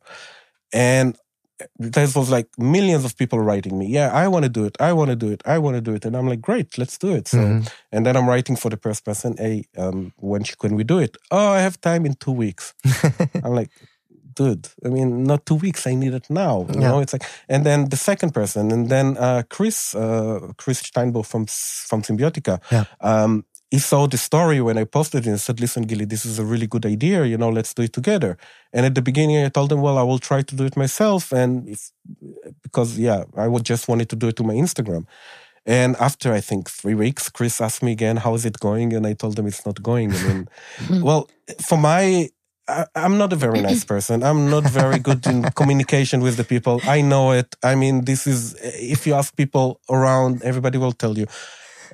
And 0.73 1.17
there 1.79 2.07
was 2.15 2.31
like 2.31 2.49
millions 2.59 3.05
of 3.05 3.17
people 3.17 3.39
writing 3.41 3.79
me, 3.79 3.87
yeah, 3.87 4.11
I 4.13 4.29
want 4.29 4.45
to 4.45 4.49
do 4.49 4.65
it. 4.65 4.77
I 4.81 4.93
want 4.93 5.11
to 5.11 5.17
do 5.17 5.31
it. 5.33 5.43
I 5.47 5.59
want 5.59 5.77
to 5.77 5.81
do 5.81 5.95
it. 5.95 6.05
And 6.05 6.17
I'm 6.17 6.29
like, 6.29 6.41
great, 6.41 6.79
let's 6.79 6.99
do 6.99 7.15
it. 7.15 7.29
So, 7.29 7.39
Mm-hmm. 7.39 7.67
and 7.93 8.05
then 8.07 8.17
I'm 8.17 8.29
writing 8.29 8.57
for 8.57 8.71
the 8.71 8.77
first 8.77 9.05
person, 9.05 9.37
hey, 9.39 9.65
um, 9.77 10.13
when 10.17 10.43
can 10.45 10.75
we 10.77 10.85
do 10.85 10.99
it? 10.99 11.17
Oh, 11.31 11.49
I 11.49 11.61
have 11.61 11.81
time 11.81 12.07
in 12.07 12.15
two 12.15 12.33
weeks. 12.33 12.75
I'm 13.45 13.55
like, 13.55 13.71
dude, 14.35 14.69
I 14.85 14.89
mean, 14.89 15.25
not 15.25 15.45
two 15.45 15.57
weeks. 15.57 15.87
I 15.87 15.95
need 15.95 16.15
it 16.15 16.29
now. 16.31 16.67
You 16.69 16.81
Yeah. 16.81 16.89
know, 16.89 17.01
it's 17.01 17.13
like, 17.13 17.25
and 17.49 17.65
then 17.67 17.89
the 17.89 17.97
second 17.97 18.33
person, 18.33 18.71
and 18.73 18.89
then 18.89 19.17
uh, 19.19 19.43
Chris, 19.51 19.95
uh, 19.95 20.53
Chris 20.57 20.83
Steinbuch 20.83 21.27
from 21.27 21.47
from 21.89 22.03
Symbiotica. 22.03 22.59
Yeah. 22.73 22.85
Um, 23.01 23.45
he 23.71 23.79
saw 23.79 24.07
the 24.07 24.19
story 24.19 24.61
when 24.61 24.77
I 24.77 24.85
posted 24.85 25.27
it 25.27 25.31
and 25.31 25.41
said, 25.41 25.61
listen, 25.61 25.85
Gilly, 25.85 26.05
this 26.05 26.25
is 26.25 26.39
a 26.39 26.45
really 26.45 26.67
good 26.67 26.85
idea. 26.85 27.25
You 27.25 27.39
know, 27.39 27.51
let's 27.51 27.73
do 27.73 27.83
it 27.83 27.93
together. 27.93 28.37
And 28.73 28.85
at 28.85 28.95
the 28.97 29.03
beginning, 29.03 29.45
I 29.45 29.49
told 29.49 29.71
him, 29.71 29.81
well, 29.81 29.97
I 29.97 30.03
will 30.03 30.19
try 30.19 30.43
to 30.43 30.57
do 30.57 30.65
it 30.65 30.77
myself. 30.77 31.31
And 31.31 31.69
if, 31.69 31.93
because, 32.63 32.99
yeah, 32.99 33.25
I 33.37 33.47
would 33.47 33.65
just 33.65 33.87
wanted 33.87 34.09
to 34.11 34.17
do 34.17 34.29
it 34.29 34.37
to 34.37 34.43
my 34.43 34.55
Instagram. 34.55 35.07
And 35.67 35.95
after 35.97 36.33
I 36.33 36.41
think 36.41 36.69
three 36.69 36.95
weeks, 36.95 37.29
Chris 37.29 37.61
asked 37.61 37.83
me 37.83 37.93
again, 37.93 38.17
"How 38.17 38.35
is 38.35 38.45
it 38.47 38.59
going?" 38.61 38.95
And 38.95 39.07
I 39.07 39.13
told 39.13 39.39
him 39.39 39.47
it's 39.47 39.65
not 39.67 39.83
going. 39.83 40.13
I 40.13 40.23
mean, 40.25 40.49
well, 41.03 41.29
for 41.61 41.77
my, 41.77 42.31
I, 42.67 42.87
I'm 42.95 43.19
not 43.19 43.33
a 43.33 43.37
very 43.37 43.61
nice 43.61 43.85
person. 43.85 44.23
I'm 44.23 44.49
not 44.49 44.65
very 44.65 44.99
good 44.99 45.27
in 45.27 45.43
communication 45.61 46.23
with 46.23 46.39
the 46.39 46.45
people. 46.45 46.81
I 46.85 47.03
know 47.03 47.33
it. 47.33 47.55
I 47.63 47.75
mean, 47.75 48.07
this 48.07 48.27
is 48.27 48.57
if 48.63 49.07
you 49.07 49.13
ask 49.13 49.37
people 49.37 49.81
around, 49.91 50.43
everybody 50.43 50.79
will 50.79 50.93
tell 50.93 51.19
you. 51.19 51.27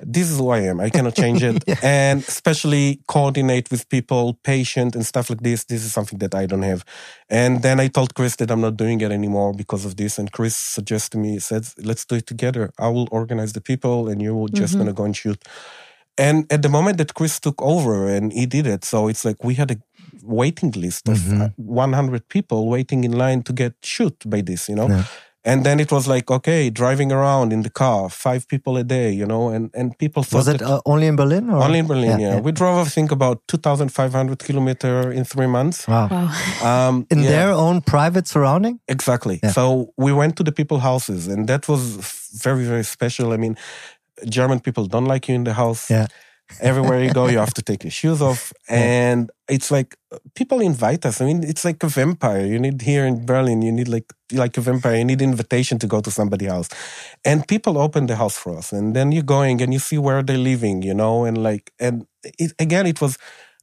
This 0.01 0.29
is 0.29 0.37
who 0.39 0.49
I 0.49 0.59
am. 0.59 0.79
I 0.79 0.89
cannot 0.89 1.15
change 1.15 1.43
it. 1.43 1.63
And 1.83 2.21
especially 2.21 3.01
coordinate 3.07 3.69
with 3.71 3.87
people, 3.89 4.39
patient 4.43 4.95
and 4.95 5.05
stuff 5.05 5.29
like 5.29 5.41
this. 5.41 5.65
This 5.65 5.83
is 5.83 5.93
something 5.93 6.19
that 6.19 6.33
I 6.35 6.45
don't 6.45 6.63
have. 6.63 6.83
And 7.29 7.61
then 7.61 7.79
I 7.79 7.87
told 7.87 8.15
Chris 8.15 8.35
that 8.37 8.51
I'm 8.51 8.61
not 8.61 8.77
doing 8.77 9.01
it 9.01 9.11
anymore 9.11 9.53
because 9.53 9.85
of 9.85 9.95
this. 9.95 10.17
And 10.17 10.31
Chris 10.31 10.55
suggested 10.55 11.17
me, 11.17 11.33
he 11.33 11.39
said, 11.39 11.67
let's 11.77 12.05
do 12.05 12.15
it 12.15 12.27
together. 12.27 12.71
I 12.79 12.89
will 12.89 13.07
organize 13.11 13.53
the 13.53 13.61
people 13.61 14.09
and 14.09 14.21
you 14.21 14.35
will 14.35 14.47
just 14.47 14.75
going 14.75 14.87
to 14.87 14.93
go 14.93 15.03
and 15.03 15.15
shoot. 15.15 15.43
And 16.17 16.51
at 16.51 16.61
the 16.63 16.69
moment 16.69 16.97
that 16.97 17.13
Chris 17.13 17.39
took 17.39 17.61
over 17.61 18.07
and 18.07 18.33
he 18.33 18.47
did 18.47 18.65
it, 18.65 18.83
so 18.83 19.07
it's 19.07 19.23
like 19.23 19.43
we 19.43 19.53
had 19.53 19.69
a 19.71 19.77
waiting 20.23 20.71
list 20.71 21.07
of 21.07 21.31
uh, 21.31 21.49
100 21.57 22.27
people 22.27 22.67
waiting 22.67 23.03
in 23.03 23.11
line 23.11 23.43
to 23.43 23.53
get 23.53 23.73
shoot 23.83 24.15
by 24.25 24.41
this, 24.41 24.67
you 24.67 24.75
know? 24.75 24.89
Yeah. 24.89 25.03
And 25.47 25.63
then 25.63 25.79
it 25.79 25.91
was 25.91 26.07
like, 26.07 26.29
okay, 26.29 26.69
driving 26.69 27.11
around 27.11 27.53
in 27.53 27.61
the 27.63 27.69
car, 27.69 28.09
five 28.09 28.41
people 28.47 28.75
a 28.77 28.83
day, 28.83 29.09
you 29.19 29.25
know, 29.25 29.43
and, 29.55 29.71
and 29.73 29.97
people 29.97 30.21
thought 30.23 30.39
Was 30.39 30.47
it 30.49 30.59
that- 30.59 30.69
uh, 30.69 30.81
only 30.85 31.07
in 31.07 31.15
Berlin? 31.15 31.49
Or? 31.49 31.63
only 31.63 31.79
in 31.79 31.87
Berlin, 31.87 32.19
yeah. 32.19 32.35
yeah. 32.35 32.39
We 32.41 32.51
drove, 32.51 32.85
I 32.85 32.89
think, 32.89 33.11
about 33.11 33.37
2,500 33.47 34.39
kilometer 34.39 35.11
in 35.11 35.23
three 35.23 35.47
months. 35.47 35.87
Wow. 35.87 36.09
Wow. 36.11 36.27
Um, 36.89 37.07
In 37.11 37.19
yeah, 37.23 37.29
their 37.29 37.51
own 37.51 37.81
private 37.81 38.27
surrounding? 38.27 38.79
Exactly. 38.89 39.39
Yeah. 39.41 39.51
So 39.53 39.93
we 39.97 40.11
went 40.11 40.35
to 40.37 40.43
the 40.43 40.51
people 40.51 40.79
houses 40.79 41.27
and 41.27 41.47
that 41.47 41.67
was 41.69 41.81
very, 42.43 42.65
very 42.65 42.83
special. 42.83 43.31
I 43.31 43.37
mean, 43.37 43.55
German 44.27 44.59
people 44.59 44.85
don't 44.87 45.05
like 45.05 45.27
you 45.29 45.35
in 45.35 45.43
the 45.45 45.53
house. 45.53 45.89
Yeah. 45.89 46.07
Everywhere 46.59 47.03
you 47.03 47.11
go, 47.13 47.27
you 47.27 47.37
have 47.37 47.53
to 47.53 47.61
take 47.61 47.83
your 47.83 47.91
shoes 47.91 48.21
off. 48.21 48.51
And 48.69 49.29
it's 49.47 49.69
like 49.69 49.95
people 50.33 50.59
invite 50.61 51.05
us. 51.05 51.21
I 51.21 51.25
mean, 51.25 51.43
it's 51.43 51.63
like 51.63 51.83
a 51.83 51.87
vampire. 51.87 52.45
You 52.45 52.59
need 52.59 52.81
here 52.81 53.05
in 53.05 53.25
Berlin, 53.25 53.61
you 53.61 53.71
need 53.71 53.87
like 53.87 54.11
like 54.33 54.57
a 54.57 54.61
vampire, 54.61 54.95
you 54.95 55.05
need 55.05 55.21
invitation 55.21 55.77
to 55.79 55.87
go 55.87 56.01
to 56.01 56.11
somebody's 56.11 56.49
house. 56.49 56.69
And 57.23 57.47
people 57.47 57.77
open 57.77 58.07
the 58.07 58.15
house 58.15 58.37
for 58.37 58.57
us. 58.57 58.71
And 58.71 58.95
then 58.95 59.11
you're 59.11 59.23
going 59.23 59.61
and 59.61 59.73
you 59.73 59.79
see 59.79 59.97
where 59.97 60.23
they're 60.23 60.37
living, 60.37 60.81
you 60.81 60.93
know, 60.93 61.25
and 61.25 61.37
like 61.43 61.71
and 61.79 62.07
it, 62.23 62.53
again 62.59 62.87
it 62.87 63.01
was 63.01 63.17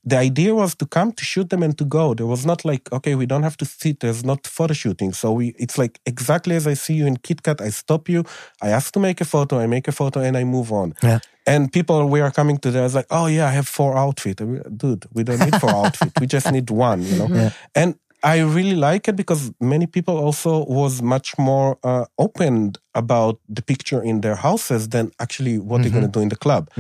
the 0.04 0.18
idea 0.18 0.54
was 0.54 0.74
to 0.76 0.86
come 0.86 1.12
to 1.12 1.24
shoot 1.24 1.48
them 1.50 1.62
and 1.62 1.76
to 1.78 1.84
go. 1.84 2.14
There 2.14 2.26
was 2.26 2.44
not 2.44 2.64
like, 2.64 2.92
okay, 2.92 3.14
we 3.14 3.26
don't 3.26 3.42
have 3.42 3.56
to 3.58 3.64
sit. 3.64 4.00
There's 4.00 4.24
not 4.24 4.46
photo 4.46 4.74
shooting. 4.74 5.12
So 5.12 5.32
we, 5.32 5.54
it's 5.58 5.78
like 5.78 5.98
exactly 6.04 6.54
as 6.56 6.66
I 6.66 6.74
see 6.74 6.94
you 6.94 7.06
in 7.06 7.16
KitKat, 7.16 7.60
I 7.60 7.70
stop 7.70 8.08
you, 8.08 8.24
I 8.60 8.68
ask 8.68 8.92
to 8.94 9.00
make 9.00 9.20
a 9.20 9.24
photo, 9.24 9.58
I 9.58 9.66
make 9.66 9.88
a 9.88 9.92
photo 9.92 10.20
and 10.20 10.36
I 10.36 10.44
move 10.44 10.72
on. 10.72 10.94
Yeah. 11.02 11.20
And 11.46 11.72
people, 11.72 12.08
we 12.08 12.20
are 12.20 12.30
coming 12.30 12.58
to 12.58 12.70
there, 12.70 12.84
it's 12.84 12.94
like, 12.94 13.06
oh 13.10 13.26
yeah, 13.26 13.46
I 13.46 13.50
have 13.50 13.68
four 13.68 13.96
outfit. 13.96 14.36
Dude, 14.76 15.06
we 15.12 15.24
don't 15.24 15.40
need 15.40 15.60
four 15.60 15.70
outfit. 15.86 16.12
We 16.20 16.26
just 16.26 16.50
need 16.50 16.70
one, 16.70 17.02
you 17.02 17.18
know? 17.18 17.28
Yeah. 17.28 17.50
And 17.74 17.96
I 18.24 18.40
really 18.40 18.74
like 18.74 19.06
it 19.06 19.16
because 19.16 19.52
many 19.60 19.86
people 19.86 20.16
also 20.16 20.64
was 20.64 21.02
much 21.02 21.36
more 21.38 21.78
uh, 21.84 22.06
open 22.18 22.72
about 22.94 23.38
the 23.48 23.60
picture 23.60 24.02
in 24.02 24.20
their 24.22 24.36
houses 24.36 24.88
than 24.88 25.10
actually 25.20 25.58
what 25.58 25.82
they're 25.82 25.90
going 25.90 26.10
to 26.10 26.16
do 26.18 26.20
in 26.20 26.30
the 26.30 26.36
club. 26.36 26.70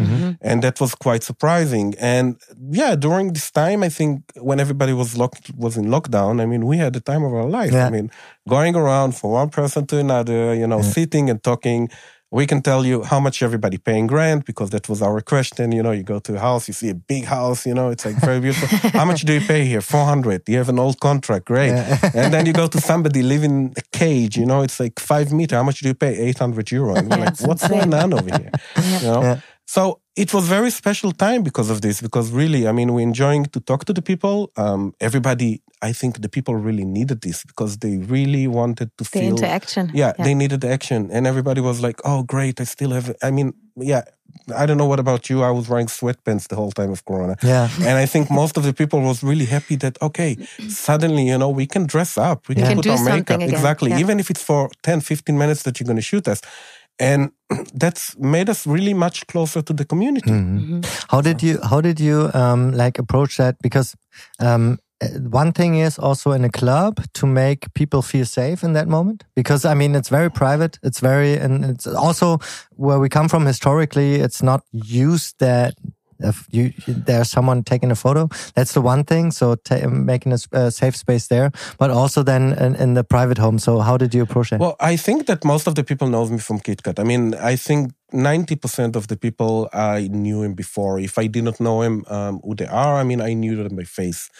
And 0.40 0.62
that 0.62 0.80
was 0.80 0.94
quite 0.94 1.22
surprising. 1.22 1.94
And 2.00 2.36
yeah, 2.70 2.96
during 2.96 3.34
this 3.34 3.50
time, 3.50 3.82
I 3.82 3.90
think 3.90 4.22
when 4.36 4.58
everybody 4.58 4.94
was 4.94 5.18
locked, 5.18 5.50
was 5.54 5.76
in 5.76 5.86
lockdown, 5.86 6.40
I 6.40 6.46
mean, 6.46 6.64
we 6.66 6.76
had 6.78 6.92
the 6.94 7.00
time 7.00 7.24
of 7.24 7.34
our 7.34 7.48
life. 7.58 7.72
Yeah. 7.72 7.86
I 7.86 7.90
mean, 7.90 8.10
going 8.48 8.74
around 8.74 9.10
from 9.18 9.30
one 9.30 9.50
person 9.50 9.86
to 9.88 9.98
another, 9.98 10.54
you 10.54 10.66
know, 10.66 10.80
sitting 10.82 11.28
and 11.30 11.42
talking. 11.42 11.90
We 12.30 12.46
can 12.46 12.62
tell 12.62 12.84
you 12.84 13.04
how 13.04 13.20
much 13.20 13.42
everybody 13.42 13.78
paying 13.78 14.08
rent 14.08 14.44
because 14.44 14.70
that 14.70 14.88
was 14.88 15.00
our 15.02 15.20
question. 15.20 15.70
You 15.70 15.82
know, 15.82 15.92
you 15.92 16.02
go 16.02 16.18
to 16.18 16.34
a 16.34 16.40
house, 16.40 16.66
you 16.66 16.74
see 16.74 16.90
a 16.90 16.94
big 16.94 17.24
house, 17.24 17.64
you 17.64 17.74
know, 17.74 17.90
it's 17.90 18.04
like 18.04 18.16
very 18.16 18.40
beautiful. 18.40 18.90
how 18.98 19.04
much 19.04 19.22
do 19.22 19.32
you 19.34 19.40
pay 19.40 19.64
here? 19.64 19.80
400. 19.80 20.42
You 20.48 20.56
have 20.56 20.68
an 20.68 20.78
old 20.78 20.98
contract. 20.98 21.44
Great. 21.44 21.70
and 22.14 22.34
then 22.34 22.46
you 22.46 22.52
go 22.52 22.66
to 22.66 22.80
somebody 22.80 23.22
living 23.22 23.50
in 23.50 23.74
a 23.76 23.82
cage, 23.92 24.36
you 24.36 24.46
know, 24.46 24.62
it's 24.62 24.80
like 24.80 24.98
five 24.98 25.32
meter. 25.32 25.56
How 25.56 25.62
much 25.62 25.78
do 25.80 25.88
you 25.88 25.94
pay? 25.94 26.16
800 26.16 26.70
euro. 26.72 26.96
And 26.96 27.08
you're 27.08 27.20
like, 27.20 27.40
what's 27.40 27.68
going 27.68 27.94
on 27.94 28.12
over 28.12 28.30
here? 28.36 28.50
You 29.00 29.08
know? 29.08 29.22
Yeah. 29.22 29.40
So 29.66 30.00
it 30.16 30.32
was 30.34 30.46
very 30.46 30.70
special 30.70 31.12
time 31.12 31.42
because 31.42 31.70
of 31.70 31.80
this, 31.80 32.00
because 32.00 32.30
really, 32.30 32.68
I 32.68 32.72
mean, 32.72 32.92
we're 32.92 33.00
enjoying 33.00 33.46
to 33.46 33.60
talk 33.60 33.84
to 33.86 33.92
the 33.92 34.02
people. 34.02 34.50
Um, 34.56 34.94
everybody, 35.00 35.62
I 35.90 35.92
think 36.00 36.12
the 36.24 36.28
people 36.36 36.54
really 36.68 36.84
needed 36.98 37.18
this 37.20 37.38
because 37.50 37.72
they 37.84 37.94
really 38.14 38.46
wanted 38.58 38.88
to 38.98 39.04
The 39.04 39.10
feel 39.14 39.30
interaction. 39.36 39.84
yeah, 40.02 40.12
they 40.26 40.34
needed 40.42 40.60
the 40.64 40.70
action, 40.78 41.00
and 41.14 41.22
everybody 41.26 41.60
was 41.70 41.78
like, 41.86 41.98
"Oh, 42.10 42.20
great! 42.34 42.54
I 42.60 42.64
still 42.76 42.92
have." 42.96 43.06
I 43.22 43.30
mean, 43.36 43.48
yeah, 43.92 44.02
I 44.60 44.64
don't 44.66 44.78
know 44.82 44.88
what 44.92 45.00
about 45.06 45.22
you. 45.30 45.36
I 45.50 45.52
was 45.58 45.64
wearing 45.70 45.88
sweatpants 45.88 46.44
the 46.48 46.56
whole 46.60 46.72
time 46.80 46.90
of 46.96 47.00
Corona, 47.08 47.34
Yeah. 47.42 47.68
and 47.88 47.96
I 48.04 48.06
think 48.12 48.30
most 48.30 48.56
of 48.58 48.62
the 48.68 48.72
people 48.80 48.98
was 49.10 49.18
really 49.30 49.46
happy 49.56 49.76
that 49.84 49.94
okay, 50.00 50.36
suddenly 50.68 51.24
you 51.30 51.38
know 51.38 51.50
we 51.60 51.66
can 51.66 51.84
dress 51.86 52.12
up, 52.30 52.38
we 52.48 52.54
can, 52.54 52.64
can 52.66 52.76
put 52.76 52.84
do 52.84 52.90
our 52.96 53.04
makeup 53.04 53.36
again, 53.40 53.50
exactly, 53.54 53.90
yeah. 53.90 54.02
even 54.02 54.18
if 54.20 54.26
it's 54.30 54.42
for 54.50 54.68
10, 54.82 55.00
15 55.00 55.36
minutes 55.38 55.62
that 55.64 55.74
you're 55.78 55.86
going 55.92 56.02
to 56.04 56.08
shoot 56.12 56.26
us, 56.28 56.40
and 56.98 57.30
that's 57.82 58.16
made 58.18 58.48
us 58.50 58.66
really 58.66 58.94
much 58.94 59.26
closer 59.26 59.62
to 59.62 59.72
the 59.72 59.84
community. 59.84 60.30
Mm-hmm. 60.30 60.80
How 61.12 61.20
did 61.20 61.42
you 61.42 61.58
how 61.70 61.80
did 61.80 61.98
you 62.00 62.30
um 62.34 62.72
like 62.72 62.98
approach 63.02 63.36
that? 63.36 63.54
Because 63.62 63.94
um 64.40 64.78
Uh, 65.04 65.18
one 65.30 65.52
thing 65.52 65.76
is 65.76 65.98
also 65.98 66.32
in 66.32 66.44
a 66.44 66.50
club 66.50 67.00
to 67.14 67.26
make 67.26 67.72
people 67.74 68.02
feel 68.02 68.24
safe 68.24 68.62
in 68.62 68.72
that 68.72 68.88
moment 68.88 69.24
because 69.34 69.64
I 69.64 69.74
mean 69.74 69.94
it's 69.94 70.08
very 70.08 70.30
private. 70.30 70.78
It's 70.82 71.00
very 71.00 71.36
and 71.36 71.64
it's 71.64 71.86
also 71.86 72.38
where 72.76 72.98
we 72.98 73.08
come 73.08 73.28
from 73.28 73.46
historically. 73.46 74.16
It's 74.16 74.42
not 74.42 74.62
used 74.72 75.38
that 75.38 75.74
if 76.24 76.46
you 76.50 76.72
there's 76.86 77.30
someone 77.30 77.62
taking 77.62 77.90
a 77.90 77.94
photo, 77.94 78.28
that's 78.54 78.72
the 78.72 78.80
one 78.80 79.04
thing. 79.04 79.30
So 79.30 79.56
making 79.88 80.32
a, 80.32 80.70
safe 80.70 80.96
space 80.96 81.28
there, 81.28 81.50
but 81.78 81.90
also 81.90 82.22
then 82.22 82.52
in, 82.54 82.74
in 82.76 82.94
the 82.94 83.04
private 83.04 83.38
home. 83.38 83.58
So 83.58 83.80
how 83.80 83.96
did 83.96 84.14
you 84.14 84.22
approach 84.22 84.52
it? 84.52 84.60
Well, 84.60 84.76
I 84.80 84.96
think 84.96 85.26
that 85.26 85.44
most 85.44 85.66
of 85.66 85.74
the 85.74 85.84
people 85.84 86.08
knows 86.08 86.30
me 86.30 86.38
from 86.38 86.58
KitKat. 86.60 86.98
I 86.98 87.04
mean, 87.04 87.34
I 87.34 87.56
think 87.56 87.92
90% 88.14 88.96
of 88.96 89.08
the 89.08 89.16
people 89.16 89.68
I 89.72 90.08
knew 90.08 90.42
him 90.42 90.54
before. 90.54 91.00
If 91.00 91.18
I 91.18 91.26
did 91.26 91.44
not 91.44 91.58
know 91.60 91.82
him, 91.82 92.04
um, 92.08 92.40
who 92.44 92.54
they 92.54 92.66
are, 92.66 92.96
I 92.96 93.04
mean, 93.04 93.20
I 93.20 93.32
knew 93.34 93.56
them 93.56 93.76
by 93.76 93.82
face. 93.82 94.30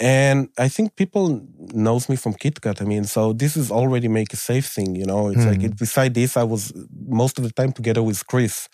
And 0.00 0.48
I 0.58 0.68
think 0.68 0.96
people 0.96 1.46
knows 1.72 2.08
me 2.08 2.16
from 2.16 2.34
KitKat. 2.34 2.82
I 2.82 2.84
mean, 2.84 3.04
so 3.04 3.32
this 3.32 3.56
is 3.56 3.70
already 3.70 4.08
make 4.08 4.32
a 4.32 4.36
safe 4.36 4.66
thing, 4.66 4.96
you 4.96 5.06
know. 5.06 5.28
It's 5.28 5.46
like, 5.46 5.62
it, 5.62 5.78
beside 5.78 6.14
this, 6.14 6.36
I 6.36 6.42
was 6.42 6.72
most 7.06 7.38
of 7.38 7.44
the 7.44 7.52
time 7.52 7.72
together 7.72 8.02
with 8.02 8.26
Chris. 8.26 8.68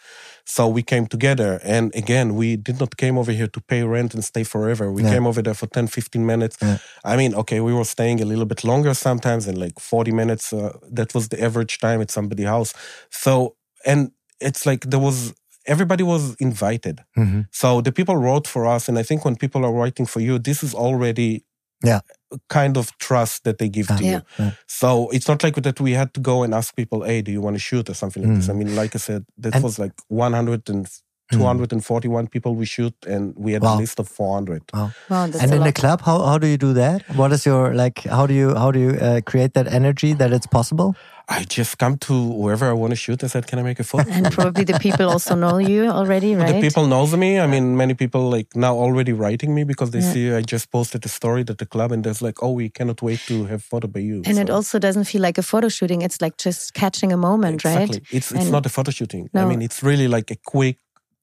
So 0.51 0.67
we 0.67 0.83
came 0.83 1.07
together. 1.07 1.61
And 1.63 1.95
again, 1.95 2.35
we 2.35 2.57
did 2.57 2.81
not 2.81 2.97
came 2.97 3.19
over 3.21 3.33
here 3.33 3.49
to 3.49 3.61
pay 3.61 3.83
rent 3.83 4.15
and 4.15 4.25
stay 4.25 4.45
forever. 4.45 4.91
We 4.91 5.03
Yeah. 5.03 5.13
came 5.15 5.27
over 5.29 5.43
there 5.43 5.55
for 5.55 5.67
10, 5.69 5.87
15 5.89 6.25
minutes. 6.25 6.57
I 7.05 7.17
mean, 7.21 7.35
okay, 7.35 7.61
we 7.61 7.73
were 7.75 7.85
staying 7.85 8.23
a 8.23 8.25
little 8.25 8.47
bit 8.47 8.65
longer 8.65 8.95
sometimes 8.95 9.47
and 9.47 9.59
like 9.59 9.79
40 9.79 10.11
minutes. 10.13 10.53
Uh, 10.53 10.73
that 10.97 11.15
was 11.15 11.29
the 11.29 11.39
average 11.47 11.79
time 11.79 12.01
at 12.01 12.11
somebody's 12.11 12.47
house. 12.47 12.73
So, 13.11 13.57
and 13.85 14.11
it's 14.41 14.65
like 14.65 14.81
there 14.91 14.99
was, 15.09 15.35
everybody 15.67 16.03
was 16.03 16.35
invited. 16.41 16.97
Mm-hmm. 17.19 17.43
So 17.53 17.83
the 17.83 17.93
people 17.93 18.17
wrote 18.17 18.47
for 18.49 18.67
us. 18.67 18.89
And 18.89 18.99
I 18.99 19.03
think 19.03 19.25
when 19.27 19.37
people 19.37 19.65
are 19.67 19.73
writing 19.73 20.07
for 20.07 20.21
you, 20.21 20.39
this 20.39 20.63
is 20.63 20.75
already 20.75 21.45
Yeah. 21.85 22.01
A 22.33 22.39
kind 22.49 22.77
of 22.77 22.97
trust 22.99 23.45
that 23.45 23.57
they 23.59 23.69
give 23.69 23.87
to 23.89 24.05
Yeah. 24.05 24.21
you. 24.39 24.53
So 24.67 25.09
it's 25.11 25.29
not 25.29 25.43
like 25.43 25.55
that 25.63 25.81
we 25.81 25.93
had 25.93 26.13
to 26.15 26.21
go 26.21 26.43
and 26.45 26.55
ask 26.55 26.75
people, 26.77 27.03
hey, 27.05 27.23
do 27.23 27.31
you 27.33 27.41
want 27.41 27.55
to 27.57 27.61
shoot 27.61 27.89
or 27.91 27.95
something 27.95 28.23
like 28.27 28.37
this? 28.39 28.49
I 28.49 28.53
mean, 28.53 28.75
like 28.77 28.95
I 28.95 28.99
said, 28.99 29.25
that 29.43 29.53
Mm. 29.53 29.57
And- 29.57 29.63
Mm. 29.63 29.65
was 29.69 29.79
like 29.79 29.93
100 30.09 30.69
and 30.71 30.87
241 31.31 32.27
people 32.29 32.55
we 32.55 32.65
shoot 32.67 32.95
and 33.07 33.35
we 33.37 33.53
had 33.53 33.63
Wow. 33.63 33.77
a 33.77 33.81
list 33.81 33.99
of 34.01 34.09
400. 34.09 34.63
Wow. 34.73 34.91
Wow, 35.11 35.25
and 35.25 35.35
a 35.35 35.57
in 35.57 35.63
the 35.63 35.73
club, 35.73 36.01
how, 36.03 36.19
how 36.25 36.39
do 36.39 36.47
you 36.47 36.57
do 36.57 36.73
that? 36.75 37.03
What 37.17 37.33
is 37.33 37.45
your 37.47 37.75
like? 37.75 37.99
How 38.17 38.27
do 38.27 38.35
you 38.35 38.55
how 38.55 38.71
do 38.71 38.79
you 38.81 38.91
uh, 39.09 39.21
create 39.31 39.53
that 39.55 39.67
energy 39.81 40.15
that 40.15 40.33
it's 40.33 40.47
possible? 40.47 40.95
I 41.31 41.45
just 41.45 41.77
come 41.77 41.99
to 42.09 42.15
wherever 42.43 42.67
I 42.71 42.73
want 42.73 42.93
to 42.93 42.97
shoot 42.97 43.23
and 43.23 43.31
said, 43.31 43.47
can 43.47 43.59
I 43.59 43.63
make 43.63 43.79
a 43.79 43.85
photo? 43.85 44.11
and 44.11 44.33
probably 44.33 44.65
the 44.65 44.79
people 44.79 45.11
also 45.11 45.35
know 45.35 45.59
you 45.59 45.87
already, 45.89 46.35
right? 46.35 46.55
The 46.55 46.61
people 46.63 46.87
knows 46.87 47.15
me. 47.15 47.39
I 47.39 47.47
mean, 47.47 47.77
many 47.77 47.93
people 47.93 48.31
like 48.31 48.57
now 48.57 48.75
already 48.75 49.13
writing 49.13 49.55
me 49.55 49.65
because 49.65 49.91
they 49.91 50.01
Yeah. 50.01 50.13
see 50.13 50.33
I 50.33 50.41
just 50.41 50.71
posted 50.71 51.05
a 51.05 51.09
story 51.09 51.43
at 51.47 51.59
the 51.59 51.67
club 51.67 51.93
and 51.93 52.03
there's 52.03 52.23
like, 52.23 52.43
oh, 52.43 52.53
we 52.53 52.71
cannot 52.71 53.03
wait 53.03 53.21
to 53.27 53.45
have 53.45 53.63
photo 53.63 53.89
by 53.89 54.01
you. 54.01 54.23
and 54.25 54.39
it 54.39 54.49
also 54.49 54.79
doesn't 54.79 55.05
feel 55.05 55.21
like 55.21 55.37
a 55.37 55.43
photo 55.43 55.69
shooting. 55.69 56.01
It's 56.03 56.21
like 56.23 56.37
just 56.39 56.73
catching 56.73 57.13
a 57.13 57.17
moment, 57.19 57.55
exactly. 57.57 57.99
right? 57.99 58.07
It's 58.11 58.33
it's 58.33 58.43
And- 58.45 58.53
not 58.53 58.65
a 58.65 58.71
photo 58.71 58.91
shooting. 58.91 59.29
I 59.35 59.45
mean, 59.45 59.61
it's 59.61 59.83
really 59.83 60.09
like 60.09 60.31
a 60.31 60.37
quick 60.55 60.79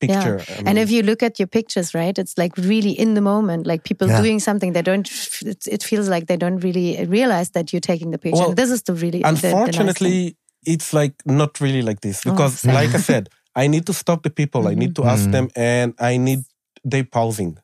picture. 0.07 0.41
I 0.49 0.63
and 0.65 0.77
if 0.77 0.89
you 0.91 1.03
look 1.03 1.23
at 1.23 1.39
your 1.39 1.47
pictures, 1.47 1.93
right, 1.93 2.17
it's 2.17 2.37
like 2.37 2.55
really 2.57 2.91
in 2.91 3.13
the 3.13 3.21
moment, 3.21 3.65
like 3.67 3.83
people 3.83 4.07
Yeah. 4.07 4.21
doing 4.21 4.39
something. 4.39 4.73
They 4.73 4.81
don't. 4.81 5.09
It, 5.41 5.67
it 5.67 5.83
feels 5.83 6.09
like 6.09 6.27
they 6.27 6.37
don't 6.37 6.59
really 6.59 7.05
realize 7.05 7.51
that 7.51 7.71
you're 7.71 7.81
taking 7.81 8.11
the 8.11 8.17
picture. 8.17 8.39
Well, 8.39 8.49
And 8.49 8.57
this 8.57 8.71
is 8.71 8.83
the 8.83 8.93
really 8.93 9.21
the- 9.21 9.27
the 9.27 9.31
nice 9.31 9.41
thing. 9.41 9.53
unfortunately, 9.53 10.37
it's 10.65 10.93
like 10.93 11.13
not 11.25 11.59
really 11.61 11.81
like 11.81 12.01
this 12.01 12.25
Oh, 12.25 12.31
because, 12.31 12.59
sad. 12.59 12.73
like 12.73 12.93
I 12.95 12.99
said, 12.99 13.29
I 13.55 13.67
need 13.67 13.85
to 13.85 13.93
stop 13.93 14.23
the 14.23 14.29
people. 14.29 14.67
I 14.67 14.73
need 14.75 14.93
mm-hmm. 14.93 15.03
to 15.03 15.09
ask 15.09 15.27
mm. 15.27 15.31
them, 15.31 15.49
and 15.55 15.93
I 15.99 16.17
need 16.17 16.39
they 16.83 17.03
pausing. 17.03 17.57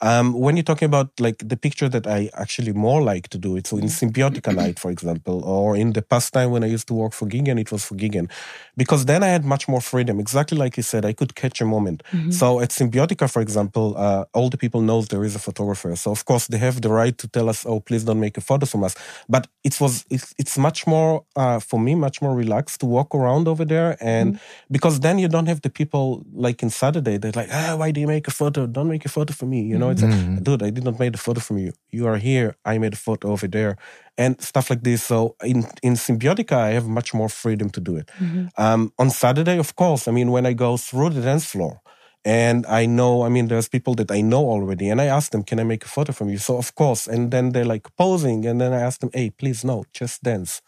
Um, 0.00 0.32
when 0.32 0.56
you're 0.56 0.64
talking 0.64 0.86
about 0.86 1.08
like 1.20 1.38
the 1.46 1.56
picture 1.56 1.88
that 1.88 2.06
I 2.06 2.30
actually 2.34 2.72
more 2.72 3.02
like 3.02 3.28
to 3.28 3.38
do, 3.38 3.56
it's 3.56 3.72
in 3.72 3.86
Symbiotica 3.86 4.54
night, 4.54 4.78
for 4.84 4.90
example, 4.90 5.44
or 5.44 5.76
in 5.76 5.92
the 5.92 6.02
past 6.02 6.32
time 6.32 6.50
when 6.50 6.64
I 6.64 6.66
used 6.66 6.88
to 6.88 6.94
work 6.94 7.12
for 7.12 7.26
Gegen, 7.26 7.58
it 7.58 7.70
was 7.70 7.84
for 7.84 7.94
Gegen, 7.94 8.28
because 8.76 9.04
then 9.04 9.22
I 9.22 9.28
had 9.28 9.44
much 9.44 9.68
more 9.68 9.80
freedom. 9.80 10.18
Exactly 10.18 10.58
like 10.58 10.76
you 10.76 10.82
said, 10.82 11.04
I 11.04 11.12
could 11.12 11.34
catch 11.34 11.60
a 11.60 11.64
moment. 11.64 12.02
So 12.32 12.60
at 12.60 12.70
Symbiotica, 12.70 13.30
for 13.30 13.40
example, 13.42 13.94
uh, 13.96 14.24
all 14.34 14.48
the 14.50 14.58
people 14.58 14.80
knows 14.80 15.08
there 15.08 15.24
is 15.24 15.36
a 15.36 15.38
photographer. 15.38 15.94
So 15.96 16.10
of 16.10 16.24
course 16.24 16.46
they 16.48 16.58
have 16.58 16.80
the 16.80 16.90
right 16.90 17.16
to 17.18 17.28
tell 17.28 17.48
us, 17.48 17.64
oh, 17.66 17.80
please 17.80 18.04
don't 18.04 18.20
make 18.20 18.36
a 18.36 18.40
photo 18.40 18.66
from 18.66 18.82
us. 18.84 18.94
But 19.28 19.46
it 19.64 19.80
was 19.80 20.04
it's, 20.10 20.34
it's 20.38 20.58
much 20.58 20.86
more 20.86 21.24
uh, 21.36 21.60
for 21.60 21.78
me, 21.78 21.94
much 21.94 22.20
more 22.20 22.34
relaxed 22.34 22.80
to 22.80 22.86
walk 22.86 23.14
around 23.14 23.46
over 23.48 23.64
there, 23.64 23.96
and 24.00 24.40
because 24.70 25.00
then 25.00 25.18
you 25.18 25.28
don't 25.28 25.46
have 25.46 25.62
the 25.62 25.70
people 25.70 26.24
like 26.34 26.62
in 26.62 26.70
Saturday. 26.70 27.16
They're 27.18 27.32
like, 27.34 27.50
ah, 27.52 27.76
why 27.76 27.90
do 27.92 28.00
you 28.00 28.06
make 28.06 28.26
a 28.28 28.30
photo? 28.30 28.66
Don't 28.66 28.88
make 28.88 29.04
a 29.04 29.08
photo 29.08 29.32
for 29.32 29.46
me. 29.46 29.61
You 29.70 29.78
know, 29.78 29.90
it's 29.90 30.02
like, 30.02 30.12
dude, 30.42 30.62
I 30.62 30.70
did 30.70 30.84
not 30.84 30.98
make 30.98 31.14
a 31.14 31.18
photo 31.18 31.40
from 31.40 31.58
you. 31.58 31.72
You 31.90 32.06
are 32.06 32.18
here. 32.18 32.54
I 32.64 32.78
made 32.78 32.92
a 32.94 32.96
photo 32.96 33.30
over 33.32 33.48
there, 33.48 33.76
and 34.16 34.40
stuff 34.40 34.70
like 34.70 34.82
this. 34.82 35.02
So 35.02 35.36
in 35.44 35.64
in 35.82 35.94
Symbiotica, 35.94 36.56
I 36.56 36.70
have 36.72 36.86
much 36.86 37.14
more 37.14 37.28
freedom 37.28 37.70
to 37.70 37.80
do 37.80 37.96
it. 37.96 38.10
Um, 38.58 38.92
on 38.98 39.10
Saturday, 39.10 39.58
of 39.58 39.74
course, 39.76 40.08
I 40.08 40.12
mean, 40.12 40.30
when 40.30 40.46
I 40.46 40.54
go 40.54 40.76
through 40.76 41.10
the 41.10 41.22
dance 41.22 41.46
floor. 41.46 41.80
And 42.24 42.64
I 42.66 42.86
know, 42.86 43.24
I 43.26 43.28
mean, 43.28 43.48
there's 43.48 43.68
people 43.68 43.94
that 43.96 44.10
I 44.12 44.20
know 44.22 44.44
already, 44.54 44.88
and 44.90 45.00
I 45.00 45.06
ask 45.06 45.32
them, 45.32 45.42
"Can 45.42 45.58
I 45.58 45.64
make 45.64 45.84
a 45.84 45.88
photo 45.88 46.12
from 46.12 46.28
you?" 46.30 46.38
So 46.38 46.56
of 46.56 46.68
course, 46.74 47.08
and 47.08 47.30
then 47.32 47.50
they're 47.52 47.72
like 47.74 47.88
posing, 47.96 48.46
and 48.46 48.60
then 48.60 48.72
I 48.72 48.80
ask 48.80 49.00
them, 49.00 49.10
"Hey, 49.12 49.30
please 49.30 49.64
no, 49.66 49.84
just 49.92 50.22
dance." 50.22 50.62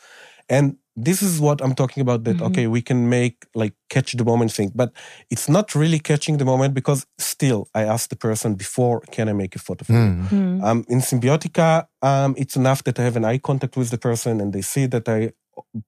And 0.49 0.77
this 0.97 1.23
is 1.23 1.41
what 1.41 1.61
I'm 1.61 1.75
talking 1.75 2.01
about. 2.01 2.25
That 2.25 2.37
Mhm. 2.37 2.47
okay, 2.49 2.67
we 2.67 2.81
can 2.83 3.09
make 3.09 3.37
like 3.55 3.75
catch 3.91 4.13
the 4.17 4.25
moment 4.25 4.53
thing, 4.53 4.71
but 4.75 4.93
it's 5.31 5.49
not 5.49 5.75
really 5.75 5.99
catching 5.99 6.39
the 6.39 6.45
moment 6.45 6.75
because 6.75 7.07
still 7.19 7.67
I 7.75 7.83
asked 7.85 8.11
the 8.11 8.17
person 8.17 8.55
before, 8.55 9.01
can 9.11 9.29
I 9.29 9.33
make 9.33 9.57
a 9.57 9.59
photo 9.59 9.85
for 9.85 9.93
you? 9.93 9.99
Mm. 9.99 10.29
Mm. 10.31 10.65
Um, 10.65 10.85
in 10.89 11.01
Symbiotica, 11.01 11.87
um, 12.03 12.35
it's 12.37 12.57
enough 12.57 12.83
that 12.85 12.99
I 12.99 13.03
have 13.03 13.17
an 13.17 13.25
eye 13.25 13.39
contact 13.39 13.77
with 13.77 13.91
the 13.91 13.99
person 13.99 14.41
and 14.41 14.53
they 14.53 14.63
see 14.63 14.87
that 14.87 15.09
I 15.09 15.33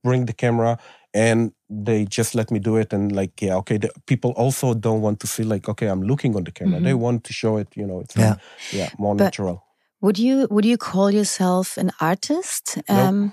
bring 0.02 0.26
the 0.26 0.32
camera 0.32 0.78
and 1.14 1.52
they 1.70 2.04
just 2.04 2.34
let 2.34 2.50
me 2.50 2.58
do 2.58 2.76
it. 2.76 2.92
And 2.92 3.10
like, 3.12 3.40
yeah, 3.40 3.56
okay, 3.56 3.78
the 3.78 3.90
people 4.06 4.30
also 4.36 4.74
don't 4.74 5.00
want 5.02 5.18
to 5.20 5.26
see 5.26 5.42
like, 5.44 5.68
okay, 5.68 5.86
I'm 5.88 6.02
looking 6.02 6.36
on 6.36 6.44
the 6.44 6.52
camera. 6.52 6.78
Mhm. 6.80 6.84
They 6.84 6.94
want 6.94 7.24
to 7.24 7.32
show 7.32 7.56
it, 7.58 7.68
you 7.76 7.86
know, 7.86 8.00
it's 8.00 8.16
Yeah. 8.16 8.36
yeah, 8.72 8.88
more 8.98 9.14
But- 9.16 9.24
natural. 9.24 9.62
Would 10.02 10.18
you 10.18 10.46
would 10.50 10.66
you 10.66 10.76
call 10.76 11.11
yourself 11.11 11.78
an 11.78 11.90
artist? 12.00 12.76
Nope. 12.88 12.98
Um, 12.98 13.32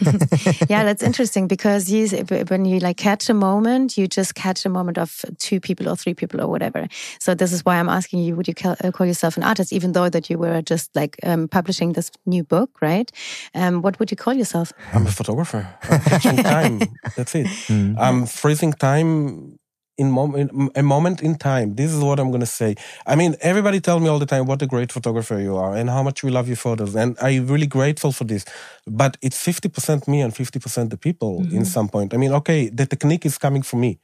yeah, 0.68 0.84
that's 0.84 1.02
interesting 1.02 1.48
because 1.48 1.90
you, 1.90 2.06
when 2.48 2.64
you 2.64 2.78
like 2.78 2.96
catch 2.96 3.28
a 3.28 3.34
moment, 3.34 3.98
you 3.98 4.06
just 4.06 4.36
catch 4.36 4.64
a 4.64 4.68
moment 4.68 4.96
of 4.96 5.24
two 5.38 5.58
people 5.58 5.88
or 5.88 5.96
three 5.96 6.14
people 6.14 6.40
or 6.40 6.46
whatever. 6.46 6.86
So 7.18 7.34
this 7.34 7.52
is 7.52 7.64
why 7.64 7.80
I'm 7.80 7.88
asking 7.88 8.20
you: 8.20 8.36
Would 8.36 8.46
you 8.46 8.54
call, 8.54 8.76
uh, 8.82 9.04
yourself 9.04 9.36
an 9.36 9.42
artist, 9.42 9.72
even 9.72 9.92
though 9.92 10.08
that 10.08 10.30
you 10.30 10.38
were 10.38 10.62
just 10.62 10.94
like 10.94 11.16
um, 11.24 11.48
publishing 11.48 11.94
this 11.94 12.12
new 12.26 12.44
book, 12.44 12.70
right? 12.80 13.10
Um, 13.54 13.82
what 13.82 13.98
would 13.98 14.12
you 14.12 14.16
call 14.16 14.34
yourself? 14.34 14.72
I'm 14.92 15.06
a 15.06 15.10
photographer. 15.10 15.68
I'm 15.82 16.00
catching 16.00 16.36
time. 16.36 16.78
That's 17.16 17.34
it. 17.34 17.46
Mm. 17.66 17.96
I'm 17.98 18.26
freezing 18.26 18.72
time 18.72 19.58
in 19.98 20.10
mom- 20.10 20.36
in 20.36 20.70
a 20.74 20.82
moment 20.82 21.20
in 21.20 21.34
time. 21.34 21.74
This 21.74 21.92
is 21.92 22.00
what 22.02 22.18
I'm 22.20 22.30
going 22.30 22.40
to 22.40 22.46
say. 22.46 22.76
I 23.06 23.16
mean, 23.16 23.36
everybody 23.40 23.80
tell 23.80 23.98
me 24.00 24.08
all 24.08 24.20
the 24.20 24.26
time 24.26 24.46
what 24.46 24.62
a 24.62 24.66
great 24.66 24.90
photographer 24.92 25.38
you 25.40 25.56
are 25.56 25.74
and 25.74 25.90
how 25.90 26.02
much 26.02 26.22
we 26.22 26.30
love 26.30 26.46
your 26.46 26.56
photos. 26.56 26.94
And 26.94 27.16
I'm 27.20 27.46
really 27.48 27.66
grateful 27.66 28.12
for 28.12 28.24
this. 28.24 28.44
But 28.86 29.16
it's 29.20 29.44
50% 29.44 30.08
me 30.08 30.22
and 30.22 30.32
50% 30.32 30.90
the 30.90 30.96
people 30.96 31.42
in 31.52 31.64
some 31.64 31.88
point. 31.88 32.14
I 32.14 32.16
mean, 32.16 32.32
okay, 32.32 32.68
the 32.68 32.86
technique 32.86 33.26
is 33.26 33.36
coming 33.36 33.62
from 33.62 33.80
me 33.80 33.98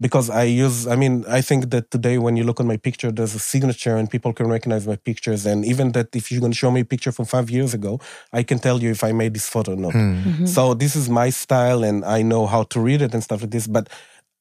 because 0.00 0.30
I 0.30 0.44
use, 0.44 0.86
I 0.86 0.96
mean, 0.96 1.24
I 1.28 1.40
think 1.40 1.70
that 1.70 1.90
today 1.90 2.18
when 2.18 2.36
you 2.36 2.44
look 2.44 2.60
on 2.60 2.66
my 2.66 2.76
picture, 2.76 3.10
there's 3.10 3.34
a 3.34 3.38
signature 3.38 3.96
and 3.96 4.08
people 4.08 4.32
can 4.32 4.46
recognize 4.46 4.86
my 4.86 4.96
pictures. 4.96 5.46
And 5.46 5.64
even 5.64 5.92
that 5.92 6.14
if 6.14 6.30
you're 6.30 6.40
going 6.40 6.52
to 6.52 6.58
show 6.58 6.70
me 6.70 6.80
a 6.80 6.84
picture 6.84 7.10
from 7.10 7.24
five 7.24 7.50
years 7.50 7.74
ago, 7.74 7.98
I 8.32 8.42
can 8.42 8.58
tell 8.58 8.80
you 8.82 8.90
if 8.90 9.02
I 9.02 9.12
made 9.12 9.34
this 9.34 9.48
photo 9.48 9.72
or 9.72 9.76
not. 9.76 9.94
Mm. 9.94 10.46
So 10.46 10.74
this 10.74 10.94
is 10.94 11.08
my 11.08 11.30
style 11.30 11.82
and 11.82 12.04
I 12.04 12.22
know 12.22 12.46
how 12.46 12.62
to 12.64 12.80
read 12.80 13.02
it 13.02 13.14
and 13.14 13.24
stuff 13.24 13.40
like 13.40 13.50
this. 13.50 13.66
But 13.66 13.88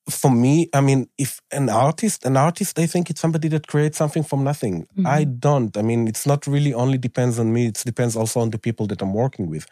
for 0.10 0.32
me, 0.32 0.70
I 0.74 0.82
mean, 0.82 1.10
if 1.17 1.41
an 1.52 1.70
artist, 1.70 2.26
an 2.26 2.38
artist, 2.38 2.80
I 2.80 2.88
think 2.88 3.10
it's 3.10 3.20
somebody 3.22 3.50
that 3.50 3.67
creates 3.67 3.98
something 3.98 4.24
from 4.24 4.43
nothing. 4.43 4.88
I 5.06 5.26
don't. 5.26 5.76
I 5.78 5.82
mean, 5.82 6.08
it's 6.08 6.26
not 6.26 6.48
really 6.48 6.74
only 6.74 6.98
depends 6.98 7.39
on 7.39 7.52
me. 7.52 7.67
It 7.67 7.84
depends 7.86 8.15
also 8.15 8.39
on 8.39 8.52
the 8.52 8.58
people 8.58 8.88
that 8.88 9.02
I'm 9.02 9.13
working 9.13 9.50
with. 9.50 9.65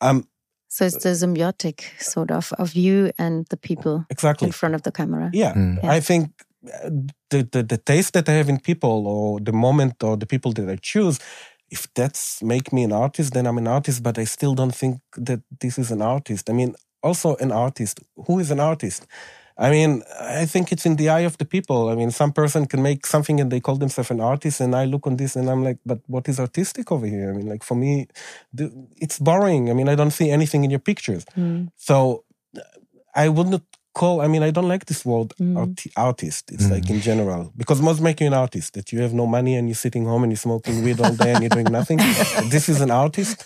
Um, 0.00 0.24
So 0.68 0.84
it's 0.84 1.02
the 1.02 1.10
symbiotic 1.10 1.82
sort 1.98 2.30
of 2.30 2.52
of 2.58 2.74
you 2.74 3.10
and 3.18 3.46
the 3.48 3.56
people 3.56 4.04
exactly. 4.08 4.46
in 4.46 4.52
front 4.52 4.74
of 4.74 4.82
the 4.82 4.92
camera. 4.92 5.30
Yeah, 5.32 5.54
Mm. 5.54 5.82
Yeah. 5.82 5.96
I 5.96 6.00
think 6.00 6.30
uh, 6.64 6.90
the, 7.30 7.42
the 7.52 7.62
the 7.62 7.76
taste 7.76 8.12
that 8.12 8.28
I 8.28 8.32
have 8.32 8.48
in 8.48 8.60
people, 8.60 9.06
or 9.06 9.40
the 9.40 9.52
moment, 9.52 10.02
or 10.02 10.16
the 10.16 10.26
people 10.26 10.52
that 10.52 10.68
I 10.68 10.76
choose, 10.80 11.18
if 11.68 11.86
that's 11.94 12.42
make 12.42 12.72
me 12.72 12.84
an 12.84 12.92
artist, 12.92 13.32
then 13.32 13.46
I'm 13.46 13.58
an 13.58 13.68
artist. 13.68 14.02
But 14.02 14.18
I 14.18 14.26
still 14.26 14.54
don't 14.54 14.74
think 14.74 15.00
that 15.26 15.40
this 15.60 15.78
is 15.78 15.90
an 15.90 16.02
artist. 16.02 16.48
I 16.50 16.52
mean, 16.52 16.74
also 17.02 17.36
an 17.40 17.52
artist. 17.52 18.00
Who 18.26 18.40
is 18.40 18.50
an 18.50 18.60
artist? 18.60 19.06
I 19.66 19.70
mean, 19.70 20.02
I 20.42 20.46
think 20.46 20.72
it's 20.72 20.86
in 20.86 20.96
the 20.96 21.08
eye 21.16 21.26
of 21.26 21.36
the 21.36 21.44
people. 21.44 21.90
I 21.92 21.94
mean, 21.94 22.10
some 22.10 22.32
person 22.32 22.66
can 22.66 22.80
make 22.82 23.04
something 23.06 23.40
and 23.40 23.50
they 23.52 23.60
call 23.60 23.76
themselves 23.76 24.10
an 24.10 24.20
artist, 24.20 24.60
and 24.60 24.74
I 24.74 24.86
look 24.86 25.06
on 25.06 25.16
this 25.16 25.36
and 25.36 25.48
I'm 25.50 25.62
like, 25.68 25.78
but 25.84 25.98
what 26.06 26.28
is 26.28 26.38
artistic 26.40 26.90
over 26.90 27.06
here? 27.06 27.28
I 27.30 27.36
mean, 27.36 27.48
like 27.52 27.62
for 27.62 27.76
me, 27.76 28.06
it's 29.04 29.18
boring. 29.18 29.68
I 29.70 29.74
mean, 29.74 29.88
I 29.88 29.94
don't 29.96 30.12
see 30.20 30.30
anything 30.30 30.64
in 30.64 30.70
your 30.70 30.80
pictures. 30.90 31.24
Mm. 31.36 31.68
So 31.76 32.24
I 33.14 33.28
would 33.28 33.48
not 33.48 33.62
call. 33.92 34.20
I 34.22 34.28
mean, 34.28 34.42
I 34.42 34.50
don't 34.52 34.68
like 34.68 34.84
this 34.86 35.04
word 35.04 35.28
Mm. 35.40 35.56
arti- 35.58 35.92
artist. 35.96 36.50
It's 36.52 36.70
like 36.70 36.88
in 36.94 37.00
general 37.00 37.52
because 37.56 37.82
most 37.82 38.00
make 38.00 38.20
you 38.20 38.28
an 38.28 38.34
artist 38.34 38.72
that 38.74 38.92
you 38.92 39.02
have 39.02 39.12
no 39.12 39.26
money 39.26 39.56
and 39.56 39.68
you're 39.68 39.82
sitting 39.86 40.04
home 40.06 40.22
and 40.24 40.32
you're 40.32 40.38
smoking 40.48 40.82
weed 40.84 41.00
all 41.00 41.12
day 41.24 41.32
and 41.34 41.42
you're 41.42 41.50
doing 41.58 41.72
nothing. 41.72 41.98
this 42.54 42.68
is 42.68 42.80
an 42.80 42.90
artist. 42.90 43.44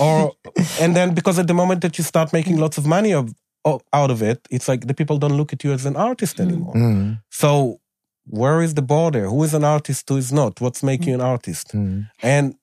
Or 0.00 0.32
and 0.80 0.94
then 0.94 1.14
because 1.14 1.38
at 1.40 1.46
the 1.46 1.54
moment 1.54 1.80
that 1.80 1.98
you 1.98 2.04
start 2.04 2.32
making 2.32 2.58
lots 2.58 2.78
of 2.78 2.86
money 2.86 3.12
of, 3.14 3.24
o- 3.28 3.32
out 3.64 4.10
of 4.10 4.22
it, 4.22 4.46
it's 4.50 4.68
like 4.68 4.86
the 4.86 4.94
people 4.94 5.18
don't 5.18 5.36
look 5.36 5.52
at 5.52 5.62
you 5.64 5.72
as 5.72 5.84
an 5.86 5.96
artist 5.96 6.40
anymore. 6.40 6.74
Mm. 6.74 7.22
So 7.30 7.80
where 8.26 8.60
is 8.62 8.74
the 8.74 8.82
border? 8.82 9.26
Who 9.28 9.42
is 9.44 9.54
an 9.54 9.64
artist? 9.64 10.08
Who 10.08 10.16
is 10.16 10.32
not? 10.32 10.60
What's 10.60 10.82
making 10.82 11.08
you 11.08 11.14
an 11.14 11.20
artist? 11.20 11.68
Mm. 11.74 12.08
And 12.22 12.54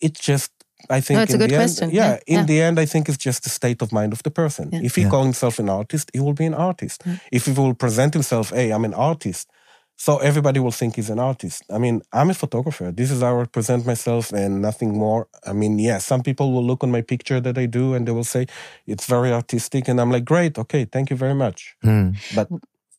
it's 0.00 0.20
just, 0.20 0.50
I 0.90 1.00
think, 1.00 1.16
No, 1.16 1.22
it's 1.22 1.32
a 1.32 1.34
in 1.34 1.40
good 1.40 1.50
the 1.50 1.56
question. 1.56 1.84
end, 1.84 1.92
yeah, 1.92 2.10
Yeah, 2.10 2.18
in 2.26 2.34
yeah. 2.40 2.44
the 2.44 2.60
end, 2.62 2.78
I 2.78 2.86
think 2.86 3.08
it's 3.08 3.18
just 3.18 3.42
the 3.44 3.50
state 3.50 3.82
of 3.82 3.92
mind 3.92 4.12
of 4.12 4.22
the 4.22 4.30
person. 4.30 4.70
Yeah. 4.72 4.80
If 4.82 4.94
he 4.96 5.02
Yeah. 5.02 5.10
calls 5.10 5.24
himself 5.26 5.58
an 5.58 5.68
artist, 5.68 6.10
he 6.12 6.20
will 6.20 6.34
be 6.34 6.44
an 6.46 6.54
artist. 6.54 7.02
If 7.32 7.46
he 7.46 7.52
will 7.52 7.74
present 7.74 8.12
himself, 8.14 8.50
hey, 8.50 8.70
I'm 8.72 8.84
an 8.84 8.94
artist, 8.94 9.48
so 9.96 10.18
everybody 10.18 10.60
will 10.60 10.70
think 10.72 10.96
he's 10.96 11.10
an 11.10 11.18
artist. 11.18 11.62
I 11.70 11.78
mean, 11.78 12.02
I'm 12.12 12.30
a 12.30 12.34
photographer. 12.34 12.92
This 12.92 13.10
is 13.10 13.22
how 13.22 13.40
I 13.40 13.44
present 13.46 13.86
myself 13.86 14.32
and 14.32 14.60
nothing 14.60 14.92
more. 14.98 15.26
I 15.46 15.52
mean, 15.52 15.78
yeah, 15.78 15.98
some 15.98 16.22
people 16.22 16.52
will 16.52 16.64
look 16.64 16.82
on 16.84 16.90
my 16.90 17.00
picture 17.02 17.40
that 17.40 17.56
I 17.58 17.66
do 17.66 17.94
and 17.94 18.06
they 18.06 18.12
will 18.12 18.24
say 18.24 18.46
it's 18.86 19.06
very 19.06 19.32
artistic, 19.32 19.88
and 19.88 20.00
I'm 20.00 20.10
like, 20.12 20.24
great, 20.24 20.58
okay, 20.58 20.84
thank 20.84 21.10
you 21.10 21.16
very 21.16 21.34
much. 21.34 21.76
Mm. 21.84 22.16
But 22.34 22.48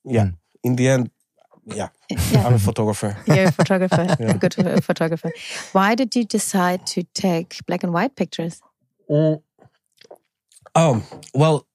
yeah, 0.03 0.25
Mm. 0.25 0.33
in 0.63 0.75
the 0.75 0.87
end, 0.89 1.09
yeah, 1.65 1.89
Yeah. 2.31 2.47
I'm 2.47 2.53
a 2.55 2.59
photographer. 2.59 3.15
You're 3.27 3.47
a 3.49 3.51
photographer, 3.51 4.05
Yeah. 4.19 4.31
a 4.35 4.37
good 4.37 4.55
photographer. 4.83 5.31
Why 5.73 5.95
did 5.95 6.15
you 6.15 6.23
decide 6.25 6.79
to 6.93 7.03
take 7.13 7.57
black 7.67 7.83
and 7.83 7.93
white 7.93 8.15
pictures? 8.15 8.61
Mm. 9.09 9.41
Oh, 10.75 11.01
well, 11.33 11.65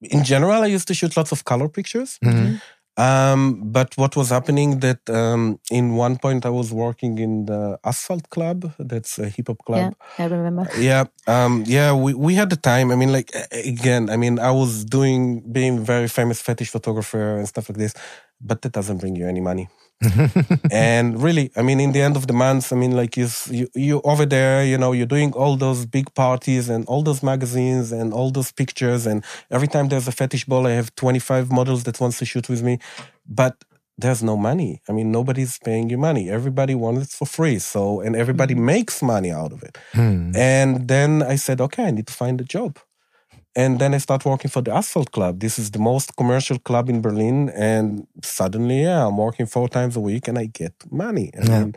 in 0.00 0.24
general, 0.24 0.62
I 0.62 0.66
used 0.66 0.86
to 0.88 0.94
shoot 0.94 1.16
lots 1.16 1.32
of 1.32 1.44
color 1.44 1.68
pictures. 1.68 2.18
Mm. 2.24 2.60
Um, 2.96 3.72
but 3.72 3.96
what 3.96 4.16
was 4.16 4.28
happening 4.28 4.80
that 4.80 5.08
um, 5.08 5.58
in 5.70 5.94
one 5.96 6.18
point 6.18 6.44
I 6.44 6.50
was 6.50 6.72
working 6.72 7.18
in 7.18 7.46
the 7.46 7.78
Asphalt 7.84 8.28
Club. 8.28 8.72
That's 8.78 9.18
a 9.18 9.28
hip 9.28 9.48
hop 9.48 9.64
club. 9.64 9.94
Yeah, 10.18 10.24
I 10.24 10.28
remember. 10.28 10.68
Yeah, 10.78 11.04
um, 11.26 11.64
yeah, 11.66 11.94
we, 11.94 12.12
we 12.12 12.34
had 12.34 12.50
the 12.50 12.56
time. 12.56 12.90
I 12.90 12.96
mean, 12.96 13.10
like 13.10 13.32
again, 13.50 14.10
I 14.10 14.16
mean, 14.16 14.38
I 14.38 14.50
was 14.50 14.84
doing 14.84 15.40
being 15.52 15.82
very 15.84 16.08
famous 16.08 16.42
fetish 16.42 16.70
photographer 16.70 17.38
and 17.38 17.48
stuff 17.48 17.70
like 17.70 17.78
this, 17.78 17.94
but 18.40 18.60
that 18.62 18.72
doesn't 18.72 18.98
bring 18.98 19.16
you 19.16 19.26
any 19.26 19.40
money. 19.40 19.68
and 20.70 21.22
really, 21.22 21.50
I 21.56 21.62
mean, 21.62 21.80
in 21.80 21.92
the 21.92 22.00
end 22.00 22.16
of 22.16 22.26
the 22.26 22.32
month, 22.32 22.72
I 22.72 22.76
mean, 22.76 22.92
like 22.92 23.16
you, 23.16 23.28
you, 23.50 23.68
you 23.74 24.00
over 24.04 24.26
there, 24.26 24.64
you 24.64 24.78
know, 24.78 24.92
you're 24.92 25.06
doing 25.06 25.32
all 25.32 25.56
those 25.56 25.86
big 25.86 26.12
parties 26.14 26.68
and 26.68 26.84
all 26.86 27.02
those 27.02 27.22
magazines 27.22 27.92
and 27.92 28.12
all 28.12 28.30
those 28.30 28.52
pictures. 28.52 29.06
And 29.06 29.24
every 29.50 29.68
time 29.68 29.88
there's 29.88 30.08
a 30.08 30.12
fetish 30.12 30.44
ball, 30.46 30.66
I 30.66 30.72
have 30.72 30.94
25 30.94 31.50
models 31.50 31.84
that 31.84 32.00
wants 32.00 32.18
to 32.18 32.24
shoot 32.24 32.48
with 32.48 32.62
me, 32.62 32.78
but 33.28 33.56
there's 33.98 34.22
no 34.22 34.36
money. 34.36 34.80
I 34.88 34.92
mean, 34.92 35.12
nobody's 35.12 35.58
paying 35.58 35.90
you 35.90 35.98
money. 35.98 36.30
Everybody 36.30 36.74
wants 36.74 37.02
it 37.06 37.10
for 37.10 37.26
free. 37.26 37.58
So, 37.58 38.00
and 38.00 38.16
everybody 38.16 38.54
makes 38.54 39.02
money 39.02 39.30
out 39.30 39.52
of 39.52 39.62
it. 39.62 39.78
Mm. 39.92 40.34
And 40.36 40.88
then 40.88 41.22
I 41.22 41.36
said, 41.36 41.60
okay, 41.60 41.84
I 41.84 41.90
need 41.90 42.06
to 42.06 42.12
find 42.12 42.40
a 42.40 42.44
job. 42.44 42.78
And 43.54 43.78
then 43.78 43.94
I 43.94 43.98
start 43.98 44.24
working 44.24 44.50
for 44.50 44.62
the 44.62 44.72
Asphalt 44.74 45.10
Club. 45.12 45.40
This 45.40 45.58
is 45.58 45.70
the 45.72 45.78
most 45.78 46.16
commercial 46.16 46.58
club 46.58 46.88
in 46.88 47.02
Berlin. 47.02 47.50
And 47.50 48.06
suddenly, 48.22 48.82
yeah, 48.82 49.06
I'm 49.06 49.16
working 49.18 49.46
four 49.46 49.68
times 49.68 49.96
a 49.96 50.00
week 50.00 50.28
and 50.28 50.38
I 50.38 50.46
get 50.46 50.72
money. 50.90 51.30
I 51.38 51.44
Yeah. 51.44 51.60
mean, 51.60 51.74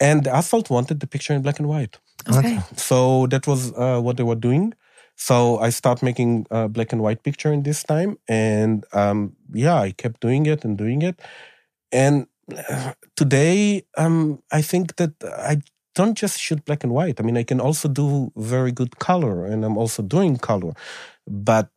and 0.00 0.24
the 0.24 0.30
Asphalt 0.34 0.70
wanted 0.70 1.00
the 1.00 1.06
picture 1.06 1.34
in 1.34 1.42
black 1.42 1.58
and 1.58 1.68
white. 1.68 1.98
Okay. 2.30 2.58
So 2.76 3.26
that 3.28 3.46
was 3.46 3.72
uh, 3.74 4.00
what 4.00 4.16
they 4.16 4.24
were 4.24 4.40
doing. 4.40 4.74
So 5.16 5.58
I 5.58 5.70
start 5.70 6.02
making 6.02 6.46
uh, 6.50 6.68
black 6.68 6.92
and 6.92 7.02
white 7.02 7.22
picture 7.22 7.52
in 7.52 7.62
this 7.62 7.82
time, 7.84 8.16
and 8.28 8.84
um, 8.92 9.36
yeah, 9.52 9.76
I 9.76 9.92
kept 9.92 10.20
doing 10.20 10.46
it 10.46 10.64
and 10.64 10.76
doing 10.78 11.02
it. 11.02 11.20
And 11.92 12.26
uh, 12.70 12.94
today, 13.16 13.84
um, 13.96 14.42
I 14.50 14.62
think 14.62 14.96
that 14.96 15.12
I 15.22 15.58
don't 15.94 16.16
just 16.16 16.38
shoot 16.40 16.64
black 16.64 16.84
and 16.84 16.92
white. 16.92 17.20
I 17.20 17.22
mean, 17.22 17.36
I 17.36 17.44
can 17.44 17.60
also 17.60 17.88
do 17.88 18.32
very 18.36 18.72
good 18.72 18.98
color, 18.98 19.44
and 19.46 19.64
I'm 19.64 19.76
also 19.76 20.02
doing 20.02 20.36
color, 20.38 20.72
but 21.26 21.68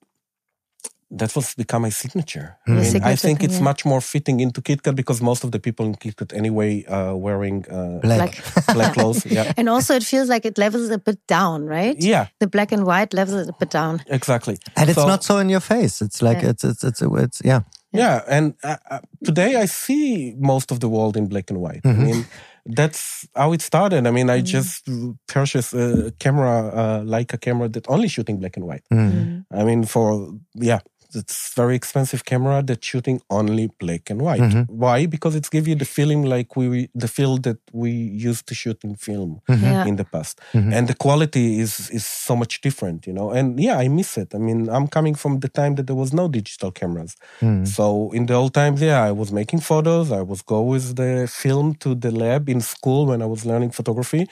that 1.11 1.35
was 1.35 1.53
become 1.55 1.83
my 1.83 1.89
signature. 1.91 2.57
Your 2.67 2.77
I, 2.77 2.81
mean, 2.81 3.03
I 3.03 3.15
think 3.15 3.39
thing, 3.39 3.45
it's 3.49 3.57
yeah. 3.57 3.63
much 3.63 3.85
more 3.85 4.01
fitting 4.01 4.39
into 4.39 4.59
KitKat 4.61 4.95
because 4.95 5.21
most 5.21 5.43
of 5.43 5.51
the 5.51 5.59
people 5.59 5.85
in 5.85 5.95
KitKat 5.95 6.33
anyway 6.35 6.83
uh, 6.85 7.13
wearing 7.15 7.63
uh, 7.69 7.99
Black. 8.01 8.43
black 8.73 8.93
clothes. 8.97 9.23
Yeah, 9.25 9.53
And 9.55 9.69
also, 9.69 9.93
it 9.95 10.03
feels 10.03 10.29
like 10.29 10.45
it 10.45 10.57
levels 10.57 10.89
a 10.89 10.97
bit 10.97 11.19
down, 11.27 11.67
right? 11.67 11.95
yeah, 11.99 12.27
The 12.39 12.47
black 12.47 12.71
and 12.71 12.85
white 12.85 13.13
levels 13.13 13.47
it 13.47 13.49
a 13.49 13.53
bit 13.59 13.69
down. 13.69 14.01
exactly. 14.07 14.57
And 14.75 14.89
it's 14.89 14.97
not 14.97 15.23
so 15.23 15.37
in 15.37 15.47
your 15.49 15.61
face. 15.61 16.01
It's 16.01 16.21
like 16.21 16.41
Yeah. 16.41 16.49
it's 16.49 16.63
it's 16.63 16.83
it's 16.83 17.01
it's 17.01 17.41
yeah. 17.45 17.61
Yeah, 17.93 18.23
and 18.27 18.55
uh, 18.63 18.75
uh, 18.91 18.99
today 19.23 19.55
I 19.55 19.67
see 19.67 20.33
most 20.37 20.71
of 20.71 20.79
the 20.79 20.89
world 20.89 21.15
in 21.15 21.27
black 21.27 21.49
and 21.49 21.61
white. 21.61 21.81
I 21.85 21.93
mean, 21.93 22.25
that's 22.65 23.27
how 23.35 23.53
it 23.53 23.61
started. 23.61 24.07
I 24.07 24.11
mean, 24.11 24.29
I 24.29 24.41
just 24.41 24.89
purchased 25.27 25.73
a 25.73 26.13
camera, 26.19 26.71
uh, 26.73 27.03
like 27.05 27.33
a 27.33 27.37
camera 27.37 27.69
that 27.69 27.87
only 27.89 28.07
shooting 28.07 28.37
black 28.39 28.57
and 28.57 28.65
white. 28.65 28.83
Mm. 28.91 29.45
I 29.51 29.63
mean, 29.63 29.85
for 29.85 30.33
yeah, 30.55 30.79
it's 31.15 31.53
very 31.55 31.75
expensive 31.75 32.21
camera 32.25 32.61
that's 32.67 32.85
shooting 32.85 33.21
only 33.29 33.67
black 33.79 34.09
and 34.11 34.21
white. 34.21 34.41
Mhm. 34.41 34.65
Why? 34.69 35.05
Because 35.07 35.33
it's 35.35 35.49
give 35.49 35.67
you 35.67 35.75
the 35.75 35.85
feeling 35.85 36.21
like 36.35 36.55
we 36.55 36.89
the 37.03 37.07
feel 37.07 37.37
that 37.47 37.57
we 37.73 37.91
used 38.29 38.45
to 38.47 38.53
shoot 38.55 38.79
in 38.83 38.95
film 38.95 39.31
Yeah. 39.47 39.85
in 39.89 39.95
the 39.95 40.05
past, 40.05 40.39
Mhm. 40.53 40.73
and 40.75 40.87
the 40.87 40.95
quality 41.05 41.59
is 41.63 41.89
is 41.97 42.05
so 42.27 42.35
much 42.35 42.61
different, 42.61 42.99
you 43.07 43.13
know. 43.13 43.27
And 43.37 43.59
yeah, 43.59 43.77
I 43.83 43.87
miss 43.89 44.17
it. 44.17 44.29
I 44.35 44.39
mean, 44.47 44.59
I'm 44.75 44.87
coming 44.87 45.15
from 45.17 45.39
the 45.39 45.49
time 45.49 45.73
that 45.75 45.85
there 45.87 45.99
was 46.03 46.11
no 46.21 46.27
digital 46.27 46.71
cameras. 46.71 47.15
Mhm. 47.41 47.65
So 47.75 47.85
in 48.17 48.25
the 48.25 48.33
old 48.41 48.53
times, 48.53 48.79
yeah, 48.81 48.99
I 49.09 49.11
was 49.21 49.29
making 49.31 49.61
photos. 49.61 50.11
I 50.11 50.21
was 50.31 50.41
go 50.53 50.59
with 50.73 50.95
the 50.95 51.27
film 51.43 51.75
to 51.83 51.89
the 51.95 52.11
lab 52.11 52.49
in 52.49 52.61
school 52.61 53.01
when 53.09 53.21
I 53.21 53.27
was 53.33 53.41
learning 53.45 53.71
photography, 53.71 54.23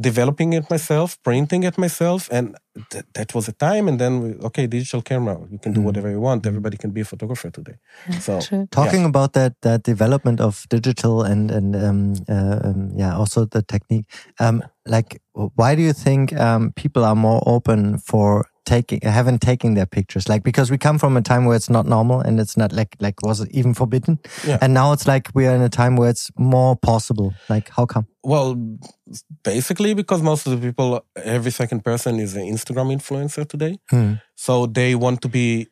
developing 0.00 0.52
it 0.52 0.70
myself, 0.70 1.18
printing 1.22 1.62
it 1.64 1.76
myself, 1.76 2.28
and 2.32 2.56
th- 2.90 3.04
that 3.14 3.34
was 3.34 3.48
a 3.48 3.52
time. 3.52 3.88
And 3.88 3.98
then, 4.00 4.22
we, 4.22 4.28
okay, 4.46 4.66
digital 4.66 5.02
camera, 5.02 5.38
you 5.50 5.58
can 5.58 5.72
do 5.72 5.80
whatever 5.80 6.10
you 6.10 6.20
want. 6.20 6.46
Everybody 6.46 6.76
can 6.76 6.90
be 6.90 7.02
a 7.02 7.04
photographer 7.04 7.50
today. 7.50 7.76
So 8.20 8.40
True. 8.40 8.66
Talking 8.70 9.04
about 9.04 9.32
that 9.34 9.54
that 9.62 9.82
development 9.82 10.40
of 10.40 10.66
digital 10.68 11.22
and 11.22 11.50
and 11.50 11.76
um, 11.76 12.14
uh, 12.28 12.60
um, 12.64 12.90
yeah, 12.96 13.16
also 13.16 13.44
the 13.44 13.62
technique. 13.62 14.06
Um, 14.38 14.62
like, 14.86 15.20
why 15.32 15.74
do 15.74 15.82
you 15.82 15.92
think 15.92 16.32
um, 16.32 16.72
people 16.72 17.04
are 17.04 17.16
more 17.16 17.42
open 17.46 17.98
for 17.98 18.46
taking 18.66 19.00
haven't 19.02 19.40
taking 19.40 19.74
their 19.74 19.86
pictures? 19.86 20.28
Like, 20.28 20.42
because 20.42 20.70
we 20.70 20.78
come 20.78 20.98
from 20.98 21.16
a 21.16 21.22
time 21.22 21.44
where 21.46 21.56
it's 21.56 21.70
not 21.70 21.86
normal 21.86 22.20
and 22.20 22.40
it's 22.40 22.56
not 22.56 22.72
like 22.72 22.96
like 23.00 23.22
was 23.22 23.40
it 23.40 23.48
even 23.52 23.74
forbidden, 23.74 24.18
Yeah. 24.46 24.58
and 24.60 24.72
now 24.74 24.92
it's 24.92 25.06
like 25.06 25.30
we 25.34 25.46
are 25.46 25.54
in 25.54 25.62
a 25.62 25.68
time 25.68 25.96
where 25.96 26.10
it's 26.10 26.30
more 26.38 26.76
possible. 26.76 27.34
Like, 27.48 27.68
how 27.70 27.86
come? 27.86 28.06
Well, 28.22 28.56
basically 29.44 29.94
because 29.94 30.22
most 30.22 30.46
of 30.46 30.52
the 30.52 30.66
people, 30.68 31.04
every 31.16 31.50
second 31.50 31.84
person 31.84 32.20
is 32.20 32.36
an 32.36 32.42
Instagram 32.42 32.90
influencer 32.96 33.48
today. 33.48 33.78
Hmm. 33.90 34.14
So 34.36 34.66
they 34.66 34.94
want 34.94 35.20
to 35.22 35.28
be 35.28 35.68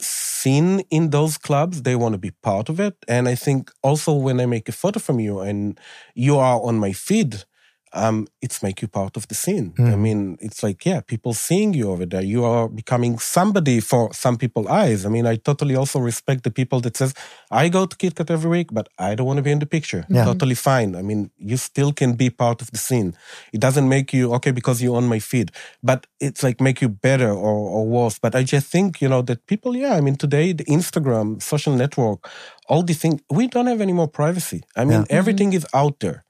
seen 0.00 0.80
in 0.90 1.10
those 1.10 1.36
clubs. 1.38 1.82
They 1.82 1.96
want 1.96 2.14
to 2.14 2.18
be 2.18 2.30
part 2.42 2.68
of 2.68 2.80
it. 2.80 2.96
And 3.08 3.28
I 3.28 3.34
think 3.34 3.70
also 3.82 4.14
when 4.14 4.40
I 4.40 4.46
make 4.46 4.68
a 4.68 4.72
photo 4.72 4.98
from 5.00 5.20
you 5.20 5.40
and 5.40 5.78
you 6.14 6.38
are 6.38 6.60
on 6.62 6.76
my 6.78 6.92
feed, 6.92 7.44
um, 7.92 8.26
it's 8.40 8.62
make 8.62 8.80
you 8.82 8.88
part 8.88 9.16
of 9.16 9.26
the 9.28 9.34
scene. 9.34 9.74
I 9.78 9.96
mean, 9.96 10.38
it's 10.40 10.62
like, 10.62 10.84
yeah, 10.86 11.00
people 11.00 11.34
seeing 11.34 11.74
you 11.74 11.90
over 11.90 12.06
there. 12.06 12.22
You 12.22 12.44
are 12.44 12.68
becoming 12.68 13.18
somebody 13.18 13.80
for 13.80 14.12
some 14.12 14.36
people's 14.36 14.68
eyes. 14.68 15.04
I 15.04 15.08
mean, 15.08 15.26
I 15.26 15.36
totally 15.36 15.74
also 15.74 15.98
respect 15.98 16.44
the 16.44 16.50
people 16.50 16.80
that 16.82 16.96
says, 16.96 17.14
I 17.50 17.68
go 17.68 17.86
to 17.86 17.96
KitKat 17.96 18.30
every 18.30 18.50
week, 18.50 18.68
but 18.72 18.88
I 18.98 19.14
don't 19.16 19.26
want 19.26 19.38
to 19.38 19.42
be 19.42 19.50
in 19.50 19.58
the 19.58 19.66
picture. 19.66 20.04
Yeah. 20.08 20.24
Totally 20.24 20.54
fine. 20.54 20.94
I 20.94 21.02
mean, 21.02 21.30
you 21.38 21.56
still 21.56 21.92
can 21.92 22.14
be 22.14 22.30
part 22.30 22.62
of 22.62 22.70
the 22.70 22.78
scene. 22.78 23.16
It 23.52 23.60
doesn't 23.60 23.88
make 23.88 24.12
you, 24.12 24.32
okay, 24.34 24.52
because 24.52 24.80
you're 24.82 24.96
on 24.96 25.08
my 25.08 25.18
feed, 25.18 25.50
but 25.82 26.06
it's 26.20 26.42
like 26.42 26.60
make 26.60 26.80
you 26.80 26.88
better 26.88 27.30
or, 27.30 27.56
or 27.76 27.86
worse. 27.86 28.18
But 28.20 28.34
I 28.36 28.44
just 28.44 28.68
think, 28.68 29.00
you 29.02 29.08
know, 29.08 29.22
that 29.22 29.46
people, 29.46 29.76
yeah, 29.76 29.94
I 29.96 30.00
mean, 30.00 30.16
today, 30.16 30.52
the 30.52 30.64
Instagram, 30.64 31.42
social 31.42 31.74
network, 31.74 32.28
all 32.68 32.82
these 32.84 32.98
things, 32.98 33.20
we 33.30 33.48
don't 33.48 33.66
have 33.66 33.80
any 33.80 33.92
more 33.92 34.08
privacy. 34.08 34.62
I 34.76 34.84
mean, 34.84 35.00
Yeah. 35.00 35.16
everything 35.18 35.52
is 35.54 35.66
out 35.74 35.98
there. 36.00 36.24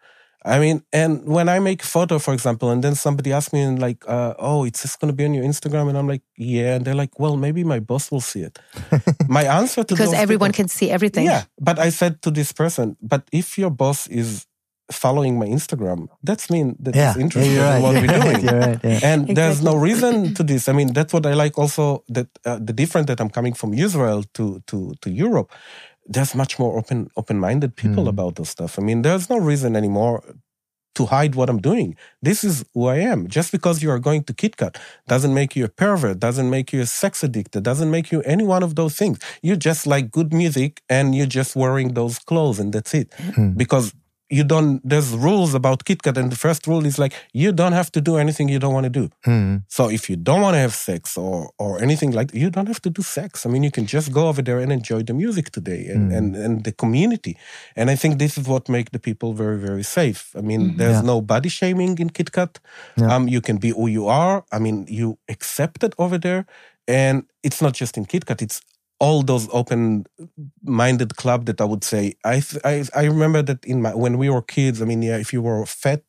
I 0.44 0.58
mean, 0.58 0.82
and 0.92 1.24
when 1.26 1.48
I 1.48 1.58
make 1.58 1.82
a 1.82 1.86
photo, 1.86 2.18
for 2.18 2.32
example, 2.32 2.70
and 2.70 2.82
then 2.82 2.94
somebody 2.94 3.30
asks 3.32 3.52
me, 3.52 3.60
and 3.60 3.78
like, 3.78 4.02
uh, 4.08 4.34
oh, 4.38 4.64
it's 4.64 4.82
just 4.82 4.98
going 5.00 5.10
to 5.12 5.16
be 5.16 5.24
on 5.24 5.34
your 5.34 5.44
Instagram. 5.44 5.88
And 5.88 5.98
I'm 5.98 6.08
like, 6.08 6.22
yeah. 6.36 6.76
And 6.76 6.84
they're 6.84 6.94
like, 6.94 7.18
well, 7.20 7.36
maybe 7.36 7.62
my 7.64 7.78
boss 7.80 8.10
will 8.10 8.22
see 8.22 8.40
it. 8.42 8.58
my 9.28 9.44
answer 9.44 9.84
to 9.84 9.94
Because 9.94 10.14
everyone 10.14 10.50
people- 10.52 10.64
can 10.64 10.68
see 10.68 10.90
everything. 10.90 11.26
yeah, 11.26 11.44
but 11.60 11.78
I 11.78 11.90
said 11.90 12.22
to 12.22 12.30
this 12.30 12.52
person, 12.52 12.96
but 13.02 13.22
if 13.32 13.58
your 13.58 13.70
boss 13.70 14.06
is 14.06 14.46
following 14.90 15.38
my 15.38 15.46
Instagram, 15.46 16.08
that's 16.24 16.50
mean 16.50 16.74
that 16.80 16.96
Yeah, 16.96 17.08
he's 17.12 17.16
yeah, 17.16 17.22
interested 17.22 17.52
you're 17.52 17.64
right. 17.64 17.76
in 17.76 17.82
what 17.82 17.94
we're 17.94 18.06
doing. 18.22 18.46
Right. 18.46 18.80
Yeah. 18.82 19.00
And 19.12 19.28
there's 19.36 19.62
no 19.62 19.76
reason 19.76 20.34
to 20.38 20.42
this. 20.42 20.68
I 20.68 20.72
mean, 20.72 20.92
that's 20.92 21.12
what 21.12 21.26
I 21.26 21.34
like 21.34 21.58
also 21.58 22.02
that 22.08 22.26
uh, 22.44 22.58
the 22.58 22.72
difference 22.72 23.06
that 23.06 23.20
I'm 23.20 23.30
coming 23.30 23.54
from 23.54 23.72
Israel 23.74 24.24
to 24.34 24.60
to 24.68 24.94
to 25.02 25.08
Europe. 25.10 25.52
There's 26.14 26.34
much 26.34 26.58
more 26.58 26.72
open 26.80 27.08
open 27.20 27.36
minded 27.46 27.70
people 27.82 28.04
Mm. 28.04 28.08
about 28.14 28.32
this 28.36 28.50
stuff. 28.56 28.72
I 28.78 28.82
mean, 28.88 29.02
there's 29.02 29.26
no 29.34 29.38
reason 29.50 29.70
anymore 29.76 30.16
to 30.98 31.06
hide 31.06 31.32
what 31.38 31.48
I'm 31.48 31.60
doing. 31.70 31.90
This 32.28 32.42
is 32.48 32.64
who 32.74 32.82
I 32.94 32.96
am. 33.12 33.20
Just 33.36 33.52
because 33.52 33.76
you 33.82 33.90
are 33.94 34.00
going 34.08 34.22
to 34.24 34.32
KitKat 34.40 34.74
doesn't 35.12 35.32
make 35.40 35.50
you 35.56 35.64
a 35.64 35.68
pervert, 35.82 36.18
doesn't 36.18 36.50
make 36.50 36.72
you 36.74 36.80
a 36.82 36.86
sex 37.02 37.22
addicted, 37.22 37.62
doesn't 37.62 37.90
make 37.96 38.06
you 38.12 38.20
any 38.34 38.44
one 38.54 38.64
of 38.64 38.72
those 38.74 38.94
things. 39.00 39.18
You 39.40 39.54
just 39.56 39.86
like 39.86 40.10
good 40.10 40.30
music 40.42 40.72
and 40.88 41.14
you're 41.14 41.34
just 41.40 41.54
wearing 41.54 41.94
those 41.94 42.18
clothes 42.18 42.58
and 42.62 42.72
that's 42.74 42.92
it. 42.92 43.08
Hmm. 43.36 43.50
Because 43.62 43.94
you 44.30 44.44
don't, 44.44 44.80
there's 44.88 45.10
rules 45.28 45.54
about 45.54 45.84
KitKat 45.84 46.16
and 46.16 46.30
the 46.30 46.36
first 46.36 46.66
rule 46.66 46.86
is 46.86 46.98
like, 46.98 47.14
you 47.32 47.50
don't 47.52 47.72
have 47.72 47.90
to 47.92 48.00
do 48.00 48.16
anything 48.16 48.48
you 48.48 48.58
don't 48.60 48.72
want 48.72 48.84
to 48.84 48.90
do. 49.00 49.08
Hmm. 49.24 49.56
So 49.68 49.90
if 49.90 50.08
you 50.10 50.16
don't 50.16 50.40
want 50.40 50.54
to 50.54 50.60
have 50.66 50.74
sex 50.74 51.16
or 51.18 51.50
or 51.58 51.82
anything 51.82 52.10
like 52.18 52.30
you 52.42 52.48
don't 52.50 52.68
have 52.72 52.80
to 52.82 52.90
do 52.90 53.02
sex. 53.02 53.44
I 53.44 53.48
mean, 53.52 53.62
you 53.64 53.70
can 53.78 53.86
just 53.96 54.08
go 54.18 54.22
over 54.30 54.42
there 54.48 54.58
and 54.62 54.70
enjoy 54.72 55.02
the 55.02 55.14
music 55.14 55.46
today 55.50 55.82
and, 55.92 56.02
Mm. 56.10 56.16
and, 56.18 56.36
and 56.44 56.64
the 56.64 56.72
community. 56.82 57.34
And 57.76 57.90
I 57.90 57.96
think 58.00 58.12
this 58.18 58.34
is 58.38 58.44
what 58.52 58.68
make 58.68 58.88
the 58.92 58.98
people 59.08 59.30
very, 59.42 59.58
very 59.68 59.82
safe. 59.98 60.20
I 60.36 60.42
mean, 60.50 60.62
there's 60.78 60.98
Mm-hmm. 60.98 61.08
Yeah. 61.08 61.14
no 61.14 61.20
body 61.34 61.48
shaming 61.48 61.98
in 62.02 62.08
KitKat. 62.10 62.52
Yeah. 62.96 63.14
Um, 63.14 63.28
you 63.34 63.40
can 63.40 63.56
be 63.58 63.70
who 63.78 63.86
you 63.98 64.04
are. 64.08 64.36
I 64.56 64.58
mean, 64.64 64.76
you 65.00 65.18
accept 65.34 65.82
it 65.86 65.92
over 65.98 66.18
there. 66.26 66.42
And 66.88 67.16
it's 67.46 67.60
not 67.64 67.74
just 67.80 67.96
in 67.98 68.04
KitKat, 68.06 68.40
it's 68.42 68.60
all 69.00 69.22
those 69.22 69.48
open-minded 69.52 71.16
club 71.16 71.46
that 71.46 71.60
I 71.60 71.64
would 71.64 71.84
say. 71.84 72.14
I 72.24 72.42
I 72.64 72.84
I 72.94 73.04
remember 73.04 73.42
that 73.42 73.64
in 73.64 73.82
my 73.82 73.94
when 73.94 74.18
we 74.18 74.28
were 74.30 74.42
kids. 74.42 74.80
I 74.82 74.84
mean, 74.84 75.02
yeah, 75.02 75.18
if 75.18 75.32
you 75.32 75.42
were 75.42 75.64
fat, 75.66 76.02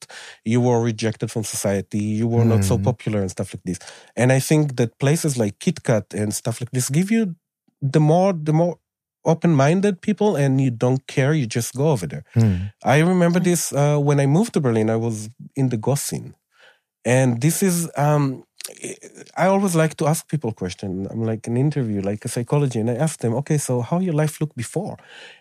you 0.46 0.62
were 0.62 0.82
rejected 0.82 1.32
from 1.32 1.44
society. 1.44 2.00
You 2.00 2.28
were 2.28 2.46
not 2.46 2.64
so 2.64 2.78
Mm. 2.78 2.84
popular 2.84 3.22
and 3.22 3.32
stuff 3.32 3.54
like 3.54 3.64
this. 3.66 3.80
And 4.16 4.32
I 4.32 4.40
think 4.40 4.76
that 4.78 5.00
places 5.00 5.38
like 5.38 5.60
KitKat 5.60 6.14
and 6.14 6.34
stuff 6.34 6.62
like 6.62 6.72
this 6.72 6.90
give 6.90 7.12
you 7.12 7.36
the 7.82 8.00
more 8.00 8.34
the 8.34 8.54
more 8.54 8.78
open-minded 9.26 10.02
people, 10.02 10.36
and 10.36 10.60
you 10.60 10.72
don't 10.72 11.06
care. 11.08 11.34
You 11.34 11.46
just 11.46 11.76
go 11.76 11.90
over 11.92 12.08
there. 12.08 12.24
Hmm. 12.34 12.56
I 12.84 13.00
remember 13.00 13.40
this 13.40 13.72
uh, 13.74 13.98
when 13.98 14.20
I 14.20 14.26
moved 14.26 14.54
to 14.54 14.60
Berlin. 14.62 14.90
I 14.90 14.96
was 14.98 15.30
in 15.56 15.70
the 15.70 15.78
goth 15.78 16.00
scene, 16.00 16.36
and 17.06 17.42
this 17.42 17.64
is. 17.64 17.90
Um, 17.98 18.44
I 19.38 19.48
always 19.48 19.76
like 19.76 19.96
to 19.98 20.08
ask 20.08 20.28
people 20.28 20.52
questions. 20.52 21.08
I'm 21.12 21.24
like 21.24 21.48
an 21.48 21.58
interview, 21.58 22.02
like 22.02 22.26
a 22.26 22.30
psychology, 22.30 22.80
and 22.80 22.90
I 22.90 22.96
ask 22.96 23.20
them, 23.20 23.34
okay, 23.36 23.58
so 23.58 23.82
how 23.82 24.00
your 24.00 24.14
life 24.14 24.40
looked 24.40 24.56
before? 24.56 24.98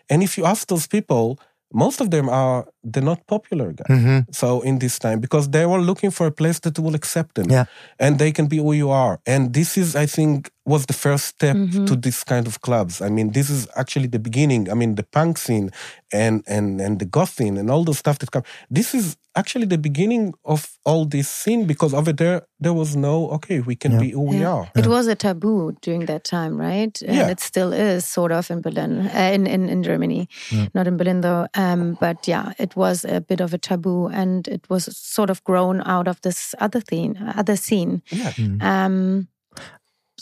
And 0.09 0.23
if 0.23 0.37
you 0.37 0.45
ask 0.45 0.67
those 0.67 0.87
people, 0.87 1.39
most 1.73 2.01
of 2.01 2.09
them 2.09 2.27
are 2.29 2.65
they're 2.83 3.01
not 3.13 3.25
popular 3.27 3.71
guys. 3.73 3.87
Mhm. 3.97 4.25
So 4.35 4.61
in 4.61 4.79
this 4.79 4.99
time, 4.99 5.19
because 5.19 5.49
they 5.49 5.65
were 5.65 5.79
looking 5.81 6.11
for 6.11 6.27
a 6.27 6.31
place 6.31 6.59
that 6.61 6.77
will 6.79 6.95
accept 6.95 7.35
them, 7.35 7.49
Yeah. 7.49 7.65
and 7.99 8.17
they 8.17 8.31
can 8.31 8.47
be 8.47 8.57
who 8.57 8.73
you 8.73 8.89
are. 8.89 9.19
And 9.25 9.53
this 9.53 9.77
is, 9.77 9.95
I 9.95 10.05
think, 10.07 10.49
was 10.65 10.85
the 10.85 10.93
first 10.93 11.25
step 11.25 11.55
Mhm. 11.55 11.87
to 11.87 11.95
this 11.95 12.23
kind 12.23 12.45
of 12.47 12.61
clubs. 12.61 13.01
I 13.01 13.09
mean, 13.09 13.31
this 13.31 13.49
is 13.49 13.67
actually 13.75 14.07
the 14.07 14.19
beginning. 14.19 14.69
I 14.69 14.75
mean, 14.75 14.95
the 14.95 15.03
punk 15.03 15.37
scene 15.37 15.71
and 16.13 16.43
and 16.47 16.79
and 16.81 16.99
the 16.99 17.05
goth 17.05 17.33
scene 17.37 17.57
and 17.59 17.69
all 17.71 17.83
the 17.83 17.93
stuff 17.95 18.17
that 18.19 18.29
come. 18.31 18.43
This 18.69 18.93
is 18.93 19.17
actually 19.35 19.65
the 19.65 19.77
beginning 19.77 20.33
of 20.43 20.77
all 20.85 21.05
this 21.05 21.29
scene 21.29 21.65
because 21.65 21.93
over 21.95 22.13
there 22.13 22.41
there 22.59 22.73
was 22.73 22.95
no 22.95 23.29
okay, 23.31 23.59
we 23.61 23.75
can 23.75 23.93
Yeah. 23.93 23.99
be 24.01 24.09
who 24.11 24.21
we 24.21 24.43
are. 24.43 24.69
It 24.75 24.85
was 24.87 25.07
a 25.07 25.15
taboo 25.15 25.71
during 25.81 26.05
that 26.05 26.23
time, 26.23 26.57
right? 26.59 27.01
And 27.07 27.15
Yeah. 27.17 27.31
it 27.31 27.39
still 27.39 27.71
is, 27.73 28.05
sort 28.05 28.31
of, 28.31 28.51
in 28.51 28.61
Berlin, 28.61 29.07
uh, 29.07 29.31
in, 29.33 29.47
in 29.47 29.69
in 29.69 29.81
Germany, 29.83 30.27
not 30.75 30.85
in 30.87 30.97
Berlin 30.97 31.21
though. 31.21 31.47
Um, 31.55 31.97
but 31.99 32.27
yeah, 32.27 32.53
it 32.59 32.75
was 32.75 33.03
a 33.05 33.19
bit 33.21 33.41
of 33.41 33.53
a 33.53 33.57
taboo, 33.57 34.07
and 34.13 34.47
it 34.47 34.69
was 34.69 34.83
sort 35.15 35.29
of 35.29 35.41
grown 35.43 35.81
out 35.85 36.07
of 36.07 36.19
this 36.21 36.53
other 36.59 36.81
thing, 36.81 37.17
other 37.39 37.55
scene. 37.57 38.01
Yeah. 38.11 38.31
Um, 38.61 39.27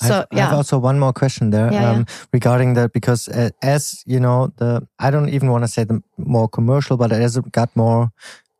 so 0.08 0.14
I've, 0.32 0.38
I 0.38 0.42
have 0.46 0.58
also 0.58 0.78
one 0.80 0.98
more 1.00 1.14
question 1.14 1.52
there 1.52 1.72
Yeah, 1.74 1.92
um, 1.92 2.06
regarding 2.34 2.76
that 2.76 2.92
because 2.94 3.28
uh, 3.28 3.50
as 3.62 4.04
you 4.06 4.20
know, 4.20 4.52
the 4.58 4.88
I 5.00 5.12
don't 5.12 5.30
even 5.30 5.50
want 5.52 5.64
to 5.64 5.68
say 5.68 5.84
the 5.86 6.02
more 6.18 6.48
commercial, 6.48 6.98
but 6.98 7.12
as 7.12 7.38
it 7.38 7.52
got 7.52 7.70
more 7.76 8.12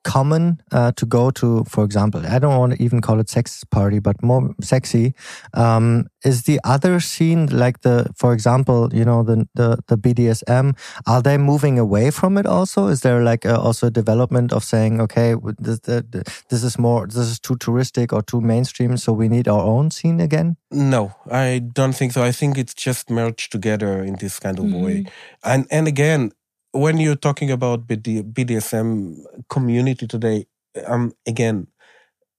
common 0.10 0.60
uh, 0.72 0.92
to 0.94 1.06
go 1.06 1.30
to, 1.30 1.64
for 1.66 1.84
example, 1.84 2.22
I 2.26 2.40
don't 2.40 2.58
want 2.58 2.74
to 2.74 2.84
even 2.84 3.00
call 3.00 3.20
it 3.20 3.30
sex 3.30 3.64
party, 3.64 4.00
but 4.00 4.16
more 4.24 4.56
sexy. 4.60 5.14
Um, 5.54 6.08
is 6.26 6.44
the 6.44 6.60
other 6.64 7.00
scene 7.00 7.46
like 7.48 7.82
the, 7.82 8.08
for 8.16 8.34
example, 8.34 8.90
you 8.92 9.06
know, 9.06 9.24
the 9.24 9.48
the 9.54 9.78
the 9.88 9.98
BDSM? 9.98 10.76
Are 11.06 11.22
they 11.22 11.38
moving 11.38 11.80
away 11.80 12.12
from 12.12 12.38
it 12.38 12.46
also? 12.46 12.88
Is 12.88 13.02
there 13.02 13.22
like 13.32 13.46
a, 13.46 13.56
also 13.58 13.88
a 13.88 13.92
development 13.92 14.52
of 14.52 14.64
saying, 14.64 15.02
okay, 15.02 15.36
this, 15.60 15.80
the, 15.82 16.04
this 16.50 16.64
is 16.64 16.78
more, 16.78 17.08
this 17.08 17.30
is 17.34 17.40
too 17.40 17.56
touristic 17.56 18.12
or 18.12 18.22
too 18.22 18.42
mainstream, 18.42 18.98
so 18.98 19.14
we 19.14 19.28
need 19.30 19.48
our 19.48 19.64
own 19.64 19.92
scene 19.92 20.20
again? 20.20 20.58
No, 20.72 21.12
I 21.32 21.62
don't 21.74 21.96
think 21.96 22.14
so. 22.14 22.24
I 22.24 22.32
think 22.32 22.58
it's 22.58 22.74
just 22.74 23.10
merged 23.10 23.52
together 23.52 24.04
in 24.04 24.16
this 24.16 24.40
kind 24.40 24.60
of 24.60 24.66
way. 24.66 24.98
Mm-hmm. 25.04 25.52
And 25.52 25.68
and 25.72 25.88
again, 25.88 26.32
when 26.72 26.98
you're 26.98 27.16
talking 27.16 27.52
about 27.52 27.88
BD, 27.88 28.22
BDSM 28.34 29.24
community 29.50 30.08
today, 30.08 30.46
um, 30.86 31.14
again, 31.28 31.68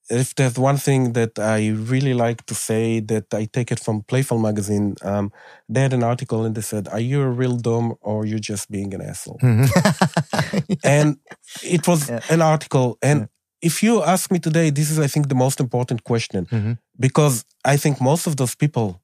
if 0.09 0.35
there's 0.35 0.59
one 0.59 0.77
thing 0.77 1.13
that 1.13 1.39
I 1.39 1.69
really 1.71 2.15
like 2.15 2.45
to 2.47 2.55
say 2.55 3.01
that 3.01 3.33
I 3.33 3.45
take 3.45 3.71
it 3.71 3.79
from 3.81 4.03
Playful 4.03 4.39
magazine, 4.39 4.97
um, 5.03 5.31
they 5.69 5.83
had 5.83 5.93
an 5.93 6.03
article 6.03 6.45
and 6.45 6.55
they 6.55 6.63
said, 6.63 6.89
"Are 6.89 7.01
you 7.01 7.21
a 7.23 7.29
real 7.31 7.57
dom 7.57 7.95
or 8.01 8.27
you're 8.27 8.41
just 8.53 8.71
being 8.71 8.93
an 8.95 9.03
asshole?" 9.03 9.39
and 10.85 11.17
it 11.63 11.87
was 11.87 12.09
Yeah. 12.09 12.21
an 12.29 12.43
article. 12.43 12.99
And 13.03 13.21
Yeah. 13.21 13.27
if 13.69 13.83
you 13.83 14.03
ask 14.03 14.31
me 14.33 14.39
today, 14.39 14.71
this 14.71 14.91
is, 14.91 14.99
I 14.99 15.07
think, 15.07 15.29
the 15.29 15.35
most 15.35 15.61
important 15.61 16.03
question 16.05 16.47
Mhm. 16.51 16.79
because 16.99 17.45
I 17.65 17.77
think 17.77 18.01
most 18.01 18.27
of 18.27 18.35
those 18.37 18.55
people 18.57 19.01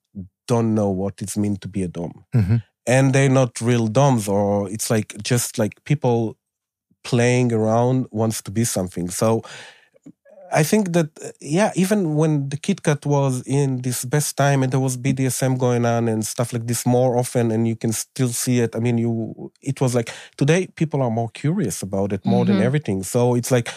don't 0.49 0.75
know 0.75 0.91
what 0.91 1.21
it's 1.23 1.37
means 1.37 1.59
to 1.61 1.69
be 1.69 1.83
a 1.83 1.89
dom. 1.89 2.25
Mhm. 2.35 2.63
And 2.87 3.13
they're 3.13 3.29
not 3.29 3.61
real 3.61 3.89
doms, 3.89 4.29
or 4.29 4.71
it's 4.71 4.91
like 4.91 5.15
just 5.23 5.59
like 5.59 5.83
people 5.85 6.37
playing 7.05 7.53
around 7.53 8.07
wants 8.11 8.43
to 8.43 8.51
be 8.51 8.65
something. 8.65 9.11
So 9.11 9.43
I 10.53 10.63
think 10.63 10.93
that 10.93 11.09
yeah, 11.41 11.73
even 11.75 12.15
when 12.15 12.49
the 12.51 12.57
KitKat 12.57 13.05
was 13.05 13.43
in 13.47 13.83
this 13.83 14.05
best 14.05 14.37
time 14.37 14.63
and 14.63 14.73
there 14.73 14.81
was 14.81 14.97
BDSM 14.97 15.59
going 15.59 15.85
on 15.85 16.09
and 16.09 16.25
stuff 16.25 16.53
like 16.53 16.67
this 16.67 16.87
more 16.87 17.17
often, 17.19 17.51
and 17.51 17.67
you 17.67 17.75
can 17.75 17.93
still 17.93 18.29
see 18.29 18.61
it. 18.61 18.77
I 18.77 18.79
mean, 18.79 18.97
you 18.99 19.51
it 19.61 19.81
was 19.81 19.95
like 19.95 20.11
today 20.37 20.69
people 20.77 21.03
are 21.03 21.11
more 21.11 21.31
curious 21.31 21.83
about 21.83 22.13
it 22.13 22.25
more 22.25 22.45
than 22.45 22.59
Mhm. 22.59 22.65
everything. 22.65 23.03
So 23.03 23.35
it's 23.35 23.51
like 23.51 23.69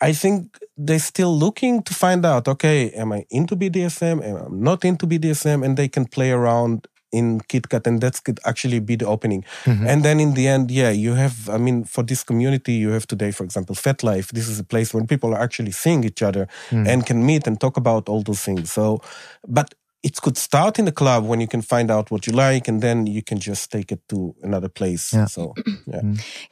I 0.00 0.12
think 0.14 0.58
they're 0.76 0.98
still 1.12 1.36
looking 1.38 1.82
to 1.84 1.94
find 1.94 2.24
out. 2.26 2.48
Okay, 2.48 2.90
am 2.92 3.12
I 3.12 3.26
into 3.30 3.56
BDSM? 3.56 4.22
Am 4.22 4.36
I 4.36 4.46
not 4.50 4.84
into 4.84 5.06
BDSM? 5.06 5.62
And 5.64 5.76
they 5.76 5.88
can 5.88 6.06
play 6.06 6.30
around 6.32 6.86
in 7.12 7.40
KitKat, 7.40 7.86
and 7.86 8.00
that 8.00 8.22
could 8.24 8.40
actually 8.44 8.80
be 8.80 8.96
the 8.96 9.06
opening. 9.06 9.44
Mhm. 9.64 9.86
And 9.86 10.02
then 10.04 10.20
in 10.20 10.34
the 10.34 10.48
end, 10.48 10.70
yeah, 10.70 10.90
you 10.90 11.14
have, 11.14 11.48
I 11.48 11.58
mean, 11.58 11.84
for 11.84 12.02
this 12.04 12.24
community, 12.24 12.72
you 12.72 12.90
have 12.90 13.06
today, 13.06 13.30
for 13.32 13.44
example, 13.44 13.74
FetLife. 13.74 14.32
This 14.32 14.48
is 14.48 14.58
a 14.58 14.64
place 14.64 14.92
where 14.92 15.04
people 15.04 15.32
are 15.34 15.40
actually 15.42 15.72
seeing 15.72 16.04
each 16.04 16.22
other 16.22 16.46
Mm. 16.70 16.86
and 16.88 17.06
can 17.06 17.24
meet 17.24 17.46
and 17.46 17.60
talk 17.60 17.76
about 17.76 18.08
all 18.08 18.22
those 18.22 18.40
things. 18.42 18.72
So, 18.72 19.00
but 19.46 19.74
it 20.02 20.20
could 20.22 20.36
start 20.36 20.78
in 20.78 20.84
the 20.84 20.92
club 20.92 21.24
when 21.26 21.40
you 21.40 21.48
can 21.48 21.62
find 21.62 21.90
out 21.90 22.10
what 22.10 22.26
you 22.26 22.32
like 22.32 22.68
and 22.68 22.80
then 22.80 23.06
you 23.06 23.22
can 23.22 23.38
just 23.38 23.72
take 23.72 23.90
it 23.90 24.00
to 24.08 24.34
another 24.42 24.68
place. 24.68 25.12
Yeah. 25.12 25.26
So, 25.26 25.54
yeah. 25.86 26.02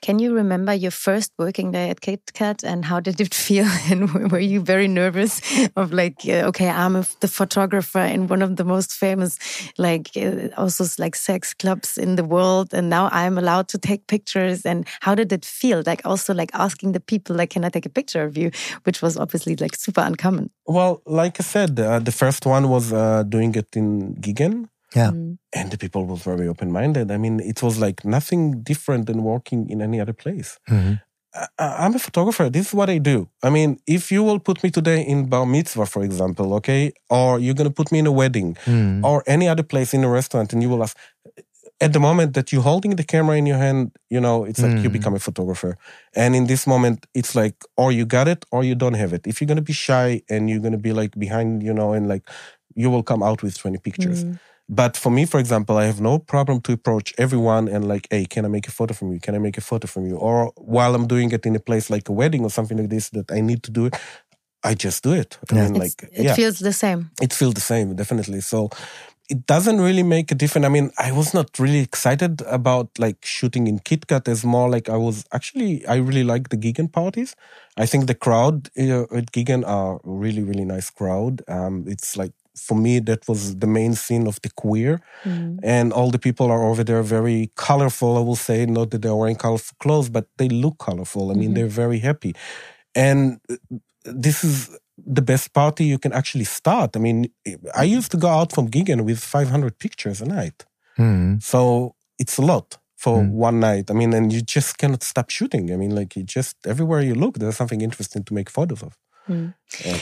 Can 0.03 0.19
you 0.19 0.35
remember 0.35 0.75
your 0.75 0.91
first 0.91 1.33
working 1.39 1.71
day 1.71 1.91
at 1.91 2.01
KitKat 2.01 2.65
and 2.65 2.85
how 2.85 3.01
did 3.01 3.21
it 3.21 3.35
feel? 3.47 3.67
And 3.91 4.33
were 4.33 4.41
you 4.41 4.61
very 4.61 4.89
nervous 4.89 5.41
of 5.77 5.93
like, 5.93 6.17
uh, 6.27 6.49
okay, 6.49 6.69
I'm 6.69 6.97
a, 6.97 7.07
the 7.21 7.29
photographer 7.29 8.01
in 8.01 8.27
one 8.27 8.43
of 8.43 8.57
the 8.57 8.65
most 8.65 8.93
famous, 8.93 9.39
like 9.79 10.11
uh, 10.17 10.49
also 10.57 10.85
like 10.99 11.15
sex 11.15 11.55
clubs 11.55 11.99
in 11.99 12.17
the 12.17 12.25
world, 12.25 12.75
and 12.75 12.89
now 12.89 13.09
I'm 13.13 13.39
allowed 13.39 13.69
to 13.69 13.79
take 13.79 14.07
pictures. 14.07 14.65
And 14.65 14.87
how 15.01 15.15
did 15.15 15.33
it 15.33 15.45
feel? 15.45 15.83
Like 15.87 16.03
also 16.05 16.35
like 16.35 16.51
asking 16.55 16.93
the 16.93 17.01
people, 17.01 17.37
like, 17.37 17.51
can 17.51 17.65
I 17.65 17.69
take 17.69 17.87
a 17.87 17.91
picture 17.91 18.25
of 18.25 18.37
you? 18.37 18.51
Which 18.85 19.03
was 19.03 19.17
obviously 19.17 19.57
like 19.57 19.77
super 19.77 20.01
uncommon. 20.01 20.51
Well, 20.67 21.03
like 21.07 21.39
I 21.41 21.43
said, 21.43 21.79
uh, 21.79 21.99
the 21.99 22.13
first 22.13 22.47
one 22.47 22.69
was 22.69 22.93
uh, 22.93 23.23
doing 23.35 23.53
it 23.61 23.69
in 23.81 23.89
Gegen. 24.25 24.55
Yeah. 25.01 25.11
Mm. 25.15 25.39
And 25.59 25.67
the 25.73 25.79
people 25.85 26.03
were 26.11 26.23
very 26.33 26.47
open 26.53 26.69
minded. 26.79 27.07
I 27.17 27.19
mean, 27.25 27.37
it 27.53 27.59
was 27.67 27.75
like 27.87 27.99
nothing 28.17 28.43
different 28.71 29.03
than 29.09 29.19
working 29.33 29.61
in 29.73 29.79
any 29.89 29.99
other 30.05 30.17
place. 30.25 30.51
Mhm. 30.75 30.95
I, 31.65 31.67
I'm 31.85 31.95
a 32.01 32.03
photographer. 32.09 32.47
This 32.57 32.67
is 32.69 32.75
what 32.81 32.89
I 32.97 32.99
do. 33.13 33.17
I 33.47 33.51
mean, 33.57 33.71
if 33.97 34.03
you 34.15 34.23
will 34.29 34.39
put 34.49 34.59
me 34.65 34.71
today 34.79 35.01
in 35.13 35.19
bar 35.33 35.47
mitzvah, 35.57 35.87
for 35.95 36.03
example, 36.09 36.49
okay, 36.59 36.83
or 37.11 37.29
you're 37.43 37.59
going 37.61 37.71
to 37.73 37.75
put 37.81 37.91
me 37.93 37.99
in 37.99 38.07
a 38.07 38.13
wedding 38.23 38.51
Mm. 38.75 39.03
or 39.09 39.17
any 39.27 39.47
other 39.53 39.65
place 39.73 39.91
in 39.97 40.03
a 40.05 40.11
restaurant 40.19 40.49
and 40.53 40.63
you 40.63 40.71
will 40.73 40.83
ask, 40.87 40.97
at 41.87 41.93
the 41.93 41.99
moment 42.09 42.31
that 42.37 42.47
you're 42.53 42.63
holding 42.71 42.93
the 42.97 43.03
camera 43.15 43.37
in 43.37 43.47
your 43.53 43.59
hand, 43.67 43.91
you 44.15 44.21
know, 44.27 44.37
it's 44.49 44.61
like 44.65 44.79
you 44.85 44.91
Mm. 44.91 44.99
become 44.99 45.15
a 45.17 45.23
photographer. 45.29 45.73
And 46.23 46.31
in 46.39 46.45
this 46.47 46.63
moment, 46.75 46.99
it's 47.19 47.33
like, 47.43 47.57
or 47.83 47.89
you 47.99 48.05
got 48.07 48.27
it 48.35 48.41
or 48.53 48.61
you 48.69 48.77
don't 48.83 48.99
have 49.03 49.13
it. 49.17 49.23
If 49.31 49.35
you're 49.41 49.51
going 49.53 49.63
to 49.65 49.71
be 49.73 49.79
shy 49.89 50.09
and 50.33 50.41
you're 50.49 50.65
going 50.67 50.77
to 50.81 50.85
be 50.89 50.93
like 51.01 51.13
behind, 51.27 51.51
you 51.69 51.75
know, 51.79 51.91
and 51.97 52.05
like 52.15 52.25
you 52.75 52.91
will 52.91 53.03
come 53.03 53.23
out 53.23 53.43
with 53.43 53.57
20 53.59 53.79
pictures. 53.79 54.25
Mm. 54.25 54.39
But 54.69 54.97
for 54.97 55.11
me, 55.11 55.27
for 55.27 55.39
example, 55.39 55.77
I 55.77 55.85
have 55.85 56.01
no 56.01 56.19
problem 56.19 56.61
to 56.63 56.73
approach 56.73 57.13
everyone 57.19 57.69
and 57.69 57.87
like, 57.87 58.07
hey, 58.11 58.25
can 58.25 58.45
I 58.47 58.49
make 58.49 58.67
a 58.67 58.71
photo 58.71 58.95
from 58.95 59.13
you? 59.13 59.21
Can 59.21 59.35
I 59.35 59.39
make 59.39 59.59
a 59.59 59.61
photo 59.61 59.87
from 59.87 60.07
you? 60.07 60.17
Or 60.17 60.53
while 60.57 60.95
I'm 60.95 61.07
doing 61.07 61.33
it 61.33 61.45
in 61.45 61.55
a 61.55 61.61
place 61.61 61.91
like 61.91 62.09
a 62.09 62.13
wedding 62.13 62.43
or 62.45 62.51
something 62.51 62.79
like 62.79 62.89
this 62.89 63.11
that 63.11 63.31
I 63.31 63.41
need 63.43 63.63
to 63.65 63.71
do 63.71 63.87
it, 63.87 63.95
I 64.63 64.75
just 64.75 65.03
do 65.03 65.13
it. 65.13 65.37
I 65.51 65.55
Yeah. 65.55 65.65
mean, 65.65 65.75
like, 65.75 66.03
it 66.13 66.25
yeah, 66.25 66.35
feels 66.35 66.59
the 66.61 66.73
same. 66.73 67.11
it 67.21 67.33
feels 67.35 67.53
the 67.55 67.61
same, 67.61 67.95
definitely. 67.95 68.41
So 68.41 68.71
it 69.29 69.47
doesn't 69.47 69.81
really 69.81 70.03
make 70.03 70.31
a 70.33 70.35
difference. 70.35 70.65
I 70.67 70.71
mean, 70.71 70.91
I 70.99 71.13
was 71.13 71.35
not 71.35 71.59
really 71.59 71.81
excited 71.81 72.43
about 72.43 72.99
like 72.99 73.25
shooting 73.25 73.67
in 73.67 73.79
KitKat 73.81 74.29
as 74.29 74.45
more 74.45 74.69
like 74.71 74.89
I 74.89 74.97
was 74.97 75.25
actually, 75.33 75.87
I 75.87 75.97
really 75.97 76.25
like 76.25 76.49
the 76.49 76.57
Gegen 76.57 76.89
parties. 76.89 77.35
I 77.77 77.87
think 77.87 78.07
the 78.07 78.15
crowd 78.15 78.71
uh, 78.79 79.05
at 79.15 79.33
Gegen 79.33 79.65
are 79.65 80.01
really, 80.05 80.43
really 80.43 80.65
nice 80.65 80.89
crowd. 80.91 81.43
Um, 81.49 81.85
it's 81.87 82.17
like, 82.17 82.33
for 82.57 82.77
me, 82.77 83.01
that 83.01 83.27
was 83.29 83.57
the 83.59 83.67
main 83.67 83.95
scene 83.95 84.27
of 84.27 84.37
the 84.43 84.51
queer 84.51 85.01
Mm. 85.25 85.59
and 85.63 85.93
all 85.93 86.11
the 86.11 86.19
people 86.19 86.47
are 86.51 86.63
over 86.71 86.85
there 86.85 87.03
very 87.03 87.51
colorful 87.57 88.17
i 88.19 88.21
will 88.21 88.37
say 88.49 88.67
not 88.67 88.91
that 88.91 89.01
they're 89.03 89.17
wearing 89.17 89.37
colorful 89.37 89.75
clothes 89.79 90.11
but 90.11 90.27
they 90.39 90.49
look 90.51 90.77
colorful 90.79 91.31
i 91.31 91.35
mean 91.35 91.51
Mhm. 91.51 91.55
they're 91.55 91.77
very 91.85 91.99
happy 91.99 92.33
and 92.95 93.41
uh, 93.51 93.57
this 94.25 94.45
is 94.45 94.55
the 95.17 95.23
best 95.23 95.53
party 95.53 95.85
you 95.85 95.99
can 95.99 96.13
actually 96.13 96.45
start 96.45 96.91
i 96.97 97.01
mean 97.07 97.19
i 97.83 97.85
used 97.99 98.11
to 98.11 98.19
go 98.19 98.29
out 98.29 98.53
from 98.53 98.67
Gegen 98.75 99.05
with 99.05 99.19
500 99.21 99.79
pictures 99.79 100.21
a 100.21 100.27
night 100.27 100.59
Mm. 100.99 101.43
so 101.43 101.95
it's 102.23 102.37
a 102.39 102.43
lot 102.53 102.79
for 103.05 103.17
Mm. 103.23 103.31
one 103.49 103.59
night 103.61 103.91
i 103.91 103.95
mean 103.95 104.13
and 104.15 104.33
you 104.35 104.43
just 104.57 104.77
cannot 104.81 105.03
stop 105.03 105.29
shooting 105.31 105.65
i 105.75 105.77
mean 105.83 105.95
like 105.99 106.11
you 106.17 106.23
just 106.39 106.55
everywhere 106.73 107.03
you 107.09 107.15
look 107.15 107.35
there's 107.39 107.57
something 107.57 107.81
interesting 107.89 108.23
to 108.25 108.35
make 108.35 108.51
photos 108.51 108.83
of 108.83 108.93
Mm. 109.29 109.55
Yeah. 109.87 109.99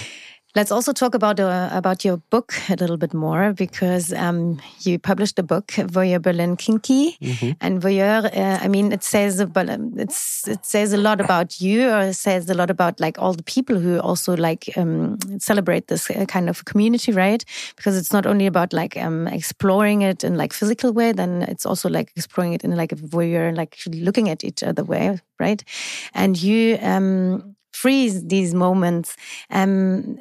Let's 0.55 0.70
also 0.70 0.92
talk 0.92 1.14
about 1.14 1.40
uh, 1.40 1.70
about 1.72 2.05
your 2.05 2.18
book 2.28 2.53
a 2.68 2.76
little 2.76 2.98
bit 2.98 3.14
more 3.14 3.55
because 3.55 4.12
um, 4.12 4.61
you 4.80 4.98
published 4.98 5.38
a 5.38 5.42
book, 5.42 5.68
Voyeur 5.68 6.20
Berlin 6.20 6.57
Kinky, 6.57 7.16
Mhm. 7.22 7.57
and 7.62 7.80
Voyeur. 7.80 8.26
Uh, 8.26 8.59
I 8.62 8.68
mean, 8.68 8.92
it 8.92 9.03
says 9.03 9.40
it's 9.40 10.46
it 10.48 10.66
says 10.66 10.92
a 10.92 10.98
lot 10.98 11.20
about 11.22 11.59
you, 11.62 11.88
or 11.88 12.03
it 12.11 12.16
says 12.16 12.50
a 12.50 12.55
lot 12.55 12.70
about 12.70 13.00
like 13.00 13.18
all 13.18 13.32
the 13.32 13.42
people 13.44 13.78
who 13.80 13.98
also 14.00 14.36
like 14.36 14.68
um, 14.76 15.16
celebrate 15.38 15.86
this 15.86 16.11
uh, 16.11 16.26
kind 16.26 16.50
of 16.50 16.64
community, 16.66 17.12
right? 17.12 17.42
Because 17.76 17.96
it's 17.96 18.12
not 18.12 18.26
only 18.26 18.46
about 18.46 18.74
like 18.74 18.98
um, 18.98 19.28
exploring 19.28 20.03
it 20.03 20.22
in 20.22 20.36
like 20.36 20.53
physical 20.53 20.92
way, 20.92 21.12
then 21.12 21.42
it's 21.48 21.64
also 21.64 21.88
like 21.88 22.12
exploring 22.14 22.53
it 22.53 22.62
in 22.62 22.76
like 22.76 22.92
a 22.92 22.96
voyeur, 22.96 23.57
like 23.57 23.78
looking 23.86 24.28
at 24.28 24.44
each 24.44 24.62
other 24.62 24.84
way, 24.84 25.18
right? 25.40 25.64
And 26.12 26.36
you. 26.36 26.76
Um, 26.82 27.57
freeze 27.73 28.27
these 28.27 28.55
moments 28.55 29.16
um, 29.51 30.18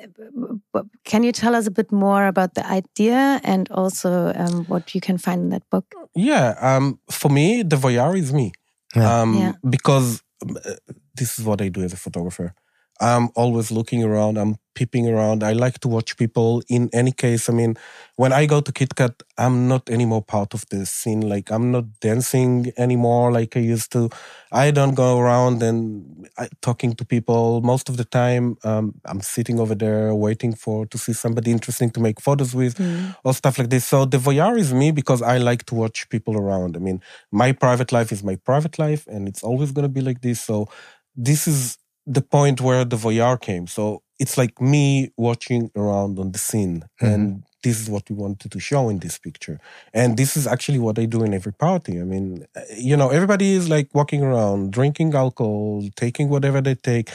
can 1.03 1.23
you 1.23 1.31
tell 1.31 1.55
us 1.55 1.67
a 1.67 1.71
bit 1.71 1.91
more 1.91 2.27
about 2.27 2.53
the 2.53 2.65
idea 2.65 3.39
and 3.43 3.69
also 3.71 4.31
um, 4.35 4.65
what 4.65 4.95
you 4.95 5.01
can 5.01 5.17
find 5.17 5.41
in 5.41 5.49
that 5.49 5.69
book? 5.69 5.85
Yeah, 6.15 6.55
um, 6.59 6.99
for 7.09 7.29
me, 7.29 7.63
the 7.63 7.75
voyeur 7.75 8.17
is 8.17 8.31
me. 8.33 8.51
Yeah. 8.95 9.21
Um, 9.21 9.37
Yeah. 9.37 9.53
Because 9.69 10.21
uh, 10.43 10.75
this 11.15 11.39
is 11.39 11.45
what 11.45 11.61
I 11.61 11.69
do 11.69 11.83
as 11.83 11.93
a 11.93 11.97
photographer. 11.97 12.53
I'm 12.99 13.29
always 13.35 13.71
looking 13.71 14.03
around. 14.03 14.37
I'm 14.37 14.57
peeping 14.73 15.07
around. 15.09 15.43
I 15.43 15.53
like 15.53 15.79
to 15.81 15.87
watch 15.87 16.17
people. 16.17 16.61
In 16.69 16.89
any 16.93 17.11
case, 17.11 17.49
I 17.49 17.53
mean, 17.53 17.75
when 18.15 18.31
I 18.33 18.45
go 18.45 18.61
to 18.61 18.71
KitKat, 18.71 19.21
I'm 19.37 19.67
not 19.67 19.89
anymore 19.89 20.21
part 20.21 20.53
of 20.53 20.65
the 20.69 20.85
scene. 20.85 21.21
Like 21.21 21.51
I'm 21.51 21.71
not 21.71 21.99
dancing 21.99 22.71
anymore 22.77 23.31
like 23.31 23.57
I 23.57 23.61
used 23.61 23.91
to. 23.93 24.09
I 24.51 24.71
don't 24.71 24.95
go 24.95 25.19
around 25.19 25.63
and 25.63 26.27
I, 26.37 26.49
talking 26.61 26.93
to 26.93 27.05
people. 27.05 27.61
Most 27.61 27.89
of 27.89 27.97
the 27.97 28.05
time, 28.05 28.57
um, 28.63 28.95
I'm 29.05 29.21
sitting 29.21 29.59
over 29.59 29.75
there 29.75 30.13
waiting 30.13 30.53
for 30.53 30.85
to 30.87 30.97
see 30.97 31.13
somebody 31.13 31.51
interesting 31.51 31.89
to 31.91 31.99
make 31.99 32.19
photos 32.19 32.53
with 32.53 32.79
or 33.23 33.33
stuff 33.33 33.57
like 33.57 33.69
this. 33.69 33.85
So 33.85 34.05
the 34.05 34.17
voyeur 34.17 34.57
is 34.57 34.73
me 34.73 34.91
because 34.91 35.21
I 35.21 35.37
like 35.37 35.65
to 35.67 35.75
watch 35.75 36.09
people 36.09 36.37
around. 36.37 36.75
I 36.75 36.79
mean, 36.79 37.01
my 37.31 37.51
private 37.51 37.91
life 37.91 38.11
is 38.11 38.23
my 38.23 38.35
private 38.35 38.77
life 38.77 39.07
and 39.07 39.27
it's 39.27 39.43
always 39.43 39.71
going 39.71 39.83
to 39.83 39.89
be 39.89 40.01
like 40.01 40.21
this. 40.21 40.41
So 40.41 40.67
this 41.15 41.47
is 41.47 41.77
the 42.05 42.21
point 42.21 42.61
where 42.61 42.85
the 42.85 42.95
voyeur 42.95 43.39
came. 43.39 43.67
So 43.67 44.01
it's 44.19 44.37
like 44.37 44.59
me 44.61 45.11
watching 45.17 45.71
around 45.75 46.19
on 46.19 46.31
the 46.31 46.39
scene. 46.39 46.83
And 46.99 47.43
this 47.63 47.79
is 47.79 47.89
what 47.89 48.09
we 48.09 48.15
wanted 48.15 48.51
to 48.51 48.59
show 48.59 48.89
in 48.89 48.99
this 48.99 49.17
picture. 49.19 49.59
And 49.93 50.17
this 50.17 50.35
is 50.35 50.47
actually 50.47 50.79
what 50.79 50.97
I 50.97 51.05
do 51.05 51.23
in 51.23 51.33
every 51.33 51.53
party. 51.53 51.99
I 51.99 52.03
mean, 52.03 52.45
uh, 52.55 52.61
you 52.75 52.97
know, 52.97 53.09
everybody 53.09 53.53
is 53.53 53.69
like 53.69 53.89
walking 53.93 54.23
around, 54.23 54.73
drinking 54.73 55.13
alcohol, 55.13 55.83
taking 55.95 56.29
whatever 56.29 56.61
they 56.61 56.75
take, 56.75 57.09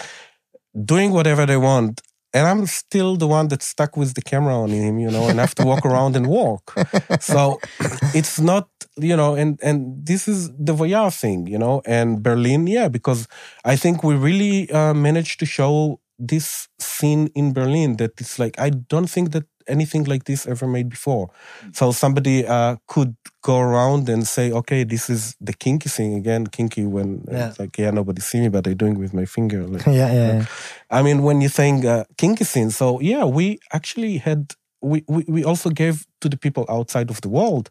doing 0.85 1.11
whatever 1.13 1.47
they 1.47 1.57
want. 1.57 2.01
And 2.33 2.47
I'm 2.47 2.67
still 2.67 3.17
the 3.17 3.27
one 3.27 3.49
that's 3.49 3.67
stuck 3.67 3.97
with 3.97 4.15
the 4.15 4.23
camera 4.23 4.55
on 4.55 4.71
him, 4.71 4.99
you 4.99 5.11
know, 5.11 5.29
and 5.29 5.39
have 5.39 5.55
to 5.57 5.65
walk 5.65 5.87
around 5.91 6.17
and 6.17 6.27
walk. 6.27 6.75
So 7.21 7.61
it's 8.15 8.39
not, 8.41 8.69
you 8.97 9.17
know, 9.17 9.35
and 9.35 9.59
and 9.63 10.05
this 10.05 10.29
is 10.29 10.51
the 10.59 10.75
voyeur 10.75 11.11
thing, 11.11 11.47
you 11.47 11.59
know, 11.59 11.83
and 11.87 12.23
Berlin, 12.23 12.67
yeah, 12.67 12.89
because 12.89 13.27
I 13.65 13.77
think 13.77 14.03
we 14.05 14.15
really 14.15 14.71
uh, 14.71 14.95
managed 14.95 15.39
to 15.41 15.47
show 15.47 16.01
this 16.19 16.69
scene 16.79 17.29
in 17.35 17.53
Berlin 17.53 17.97
that 17.97 18.13
it's 18.21 18.39
like 18.39 18.59
I 18.59 18.71
don't 18.71 19.09
think 19.09 19.33
that 19.33 19.45
anything 19.69 20.05
like 20.05 20.25
this 20.25 20.47
ever 20.47 20.67
made 20.67 20.89
before. 20.89 21.31
So 21.73 21.93
somebody 21.93 22.47
uh, 22.47 22.77
could 22.87 23.17
go 23.43 23.59
around 23.59 24.09
and 24.09 24.27
say, 24.27 24.51
okay, 24.53 24.85
this 24.85 25.09
is 25.11 25.37
the 25.41 25.53
kinky 25.53 25.89
thing 25.89 26.15
again, 26.15 26.47
kinky 26.47 26.85
when 26.85 27.23
Yeah. 27.31 27.49
it's 27.49 27.59
like, 27.59 27.77
yeah, 27.79 27.91
nobody 27.91 28.21
see 28.21 28.41
me, 28.41 28.49
but 28.49 28.67
I'm 28.67 28.77
doing 28.77 28.99
with 28.99 29.13
my 29.15 29.25
finger. 29.27 29.63
Like, 29.67 29.87
yeah, 30.01 30.13
yeah, 30.13 30.33
yeah. 30.39 30.45
I 30.91 31.03
mean, 31.03 31.23
when 31.23 31.41
you're 31.41 31.51
saying 31.51 31.87
uh, 31.87 32.05
kinky 32.17 32.45
scene, 32.45 32.71
so 32.71 33.01
yeah, 33.01 33.25
we 33.25 33.59
actually 33.73 34.19
had, 34.19 34.53
we, 34.83 35.05
we, 35.09 35.25
we 35.29 35.45
also 35.45 35.71
gave 35.71 36.07
to 36.21 36.29
the 36.29 36.37
people 36.37 36.65
outside 36.69 37.11
of 37.11 37.21
the 37.21 37.29
world, 37.29 37.71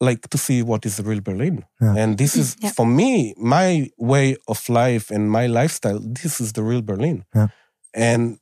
like 0.00 0.28
to 0.30 0.38
see 0.38 0.62
what 0.62 0.86
is 0.86 0.96
the 0.96 1.02
real 1.02 1.20
Berlin. 1.20 1.64
Yeah. 1.80 1.94
And 1.96 2.18
this 2.18 2.36
is, 2.36 2.56
Yeah. 2.60 2.70
for 2.72 2.86
me, 2.86 3.34
my 3.36 3.90
way 3.98 4.36
of 4.46 4.68
life 4.68 5.10
and 5.10 5.30
my 5.30 5.46
lifestyle, 5.48 5.98
this 6.00 6.40
is 6.40 6.52
the 6.52 6.62
real 6.62 6.82
Berlin. 6.82 7.24
Yeah. 7.34 7.48
And 7.94 8.38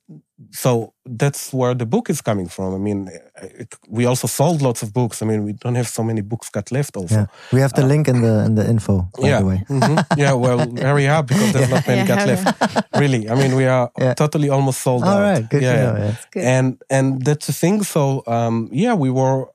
so 0.50 0.92
that's 1.06 1.52
where 1.52 1.74
the 1.74 1.86
book 1.86 2.10
is 2.10 2.20
coming 2.20 2.48
from. 2.48 2.74
I 2.74 2.78
mean, 2.78 3.08
it, 3.42 3.74
we 3.88 4.04
also 4.04 4.26
sold 4.26 4.60
lots 4.60 4.82
of 4.82 4.92
books. 4.92 5.22
I 5.22 5.26
mean, 5.26 5.44
we 5.44 5.54
don't 5.54 5.74
have 5.76 5.88
so 5.88 6.02
many 6.02 6.20
books 6.20 6.50
got 6.50 6.70
left. 6.70 6.96
Also, 6.96 7.14
yeah. 7.14 7.26
we 7.52 7.60
have 7.60 7.72
the 7.72 7.82
uh, 7.82 7.86
link 7.86 8.08
in 8.08 8.20
the 8.20 8.44
in 8.44 8.54
the 8.54 8.68
info. 8.68 9.08
By 9.18 9.28
yeah, 9.28 9.40
the 9.40 9.46
way. 9.46 9.64
mm-hmm. 9.68 10.20
yeah. 10.20 10.34
Well, 10.34 10.58
hurry 10.76 11.08
up 11.08 11.28
because 11.28 11.52
there's 11.52 11.70
not 11.70 11.86
many 11.86 12.06
got 12.06 12.26
left. 12.26 12.86
Really, 12.96 13.28
I 13.28 13.34
mean, 13.34 13.56
we 13.56 13.66
are 13.66 13.90
totally 14.14 14.48
almost 14.48 14.80
sold 14.80 15.02
All 15.02 15.08
out. 15.08 15.16
All 15.16 15.32
right, 15.32 15.48
good 15.50 15.62
yeah, 15.62 15.92
to 15.92 15.98
know. 15.98 16.14
Good. 16.30 16.44
And 16.44 16.82
and 16.90 17.24
that's 17.24 17.46
the 17.46 17.52
thing. 17.52 17.82
So 17.82 18.22
um, 18.26 18.68
yeah, 18.72 18.94
we 18.94 19.10
were 19.10 19.46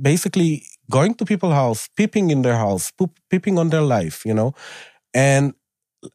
basically 0.00 0.64
going 0.90 1.14
to 1.14 1.24
people's 1.24 1.54
house, 1.54 1.88
peeping 1.96 2.30
in 2.30 2.42
their 2.42 2.56
house, 2.56 2.92
peeping 3.30 3.58
on 3.58 3.70
their 3.70 3.82
life, 3.82 4.24
you 4.24 4.34
know, 4.34 4.54
and 5.14 5.54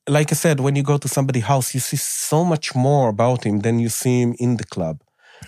like 0.08 0.32
I 0.32 0.36
said, 0.36 0.60
when 0.60 0.76
you 0.76 0.84
go 0.84 0.98
to 0.98 1.08
somebody's 1.08 1.46
house, 1.46 1.74
you 1.74 1.80
see 1.80 1.98
so 1.98 2.44
much 2.44 2.76
more 2.76 3.10
about 3.10 3.46
him 3.46 3.60
than 3.60 3.80
you 3.80 3.90
see 3.90 4.22
him 4.22 4.36
in 4.40 4.58
the 4.58 4.66
club. 4.66 5.02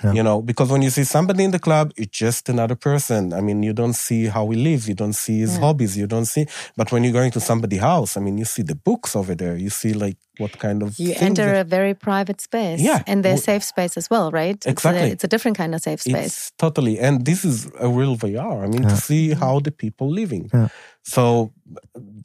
Yeah. 0.04 0.14
You 0.14 0.24
know, 0.24 0.42
because 0.42 0.70
when 0.70 0.82
you 0.82 0.90
see 0.90 1.04
somebody 1.04 1.44
in 1.44 1.52
the 1.52 1.60
club, 1.60 1.92
it's 1.98 2.18
just 2.18 2.48
another 2.48 2.76
person. 2.76 3.34
I 3.34 3.42
mean, 3.42 3.64
you 3.64 3.74
don't 3.74 3.96
see 3.96 4.28
how 4.28 4.50
he 4.50 4.58
lives, 4.58 4.88
you 4.88 4.96
don't 4.96 5.14
see 5.14 5.40
his 5.40 5.56
yeah. 5.56 5.62
hobbies, 5.62 5.98
you 5.98 6.08
don't 6.08 6.26
see. 6.26 6.46
But 6.78 6.92
when 6.92 7.04
you're 7.04 7.14
going 7.14 7.32
to 7.32 7.40
somebody's 7.40 7.82
house, 7.82 8.16
I 8.16 8.22
mean, 8.22 8.38
you 8.38 8.46
see 8.46 8.62
the 8.62 8.76
books 8.76 9.16
over 9.16 9.36
there. 9.36 9.58
You 9.58 9.70
see 9.70 9.94
like 9.94 10.18
what 10.40 10.58
kind 10.60 10.84
of 10.84 10.98
you 11.00 11.14
enter 11.18 11.46
that, 11.46 11.62
a 11.62 11.64
very 11.64 11.94
private 11.94 12.42
space. 12.42 12.82
Yeah, 12.82 13.04
and 13.08 13.24
there's 13.24 13.44
safe 13.44 13.64
space 13.64 13.98
as 13.98 14.10
well, 14.10 14.32
right? 14.32 14.60
Exactly, 14.66 15.02
it's 15.02 15.10
a, 15.10 15.14
it's 15.14 15.24
a 15.24 15.28
different 15.28 15.58
kind 15.58 15.76
of 15.76 15.82
safe 15.82 16.02
space. 16.02 16.26
It's 16.26 16.52
totally, 16.58 17.00
and 17.00 17.26
this 17.26 17.46
is 17.46 17.70
a 17.80 17.90
real 17.90 18.16
VR. 18.18 18.64
I 18.64 18.68
mean, 18.68 18.84
yeah. 18.84 18.90
to 18.90 18.98
see 18.98 19.34
how 19.34 19.60
the 19.60 19.72
people 19.72 20.10
living. 20.10 20.50
Yeah. 20.54 20.70
So 21.04 21.52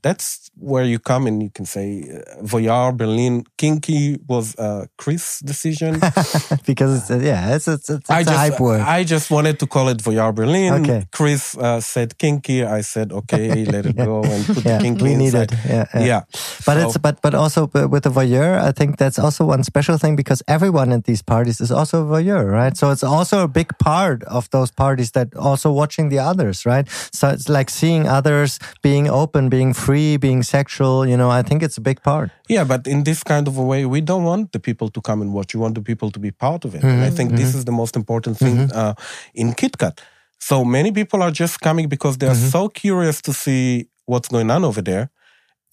that's 0.02 0.50
where 0.56 0.84
you 0.84 0.98
come 0.98 1.26
and 1.26 1.42
you 1.42 1.50
can 1.50 1.64
say 1.64 2.02
uh, 2.02 2.42
Voyeur 2.42 2.96
Berlin 2.96 3.44
kinky 3.56 4.18
was 4.28 4.54
a 4.58 4.88
Chris 4.98 5.40
decision 5.40 5.94
because 6.66 6.98
it's 6.98 7.10
a, 7.10 7.18
yeah 7.18 7.54
it's 7.54 7.66
it's, 7.68 7.88
it's, 7.88 8.10
I 8.10 8.22
just, 8.22 8.36
hype 8.36 8.60
word. 8.60 8.80
I 8.80 9.04
just 9.04 9.30
wanted 9.30 9.58
to 9.60 9.66
call 9.66 9.88
it 9.88 9.98
Voyeur 9.98 10.34
Berlin. 10.34 10.74
Okay. 10.84 11.06
Chris 11.12 11.56
uh, 11.56 11.80
said 11.80 12.18
kinky. 12.18 12.64
I 12.64 12.82
said 12.82 13.12
okay, 13.12 13.64
let 13.64 13.86
it 13.86 13.96
yeah. 13.98 14.04
go 14.04 14.22
and 14.22 14.44
put 14.44 14.64
yeah, 14.64 14.78
the 14.78 14.84
kinky 14.84 15.02
we 15.02 15.12
inside. 15.14 15.50
Need 15.50 15.58
it. 15.58 15.66
Yeah, 15.66 15.86
yeah. 15.94 16.04
yeah. 16.04 16.20
But 16.66 16.74
so, 16.74 16.86
it's 16.88 16.98
but 16.98 17.22
but 17.22 17.34
also 17.34 17.66
with 17.88 18.03
the 18.04 18.10
voyeur, 18.10 18.60
I 18.60 18.70
think 18.70 18.98
that's 18.98 19.18
also 19.18 19.44
one 19.44 19.64
special 19.64 19.98
thing 19.98 20.14
because 20.14 20.42
everyone 20.46 20.92
at 20.92 21.04
these 21.04 21.22
parties 21.22 21.60
is 21.60 21.72
also 21.72 22.06
a 22.06 22.06
voyeur, 22.06 22.50
right? 22.50 22.76
So 22.76 22.90
it's 22.90 23.02
also 23.02 23.42
a 23.42 23.48
big 23.48 23.76
part 23.78 24.22
of 24.24 24.48
those 24.50 24.70
parties 24.70 25.10
that 25.12 25.34
also 25.34 25.72
watching 25.72 26.10
the 26.10 26.20
others, 26.20 26.64
right? 26.64 26.88
So 27.12 27.28
it's 27.30 27.48
like 27.48 27.70
seeing 27.70 28.06
others 28.06 28.58
being 28.82 29.08
open, 29.08 29.48
being 29.48 29.74
free, 29.74 30.16
being 30.16 30.42
sexual. 30.44 31.06
You 31.06 31.16
know, 31.16 31.30
I 31.30 31.42
think 31.42 31.62
it's 31.62 31.76
a 31.76 31.80
big 31.80 32.02
part. 32.02 32.30
Yeah, 32.48 32.64
but 32.64 32.86
in 32.86 33.04
this 33.04 33.24
kind 33.24 33.48
of 33.48 33.58
a 33.58 33.62
way, 33.62 33.84
we 33.86 34.00
don't 34.00 34.24
want 34.24 34.52
the 34.52 34.60
people 34.60 34.88
to 34.90 35.00
come 35.00 35.20
and 35.20 35.32
watch. 35.32 35.54
We 35.54 35.60
want 35.60 35.74
the 35.74 35.82
people 35.82 36.10
to 36.12 36.20
be 36.20 36.30
part 36.30 36.64
of 36.64 36.74
it. 36.74 36.78
Mm-hmm, 36.78 36.88
and 36.88 37.02
I 37.02 37.10
think 37.10 37.30
mm-hmm. 37.30 37.42
this 37.42 37.54
is 37.54 37.64
the 37.64 37.72
most 37.72 37.96
important 37.96 38.38
thing 38.38 38.56
mm-hmm. 38.56 38.78
uh, 38.78 38.94
in 39.34 39.54
KitKat. 39.54 39.98
So 40.38 40.64
many 40.64 40.92
people 40.92 41.22
are 41.22 41.30
just 41.32 41.60
coming 41.60 41.88
because 41.88 42.18
they 42.18 42.26
are 42.26 42.34
Mm-hmm. 42.34 42.48
so 42.48 42.68
curious 42.68 43.22
to 43.22 43.32
see 43.32 43.86
what's 44.06 44.28
going 44.28 44.50
on 44.50 44.64
over 44.64 44.82
there. 44.82 45.10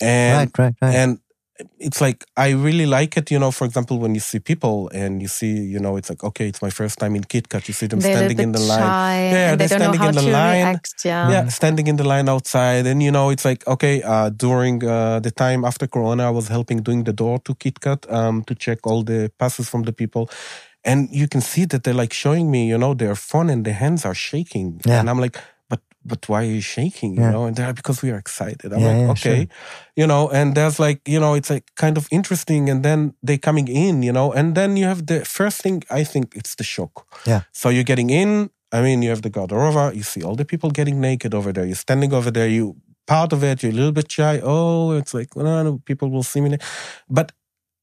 And, 0.02 0.38
right, 0.38 0.58
right, 0.58 0.76
right. 0.82 0.96
and 0.96 1.20
it's 1.80 2.00
like 2.02 2.26
I 2.38 2.50
really 2.52 2.86
like 2.86 3.18
it, 3.18 3.32
you 3.32 3.40
know. 3.40 3.52
For 3.52 3.66
example, 3.66 4.00
when 4.00 4.14
you 4.14 4.22
see 4.22 4.40
people 4.40 4.90
and 4.94 5.22
you 5.22 5.28
see, 5.28 5.54
you 5.74 5.80
know, 5.80 5.98
it's 5.98 6.10
like 6.10 6.24
okay, 6.24 6.48
it's 6.48 6.62
my 6.62 6.70
first 6.70 7.00
time 7.00 7.16
in 7.16 7.24
KitKat. 7.24 7.68
You 7.68 7.74
see 7.74 7.88
them 7.88 8.00
they're 8.00 8.16
standing 8.16 8.40
in 8.40 8.52
the 8.52 8.60
line, 8.60 9.34
yeah, 9.34 9.56
they're 9.56 9.68
standing 9.68 10.04
in 10.04 10.16
the 10.16 10.22
line, 10.22 10.66
react, 10.66 10.94
yeah. 11.06 11.30
yeah, 11.32 11.48
standing 11.48 11.88
in 11.88 11.96
the 11.98 12.04
line 12.04 12.30
outside, 12.30 12.86
and 12.88 13.02
you 13.02 13.12
know, 13.12 13.30
it's 13.30 13.46
like 13.46 13.68
okay. 13.68 14.02
Uh, 14.02 14.30
during 14.30 14.84
uh, 14.84 15.20
the 15.20 15.32
time 15.32 15.66
after 15.66 15.88
Corona, 15.88 16.28
I 16.28 16.30
was 16.30 16.48
helping 16.48 16.82
doing 16.82 17.04
the 17.04 17.14
door 17.14 17.40
to 17.40 17.54
KitKat 17.54 18.12
um, 18.12 18.44
to 18.44 18.56
check 18.56 18.86
all 18.86 19.04
the 19.04 19.32
passes 19.38 19.70
from 19.70 19.84
the 19.84 19.94
people, 19.94 20.30
and 20.84 21.10
you 21.12 21.28
can 21.28 21.42
see 21.42 21.66
that 21.66 21.84
they're 21.84 21.94
like 21.94 22.14
showing 22.14 22.50
me, 22.50 22.68
you 22.68 22.78
know, 22.78 22.94
their 22.94 23.16
phone 23.16 23.50
and 23.50 23.66
their 23.66 23.74
hands 23.74 24.06
are 24.06 24.16
shaking, 24.16 24.82
yeah. 24.86 25.00
and 25.00 25.10
I'm 25.10 25.20
like, 25.20 25.38
but 26.04 26.28
why 26.30 26.42
are 26.44 26.52
you 26.58 26.62
shaking? 26.62 27.16
You 27.16 27.22
Yeah. 27.22 27.32
know, 27.32 27.46
and 27.46 27.56
they're 27.56 27.74
because 27.74 28.02
we 28.02 28.10
are 28.12 28.18
excited. 28.18 28.74
I'm 28.74 28.80
Yeah, 28.80 28.88
like, 28.92 29.02
yeah, 29.02 29.12
okay, 29.12 29.40
sure. 29.46 29.48
you 29.96 30.08
know, 30.08 30.30
and 30.30 30.56
there's 30.56 30.80
like, 30.80 31.02
you 31.08 31.20
know, 31.20 31.34
it's 31.36 31.50
like 31.50 31.66
kind 31.76 31.98
of 31.98 32.08
interesting. 32.12 32.70
And 32.70 32.84
then 32.84 33.14
they 33.28 33.38
coming 33.38 33.68
in, 33.68 34.04
you 34.04 34.12
know, 34.12 34.32
and 34.34 34.56
then 34.56 34.78
you 34.78 34.86
have 34.86 35.06
the 35.06 35.24
first 35.26 35.62
thing, 35.62 35.84
I 35.90 36.04
think 36.04 36.36
it's 36.36 36.56
the 36.56 36.64
shock. 36.64 37.06
Yeah. 37.28 37.42
So 37.52 37.70
you're 37.70 37.84
getting 37.92 38.10
in, 38.10 38.50
I 38.72 38.82
mean, 38.82 39.02
you 39.04 39.10
have 39.10 39.22
the 39.22 39.30
Garderoba, 39.30 39.94
you 39.96 40.04
see 40.04 40.24
all 40.24 40.36
the 40.36 40.46
people 40.46 40.70
getting 40.72 41.00
naked 41.02 41.34
over 41.34 41.52
there. 41.54 41.66
You're 41.66 41.76
standing 41.88 42.14
over 42.14 42.32
there, 42.32 42.48
you 42.48 42.76
part 43.08 43.34
of 43.34 43.44
it, 43.44 43.62
you're 43.62 43.72
a 43.74 43.76
little 43.76 43.92
bit 43.92 44.12
shy. 44.12 44.40
Oh, 44.44 44.92
it's 44.92 45.14
like, 45.14 45.36
no, 45.36 45.64
no, 45.64 45.80
people 45.86 46.10
will 46.10 46.24
see 46.24 46.42
me. 46.42 46.58
But 47.10 47.32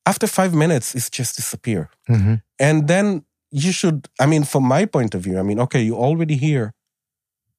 after 0.07 0.27
five 0.27 0.55
minutes, 0.55 0.95
it's 0.95 1.11
just 1.11 1.37
disappear. 1.37 1.89
Mhm. 2.09 2.41
And 2.59 2.89
then 2.89 3.25
you 3.51 3.73
should, 3.73 4.09
I 4.21 4.27
mean, 4.27 4.45
from 4.45 4.65
my 4.65 4.87
point 4.87 5.15
of 5.15 5.21
view, 5.23 5.39
I 5.39 5.43
mean, 5.43 5.61
okay, 5.61 5.83
you're 5.83 6.05
already 6.09 6.37
here, 6.37 6.73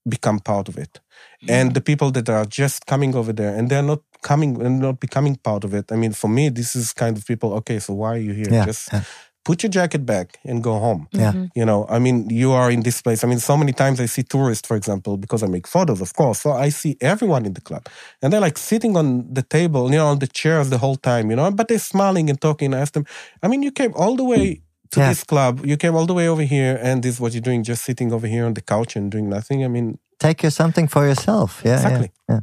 become 0.07 0.39
part 0.39 0.69
of 0.69 0.77
it. 0.77 0.99
And 1.47 1.73
the 1.73 1.81
people 1.81 2.11
that 2.11 2.29
are 2.29 2.45
just 2.45 2.85
coming 2.85 3.15
over 3.15 3.31
there 3.31 3.55
and 3.55 3.69
they're 3.69 3.81
not 3.81 4.01
coming 4.21 4.61
and 4.61 4.79
not 4.79 4.99
becoming 4.99 5.37
part 5.37 5.63
of 5.63 5.73
it. 5.73 5.91
I 5.91 5.95
mean, 5.95 6.11
for 6.11 6.27
me, 6.27 6.49
this 6.49 6.75
is 6.75 6.93
kind 6.93 7.17
of 7.17 7.25
people, 7.25 7.53
okay, 7.53 7.79
so 7.79 7.93
why 7.93 8.15
are 8.15 8.17
you 8.17 8.33
here? 8.33 8.47
Yeah, 8.51 8.65
Just 8.65 8.91
yeah. 8.91 9.03
put 9.45 9.63
your 9.63 9.69
jacket 9.69 10.05
back 10.05 10.37
and 10.43 10.61
go 10.61 10.77
home. 10.79 11.07
Yeah. 11.11 11.31
Mm-hmm. 11.31 11.45
You 11.55 11.65
know, 11.65 11.85
I 11.89 11.99
mean, 11.99 12.29
you 12.29 12.51
are 12.51 12.69
in 12.69 12.83
this 12.83 13.01
place. 13.01 13.23
I 13.23 13.27
mean, 13.27 13.39
so 13.39 13.55
many 13.55 13.71
times 13.71 14.01
I 14.01 14.05
see 14.07 14.23
tourists, 14.23 14.67
for 14.67 14.75
example, 14.75 15.15
because 15.17 15.41
I 15.41 15.47
make 15.47 15.67
photos, 15.67 16.01
of 16.01 16.13
course. 16.13 16.41
So 16.41 16.51
I 16.51 16.69
see 16.69 16.97
everyone 16.99 17.45
in 17.45 17.53
the 17.53 17.61
club 17.61 17.87
and 18.21 18.33
they're 18.33 18.41
like 18.41 18.57
sitting 18.57 18.97
on 18.97 19.33
the 19.33 19.43
table, 19.43 19.89
you 19.89 19.97
know, 19.97 20.07
on 20.07 20.19
the 20.19 20.27
chairs 20.27 20.69
the 20.69 20.77
whole 20.77 20.97
time, 20.97 21.29
you 21.29 21.37
know, 21.37 21.49
but 21.51 21.69
they're 21.69 21.79
smiling 21.79 22.29
and 22.29 22.39
talking. 22.41 22.73
I 22.73 22.79
ask 22.79 22.93
them, 22.93 23.05
I 23.41 23.47
mean, 23.47 23.63
you 23.63 23.71
came 23.71 23.93
all 23.95 24.15
the 24.17 24.25
way 24.25 24.61
to 24.91 24.99
Yeah. 24.99 25.09
this 25.09 25.23
club. 25.23 25.65
You 25.65 25.77
came 25.77 25.95
all 25.95 26.05
the 26.05 26.13
way 26.13 26.27
over 26.27 26.41
here 26.43 26.79
and 26.81 27.03
this 27.03 27.15
is 27.15 27.19
what 27.21 27.33
you're 27.33 27.41
doing, 27.41 27.63
just 27.63 27.83
sitting 27.83 28.11
over 28.11 28.27
here 28.27 28.45
on 28.45 28.53
the 28.53 28.61
couch 28.61 28.95
and 28.95 29.11
doing 29.11 29.29
nothing. 29.29 29.63
I 29.63 29.67
mean, 29.67 29.97
Take 30.19 30.43
you 30.43 30.49
something 30.49 30.87
for 30.89 31.05
yourself. 31.07 31.61
Yeah, 31.63 31.75
Exactly. 31.75 32.11
Yeah. 32.29 32.39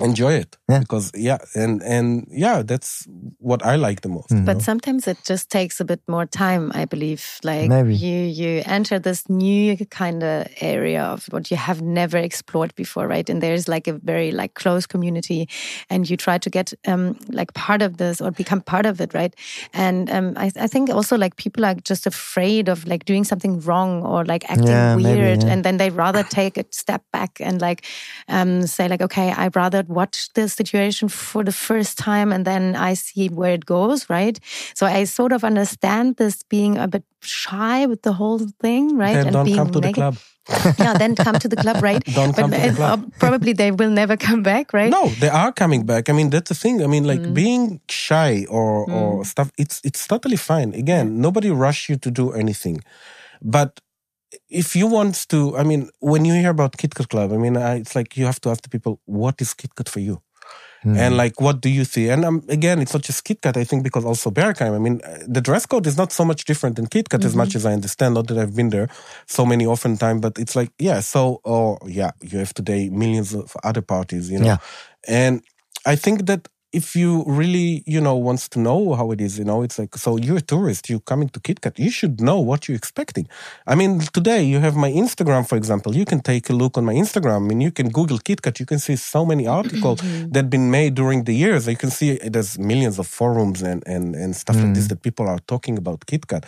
Enjoy 0.00 0.32
it 0.32 0.56
Yeah. 0.68 0.80
because 0.80 1.10
yeah 1.14 1.38
and 1.54 1.82
and 1.82 2.26
yeah 2.30 2.62
that's 2.62 3.06
what 3.38 3.62
i 3.64 3.76
like 3.76 4.00
the 4.02 4.08
most 4.08 4.30
you 4.30 4.44
But 4.44 4.62
sometimes 4.62 5.06
it 5.08 5.18
just 5.30 5.50
takes 5.50 5.80
a 5.80 5.84
bit 5.84 6.00
more 6.08 6.26
time, 6.26 6.70
I 6.82 6.84
believe. 6.86 7.22
Like 7.44 7.68
Maybe. 7.68 7.94
you 7.94 8.18
you 8.42 8.62
enter 8.66 8.98
this 9.00 9.28
new 9.28 9.76
kind 10.00 10.22
of 10.22 10.46
area 10.60 11.02
of 11.12 11.26
what 11.32 11.50
you 11.50 11.56
have 11.56 11.80
never 11.82 12.18
explored 12.18 12.72
before, 12.74 13.06
right? 13.08 13.30
And 13.30 13.40
there's 13.42 13.68
like 13.68 13.90
a 13.90 13.98
very 14.04 14.30
like 14.32 14.52
close 14.62 14.86
community, 14.86 15.48
and 15.90 16.08
you 16.10 16.16
try 16.16 16.38
to 16.38 16.50
get 16.50 16.72
um 16.86 17.16
like 17.38 17.52
part 17.54 17.82
of 17.82 17.96
this 17.96 18.20
or 18.20 18.30
become 18.30 18.60
part 18.60 18.86
of 18.86 19.00
it, 19.00 19.14
right? 19.14 19.34
And 19.72 20.10
um 20.10 20.32
I, 20.36 20.50
I 20.64 20.68
think 20.68 20.90
also 20.90 21.16
like 21.16 21.34
people 21.36 21.64
are 21.64 21.76
just 21.90 22.06
afraid 22.06 22.68
of 22.68 22.84
like 22.86 23.04
doing 23.04 23.24
something 23.24 23.60
wrong 23.66 24.02
or 24.06 24.24
like 24.32 24.44
acting 24.50 24.68
Yeah, 24.68 24.96
maybe, 24.96 25.20
weird, 25.20 25.42
yeah. 25.42 25.52
and 25.52 25.62
then 25.64 25.76
they 25.78 25.90
rather 25.90 26.22
take 26.24 26.60
a 26.60 26.64
step 26.70 27.02
back 27.12 27.40
and 27.40 27.60
like 27.60 27.80
um 28.28 28.66
say 28.66 28.88
like 28.88 29.04
okay, 29.04 29.32
I 29.44 29.48
rather 29.54 29.84
watch 29.88 30.28
the 30.34 30.48
situation 30.48 31.08
for 31.08 31.42
the 31.44 31.52
first 31.52 31.98
time 31.98 32.32
and 32.32 32.44
then 32.44 32.76
I 32.76 32.94
see 32.94 33.28
where 33.28 33.54
it 33.54 33.64
goes, 33.66 34.08
right? 34.10 34.38
So 34.74 34.86
I 34.86 35.04
sort 35.04 35.32
of 35.32 35.42
understand 35.44 36.16
this 36.16 36.42
being 36.44 36.76
a 36.78 36.86
bit 36.86 37.04
shy 37.22 37.86
with 37.86 38.02
the 38.02 38.12
whole 38.12 38.40
thing, 38.60 38.96
right? 38.96 39.14
then 39.14 39.32
don't 39.32 39.44
being 39.44 39.56
come 39.56 39.70
to 39.72 39.80
the 39.80 39.92
club 39.92 40.16
yeah, 40.78 40.94
then 40.94 41.14
come 41.14 41.38
to 41.38 41.48
the 41.48 41.56
club, 41.56 41.82
right? 41.82 42.02
Don't 42.18 42.32
come 42.34 42.50
to 42.50 42.58
the 42.58 42.72
club. 42.72 43.12
probably 43.18 43.52
they 43.52 43.70
will 43.70 43.90
never 43.90 44.16
come 44.16 44.42
back, 44.42 44.72
right? 44.72 44.90
no 44.90 45.14
they 45.20 45.28
are 45.28 45.52
coming 45.52 45.84
back 45.84 46.08
i 46.08 46.12
mean 46.12 46.30
that's 46.30 46.48
the 46.48 46.54
thing 46.54 46.82
i 46.82 46.86
mean 46.86 47.04
like 47.04 47.20
Mm. 47.22 47.34
being 47.34 47.80
shy 47.90 48.46
or 48.48 48.86
or 48.98 49.24
stuff 49.24 49.48
it's 49.58 49.76
it's 49.84 50.06
totally 50.06 50.36
fine 50.36 50.70
again 50.82 51.20
nobody 51.20 51.50
rush 51.50 51.88
you 51.90 51.96
to 52.04 52.10
do 52.10 52.32
anything 52.32 52.80
but 53.42 53.80
if 54.48 54.76
you 54.76 54.86
want 54.86 55.14
to 55.28 55.56
i 55.56 55.62
mean 55.62 55.88
when 56.00 56.24
you 56.24 56.34
hear 56.34 56.50
about 56.50 56.72
kitkat 56.76 57.08
club 57.08 57.32
i 57.32 57.36
mean 57.36 57.56
I, 57.56 57.76
it's 57.76 57.94
like 57.94 58.16
you 58.16 58.26
have 58.26 58.40
to 58.40 58.50
ask 58.50 58.62
the 58.62 58.68
people 58.68 59.00
what 59.06 59.40
is 59.40 59.54
kitkat 59.54 59.88
for 59.88 60.00
you 60.00 60.20
Hmm. 60.82 60.96
and 60.96 61.16
like 61.16 61.40
what 61.40 61.60
do 61.60 61.68
you 61.68 61.84
see 61.84 62.08
and 62.08 62.24
um, 62.24 62.44
again 62.48 62.78
it's 62.80 62.94
not 62.94 63.02
just 63.02 63.24
KitKat 63.26 63.56
I 63.56 63.64
think 63.64 63.82
because 63.82 64.04
also 64.04 64.30
Berghain 64.30 64.72
I 64.76 64.78
mean 64.78 65.00
uh, 65.04 65.18
the 65.26 65.40
dress 65.40 65.66
code 65.66 65.88
is 65.88 65.96
not 65.96 66.12
so 66.12 66.24
much 66.24 66.44
different 66.44 66.76
than 66.76 66.86
KitKat 66.86 67.24
as 67.24 67.34
much 67.34 67.56
as 67.56 67.66
I 67.66 67.72
understand 67.72 68.14
not 68.14 68.28
that 68.28 68.38
I've 68.38 68.54
been 68.54 68.70
there 68.70 68.88
so 69.26 69.44
many 69.44 69.66
often 69.66 69.96
time 69.96 70.20
but 70.20 70.38
it's 70.38 70.54
like 70.54 70.70
yeah 70.78 71.00
so 71.00 71.40
or 71.42 71.78
yeah 71.84 72.12
you 72.22 72.38
have 72.38 72.54
today 72.54 72.90
millions 72.90 73.34
of 73.34 73.56
other 73.64 73.82
parties 73.82 74.30
you 74.30 74.38
know 74.38 74.46
Yeah. 74.46 74.58
and 75.08 75.42
I 75.84 75.96
think 75.96 76.26
that 76.26 76.46
if 76.72 76.94
you 76.94 77.24
really 77.26 77.82
you 77.86 78.00
know 78.00 78.14
wants 78.14 78.48
to 78.50 78.58
know 78.58 78.94
how 78.94 79.10
it 79.10 79.20
is 79.20 79.38
you 79.38 79.44
know 79.44 79.62
it's 79.62 79.78
like 79.78 79.96
so 79.96 80.16
you're 80.16 80.36
a 80.36 80.40
tourist 80.40 80.90
you're 80.90 81.00
coming 81.00 81.28
to 81.30 81.40
KitKat 81.40 81.78
you 81.78 81.90
should 81.90 82.20
know 82.20 82.38
what 82.38 82.68
you're 82.68 82.76
expecting. 82.76 83.26
I 83.66 83.74
mean 83.74 84.00
today 84.00 84.42
you 84.42 84.60
have 84.60 84.76
my 84.76 84.90
Instagram 84.90 85.48
for 85.48 85.56
example. 85.56 85.96
You 85.96 86.04
can 86.04 86.20
take 86.20 86.50
a 86.50 86.52
look 86.52 86.76
on 86.76 86.84
my 86.84 86.94
Instagram 86.94 87.36
I 87.36 87.48
mean 87.48 87.60
you 87.60 87.70
can 87.70 87.88
Google 87.88 88.18
KitKat. 88.18 88.60
You 88.60 88.66
can 88.66 88.78
see 88.78 88.96
so 88.96 89.24
many 89.24 89.46
articles 89.46 90.00
mm-hmm. 90.02 90.30
that 90.32 90.44
have 90.44 90.50
been 90.50 90.70
made 90.70 90.94
during 90.94 91.24
the 91.24 91.34
years. 91.34 91.66
You 91.66 91.76
can 91.76 91.90
see 91.90 92.18
there's 92.18 92.58
millions 92.58 92.98
of 92.98 93.06
forums 93.06 93.62
and 93.62 93.82
and 93.86 94.14
and 94.14 94.36
stuff 94.36 94.56
like 94.56 94.74
this 94.74 94.86
mm. 94.86 94.90
that 94.90 95.02
people 95.02 95.26
are 95.26 95.40
talking 95.46 95.78
about 95.78 96.00
KitKat 96.00 96.44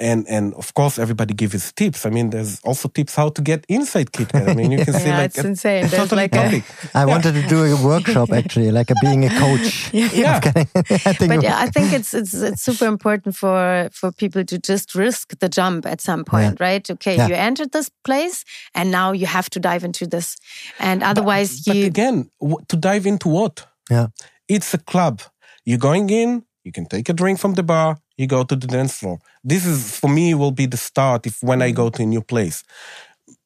and 0.00 0.26
and 0.28 0.54
of 0.54 0.72
course 0.74 0.98
everybody 0.98 1.34
gives 1.34 1.72
tips. 1.72 2.06
I 2.06 2.10
mean, 2.10 2.30
there's 2.30 2.60
also 2.64 2.88
tips 2.88 3.14
how 3.16 3.30
to 3.30 3.42
get 3.42 3.64
inside 3.68 4.12
KitKat. 4.12 4.48
I 4.48 4.54
mean, 4.54 4.70
you 4.72 4.84
can 4.84 4.94
see 5.00 5.08
Yeah, 5.08 5.18
like 5.18 5.30
it's 5.34 5.44
insane. 5.44 5.80
There's 5.86 5.92
totally 6.02 6.22
like 6.22 6.34
a- 6.34 6.42
topic. 6.44 6.64
I 6.94 7.04
wanted 7.06 7.32
to 7.34 7.42
do 7.48 7.64
a 7.64 7.76
workshop 7.84 8.30
actually, 8.32 8.70
like 8.70 8.90
a, 8.90 8.94
being 9.02 9.24
a 9.24 9.30
coach. 9.30 9.90
Yeah. 10.14 10.40
I 10.44 11.12
think 11.14 11.32
but 11.32 11.42
yeah, 11.42 11.58
I 11.58 11.68
think 11.70 11.92
it's 11.92 12.14
it's 12.14 12.34
it's 12.34 12.62
super 12.62 12.86
important 12.86 13.34
for 13.36 13.88
for 13.92 14.12
people 14.12 14.44
to 14.44 14.58
just 14.58 14.94
risk 14.94 15.38
the 15.40 15.48
jump 15.48 15.86
at 15.86 16.00
some 16.00 16.24
point, 16.24 16.60
right? 16.60 16.88
Okay, 16.90 17.16
Yeah. 17.16 17.28
you 17.28 17.34
entered 17.34 17.72
this 17.72 17.90
place, 18.04 18.44
and 18.74 18.90
now 18.90 19.12
you 19.12 19.26
have 19.26 19.48
to 19.50 19.60
dive 19.60 19.84
into 19.84 20.06
this, 20.06 20.36
and 20.78 21.02
otherwise 21.02 21.60
But 21.66 21.76
you 21.76 21.86
again, 21.86 22.30
w- 22.40 22.64
to 22.68 22.76
dive 22.76 23.06
into 23.08 23.28
what? 23.28 23.66
Yeah. 23.90 24.06
It's 24.48 24.74
a 24.74 24.78
club. 24.78 25.20
You're 25.64 25.78
going 25.90 26.10
in, 26.10 26.44
you 26.64 26.72
can 26.72 26.86
take 26.86 27.08
a 27.10 27.12
drink 27.12 27.38
from 27.38 27.54
the 27.54 27.62
bar, 27.62 27.98
you 28.18 28.26
go 28.26 28.42
to 28.44 28.56
the 28.56 28.66
dance 28.66 28.98
floor. 28.98 29.18
This 29.44 29.64
is, 29.64 29.98
for 29.98 30.10
me, 30.10 30.34
will 30.34 30.50
be 30.52 30.66
the 30.66 30.76
start 30.76 31.26
if 31.26 31.42
when 31.42 31.62
I 31.62 31.70
go 31.70 31.88
to 31.88 32.02
a 32.02 32.06
new 32.06 32.20
place. 32.20 32.62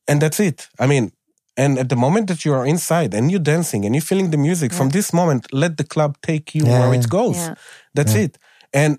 And 0.09 0.21
that's 0.21 0.41
it. 0.41 0.69
I 0.81 0.87
mean, 0.87 1.13
and 1.57 1.79
at 1.79 1.89
the 1.89 1.97
moment 1.97 2.27
that 2.29 2.45
you 2.45 2.55
are 2.55 2.67
inside 2.67 3.15
and 3.15 3.31
you're 3.31 3.39
dancing 3.55 3.85
and 3.85 3.95
you're 3.95 4.03
feeling 4.03 4.31
the 4.31 4.39
music, 4.39 4.73
from 4.73 4.89
this 4.89 5.13
moment, 5.13 5.53
let 5.53 5.77
the 5.77 5.85
club 5.85 6.17
take 6.23 6.55
you 6.55 6.65
Yeah, 6.65 6.81
where 6.81 6.95
yeah. 6.95 7.01
it 7.01 7.09
goes. 7.09 7.37
Yeah. 7.37 7.55
That's 7.95 8.15
it. 8.15 8.39
And 8.73 8.99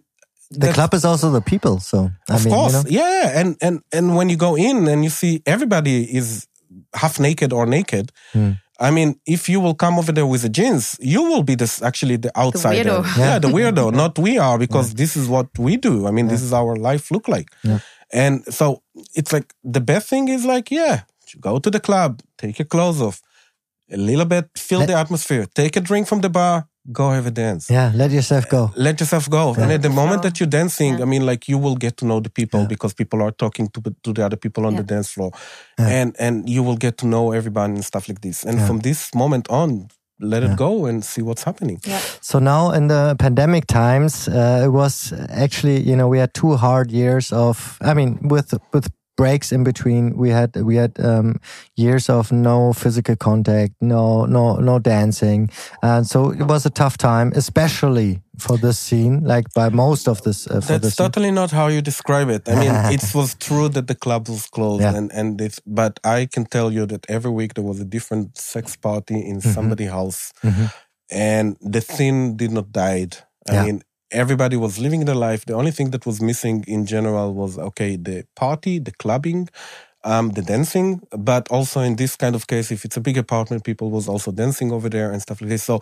the 0.52 0.72
club 0.72 0.94
is 0.94 1.04
also 1.04 1.32
the 1.32 1.42
people. 1.42 1.80
So 1.80 2.12
I 2.30 2.36
of 2.36 2.46
mean, 2.46 2.54
course, 2.54 2.74
you 2.74 2.84
know, 2.84 2.90
yeah, 2.90 3.24
yeah. 3.24 3.40
And 3.40 3.58
and 3.62 3.82
and 3.92 4.16
when 4.16 4.30
you 4.30 4.38
go 4.38 4.56
in 4.56 4.88
and 4.88 5.04
you 5.04 5.10
see 5.10 5.42
everybody 5.46 6.04
is 6.16 6.48
half 6.94 7.20
naked 7.20 7.52
or 7.54 7.66
naked, 7.66 8.12
Hmm. 8.34 8.52
I 8.88 8.92
mean, 8.92 9.10
if 9.36 9.42
you 9.52 9.60
will 9.64 9.76
come 9.84 9.96
over 10.00 10.12
there 10.18 10.26
with 10.34 10.42
the 10.42 10.50
jeans, 10.50 10.86
you 11.00 11.22
will 11.30 11.44
be 11.44 11.56
this 11.56 11.82
actually 11.90 12.18
the 12.26 12.32
outsider. 12.44 12.90
weirdo. 13.02 13.18
Yeah, 13.24 13.40
the 13.40 13.48
weirdo, 13.56 13.86
not 14.04 14.14
we 14.20 14.34
are, 14.48 14.58
because 14.66 14.88
this 15.02 15.16
is 15.20 15.26
what 15.36 15.48
we 15.58 15.74
do. 15.78 16.06
I 16.08 16.12
mean, 16.12 16.28
this 16.28 16.42
is 16.48 16.52
our 16.62 16.76
life 16.90 17.06
look 17.14 17.28
like. 17.36 17.50
Yeah. 17.64 17.80
And 18.24 18.34
so 18.60 18.66
it's 19.20 19.32
like 19.36 19.48
the 19.64 19.80
best 19.92 20.06
thing 20.10 20.28
is 20.36 20.44
like, 20.54 20.70
yeah, 20.80 20.96
you 21.34 21.40
go 21.40 21.60
to 21.60 21.70
the 21.76 21.80
club, 21.80 22.22
take 22.38 22.56
your 22.60 22.68
clothes 22.68 23.02
off, 23.02 23.22
a 23.90 23.98
little 23.98 24.26
bit, 24.26 24.46
feel 24.58 24.80
Let- 24.80 24.90
the 24.90 24.96
atmosphere, 25.04 25.46
take 25.56 25.74
a 25.78 25.82
drink 25.82 26.08
from 26.08 26.22
the 26.22 26.30
bar, 26.30 26.68
go 26.92 27.12
have 27.12 27.26
a 27.26 27.32
dance 27.32 27.70
yeah, 27.70 27.92
let 27.96 28.12
yourself 28.12 28.50
go. 28.50 28.72
let 28.76 29.00
yourself 29.00 29.30
go. 29.30 29.54
And 29.54 29.72
at 29.72 29.82
the 29.82 29.90
moment 29.90 30.22
that 30.24 30.40
you're 30.40 30.50
dancing, 30.50 30.94
Yeah. 30.98 31.04
I 31.04 31.06
mean, 31.06 31.26
like 31.26 31.48
you 31.48 31.58
will 31.58 31.76
get 31.78 31.96
to 31.98 32.06
know 32.06 32.20
the 32.20 32.30
people 32.30 32.60
Yeah. 32.62 32.68
because 32.68 32.94
people 32.94 33.22
are 33.22 33.32
talking 33.32 33.70
to 33.70 33.82
to 34.04 34.14
the 34.14 34.26
other 34.26 34.38
people 34.38 34.66
on 34.66 34.74
Yeah. 34.74 34.82
the 34.84 34.94
dance 34.96 35.10
floor, 35.14 35.32
Yeah. 35.80 36.02
and 36.02 36.16
and 36.20 36.50
you 36.50 36.62
will 36.66 36.78
get 36.78 36.98
to 36.98 37.06
know 37.08 37.32
everybody 37.34 37.74
and 37.74 37.86
stuff 37.86 38.08
like 38.08 38.20
this. 38.22 38.44
And 38.46 38.58
Yeah. 38.58 38.68
from 38.68 38.80
this 38.82 39.14
moment 39.16 39.48
on, 39.50 39.88
let 40.20 40.44
Yeah. 40.44 40.52
it 40.52 40.58
go 40.58 40.86
and 40.86 41.04
see 41.06 41.22
what's 41.24 41.44
happening. 41.44 41.80
yeah. 41.88 42.00
So 42.22 42.40
now 42.40 42.72
in 42.76 42.88
the 42.88 43.16
pandemic 43.18 43.66
times, 43.66 44.28
uh, 44.28 44.66
it 44.68 44.72
was 44.72 45.14
actually 45.30 45.80
you 45.90 45.96
know 45.96 46.08
we 46.12 46.20
had 46.20 46.34
two 46.34 46.56
hard 46.58 46.92
years 46.92 47.32
of 47.32 47.78
I 47.82 47.94
mean 47.94 48.18
with 48.34 48.54
with 48.74 48.88
breaks 49.16 49.52
in 49.52 49.64
between 49.64 50.18
we 50.18 50.30
had 50.30 50.56
we 50.56 50.76
had 50.76 50.92
um, 51.00 51.36
years 51.76 52.10
of 52.10 52.32
no 52.32 52.74
physical 52.74 53.16
contact, 53.16 53.74
no 53.82 54.26
no 54.26 54.56
no 54.56 54.80
dancing, 54.80 55.50
and 55.82 56.06
so 56.08 56.32
it 56.32 56.48
was 56.48 56.66
a 56.66 56.70
tough 56.70 56.98
time, 56.98 57.32
especially 57.36 58.22
for 58.40 58.58
this 58.58 58.80
scene, 58.80 59.24
like 59.24 59.46
by 59.54 59.70
most 59.70 60.08
of 60.08 60.22
this. 60.24 60.48
Uh, 60.48 60.54
for 60.62 60.68
That's 60.68 60.82
this 60.84 60.96
scene. 60.96 61.06
totally 61.06 61.32
not 61.32 61.52
how 61.52 61.68
you 61.68 61.82
describe 61.82 62.30
it. 62.30 62.50
I 62.50 62.56
mean, 62.56 62.94
it 62.94 63.04
was 63.16 63.36
true 63.36 63.70
that 63.70 63.88
the 63.88 63.96
club 63.96 64.28
was 64.30 64.48
closed, 64.48 64.82
Yeah. 64.82 64.96
and 64.98 65.12
and 65.12 65.40
it's, 65.42 65.60
but 65.66 66.00
I 66.04 66.26
can 66.34 66.46
tell 66.46 66.72
you 66.74 66.86
that 66.88 67.06
every 67.10 67.32
week 67.32 67.54
there 67.54 67.64
was 67.66 67.80
a 67.80 67.86
different 67.86 68.38
sex 68.38 68.76
party 68.76 69.16
in 69.16 69.38
Mm-hmm. 69.38 69.54
somebody's 69.54 69.90
house, 69.92 70.32
Mhm. 70.44 70.72
and 71.12 71.58
the 71.74 71.82
scene 71.82 72.36
did 72.38 72.52
not 72.52 72.72
died. 72.72 73.18
I 73.50 73.54
Yeah. 73.54 73.66
mean, 73.66 73.82
everybody 74.14 74.56
was 74.58 74.78
living 74.80 75.06
their 75.06 75.16
life. 75.16 75.46
The 75.46 75.54
only 75.54 75.72
thing 75.72 75.92
that 75.92 76.06
was 76.06 76.22
missing 76.22 76.64
in 76.68 76.86
general 76.86 77.34
was 77.34 77.58
okay, 77.58 77.96
the 77.98 78.26
party, 78.36 78.80
the 78.80 78.92
clubbing. 78.92 79.50
Um, 80.06 80.32
the 80.32 80.42
dancing, 80.42 81.00
but 81.18 81.48
also 81.50 81.80
in 81.80 81.96
this 81.96 82.18
kind 82.18 82.36
of 82.36 82.46
case, 82.48 82.72
if 82.74 82.84
it's 82.84 82.98
a 82.98 83.00
big 83.00 83.18
apartment, 83.18 83.64
people 83.64 83.90
was 83.90 84.10
also 84.10 84.34
dancing 84.34 84.70
over 84.74 84.90
there 84.90 85.12
and 85.14 85.22
stuff 85.22 85.40
like 85.40 85.50
this. 85.50 85.64
So 85.64 85.80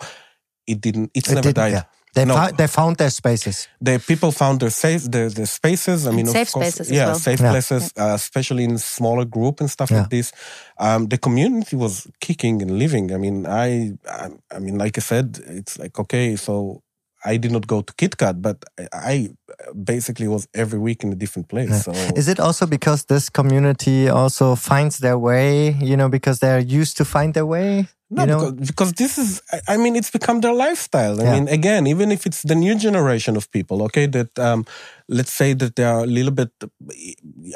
it 0.64 0.80
didn't, 0.80 1.10
it's 1.12 1.28
It 1.28 1.34
never 1.34 1.48
did- 1.48 1.56
died. 1.56 1.72
yeah. 1.72 1.82
They, 2.14 2.24
No. 2.26 2.36
fou- 2.36 2.54
they 2.56 2.66
found 2.68 2.98
their 2.98 3.10
spaces. 3.10 3.66
the 3.80 3.98
people 3.98 4.30
found 4.32 4.60
their 4.60 4.70
safe 4.70 5.02
their, 5.10 5.28
their 5.30 5.46
spaces. 5.46 6.06
I 6.06 6.10
mean, 6.12 6.26
safe 6.26 6.48
of 6.48 6.52
course, 6.52 6.66
spaces 6.74 6.90
as 6.90 6.96
yeah, 6.96 7.06
well. 7.06 7.18
safe 7.18 7.40
Yeah. 7.40 7.50
places, 7.50 7.90
uh, 7.98 8.12
especially 8.14 8.64
in 8.64 8.78
smaller 8.78 9.24
group 9.24 9.60
and 9.60 9.68
stuff 9.70 9.90
Yeah. 9.90 10.00
like 10.00 10.10
this. 10.10 10.30
Um, 10.78 11.08
the 11.08 11.18
community 11.18 11.74
was 11.74 12.06
kicking 12.20 12.60
and 12.62 12.78
living. 12.78 13.12
I 13.12 13.16
mean, 13.16 13.46
I, 13.46 13.94
I, 14.08 14.28
I 14.54 14.58
mean, 14.60 14.76
like 14.78 14.98
I 14.98 15.00
said, 15.00 15.40
it's 15.48 15.78
like 15.78 15.98
okay, 15.98 16.36
so 16.36 16.81
I 17.24 17.36
did 17.38 17.52
not 17.52 17.66
go 17.66 17.82
to 17.82 17.92
KitKat, 17.94 18.40
but 18.42 18.64
I 18.92 19.30
basically 19.84 20.28
was 20.28 20.46
every 20.54 20.78
week 20.78 21.04
in 21.04 21.12
a 21.12 21.16
different 21.16 21.48
place. 21.48 21.84
So 21.84 21.92
Is 22.16 22.28
it 22.28 22.40
also 22.40 22.66
because 22.66 23.04
this 23.04 23.30
community 23.30 24.08
also 24.08 24.56
finds 24.56 24.98
their 24.98 25.18
way? 25.18 25.76
You 25.80 25.96
know, 25.96 26.08
because 26.08 26.38
they're 26.40 26.58
used 26.80 26.96
to 26.96 27.04
find 27.04 27.34
their 27.34 27.46
way. 27.46 27.88
No, 28.10 28.22
you 28.22 28.26
know, 28.26 28.50
because, 28.52 28.68
because 28.70 28.92
this 28.92 29.16
is, 29.18 29.40
I- 29.52 29.74
I 29.74 29.76
mean, 29.78 29.96
it's 29.96 30.10
become 30.10 30.40
their 30.40 30.52
lifestyle. 30.52 31.18
I 31.20 31.24
Yeah. 31.24 31.32
mean, 31.34 31.48
again, 31.48 31.86
even 31.86 32.12
if 32.12 32.26
it's 32.26 32.42
the 32.42 32.54
new 32.54 32.74
generation 32.74 33.36
of 33.36 33.50
people, 33.50 33.82
okay, 33.84 34.06
that, 34.06 34.38
um, 34.38 34.66
let's 35.12 35.32
say 35.32 35.54
that 35.54 35.76
they 35.76 35.84
are 35.84 36.02
a 36.04 36.06
little 36.06 36.32
bit, 36.32 36.50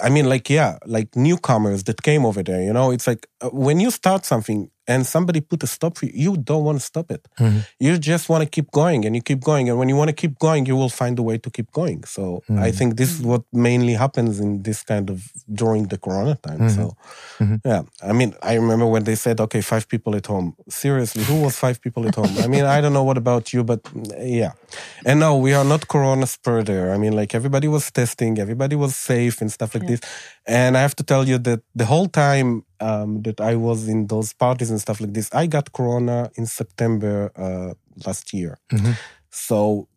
I 0.03 0.09
mean, 0.11 0.29
like, 0.29 0.51
yeah, 0.51 0.79
like 0.87 1.17
newcomers 1.17 1.85
that 1.85 2.03
came 2.03 2.25
over 2.29 2.43
there, 2.43 2.63
you 2.63 2.73
know, 2.73 2.91
it's 2.93 3.07
like 3.07 3.27
uh, 3.41 3.51
when 3.51 3.81
you 3.81 3.91
start 3.91 4.25
something 4.25 4.71
and 4.89 5.05
somebody 5.05 5.41
put 5.41 5.63
a 5.65 5.67
stop 5.67 5.99
for 5.99 6.07
you, 6.07 6.13
you 6.15 6.37
don't 6.37 6.63
want 6.63 6.79
to 6.79 6.85
stop 6.85 7.11
it. 7.11 7.27
Mhm. 7.41 7.67
You 7.81 7.99
just 7.99 8.29
want 8.29 8.43
to 8.45 8.49
keep 8.57 8.71
going 8.71 9.05
and 9.05 9.17
you 9.17 9.23
keep 9.31 9.41
going. 9.43 9.69
And 9.69 9.79
when 9.81 9.89
you 9.89 9.97
want 9.97 10.11
to 10.11 10.15
keep 10.23 10.39
going, 10.39 10.65
you 10.67 10.77
will 10.77 10.95
find 11.03 11.19
a 11.19 11.23
way 11.23 11.39
to 11.39 11.51
keep 11.51 11.73
going. 11.73 12.05
So 12.05 12.23
Mm-hmm. 12.49 12.63
I 12.69 12.71
think 12.79 12.97
this 12.97 13.11
is 13.11 13.23
what 13.23 13.43
mainly 13.53 13.95
happens 13.95 14.39
in 14.45 14.63
this 14.63 14.85
kind 14.85 15.11
of 15.11 15.19
during 15.63 15.89
the 15.89 15.99
Corona 15.99 16.35
time. 16.47 16.61
Mm-hmm. 16.61 16.77
So, 16.79 16.85
yeah, 17.65 17.83
I 18.11 18.13
mean, 18.13 18.31
I 18.43 18.55
remember 18.55 18.87
when 18.87 19.05
they 19.05 19.17
said, 19.17 19.41
okay, 19.41 19.61
five 19.63 19.85
people 19.89 20.15
at 20.15 20.27
home. 20.27 20.55
Seriously, 20.69 21.25
who 21.25 21.37
was 21.43 21.55
five 21.59 21.81
people 21.81 22.07
at 22.07 22.15
home? 22.15 22.33
I 22.39 22.47
mean, 22.47 22.65
I 22.65 22.81
don't 22.81 22.93
know 22.93 23.03
what 23.11 23.19
about 23.19 23.53
you, 23.53 23.65
but 23.65 23.81
yeah. 24.21 24.53
And 25.05 25.19
no, 25.21 25.31
we 25.37 25.53
are 25.59 25.65
not 25.65 25.89
Corona 25.89 26.27
spreader. 26.27 26.93
I 26.95 26.97
mean, 26.99 27.15
like 27.21 27.35
everybody 27.47 27.69
was 27.69 27.91
testing, 27.93 28.39
everybody 28.39 28.75
was 28.77 28.93
safe 28.97 29.41
and 29.41 29.51
stuff 29.53 29.71
like 29.75 29.87
this. 29.87 30.01
And 30.47 30.77
I 30.77 30.81
have 30.81 30.97
to 30.97 31.05
tell 31.05 31.25
you 31.31 31.39
that 31.49 31.61
the 31.81 31.87
whole 31.93 32.09
time 32.09 32.65
um, 32.81 33.23
that 33.23 33.41
I 33.41 33.55
was 33.69 33.87
in 33.89 34.09
those 34.09 34.33
parties 34.45 34.71
and 34.73 34.81
stuff 34.81 35.01
like 35.01 35.13
this, 35.15 35.29
I 35.33 35.47
got 35.47 35.73
Corona 35.73 36.19
in 36.35 36.47
September 36.47 37.31
uh, 37.37 37.75
last 38.07 38.33
year. 38.35 38.59
So, 39.31 39.89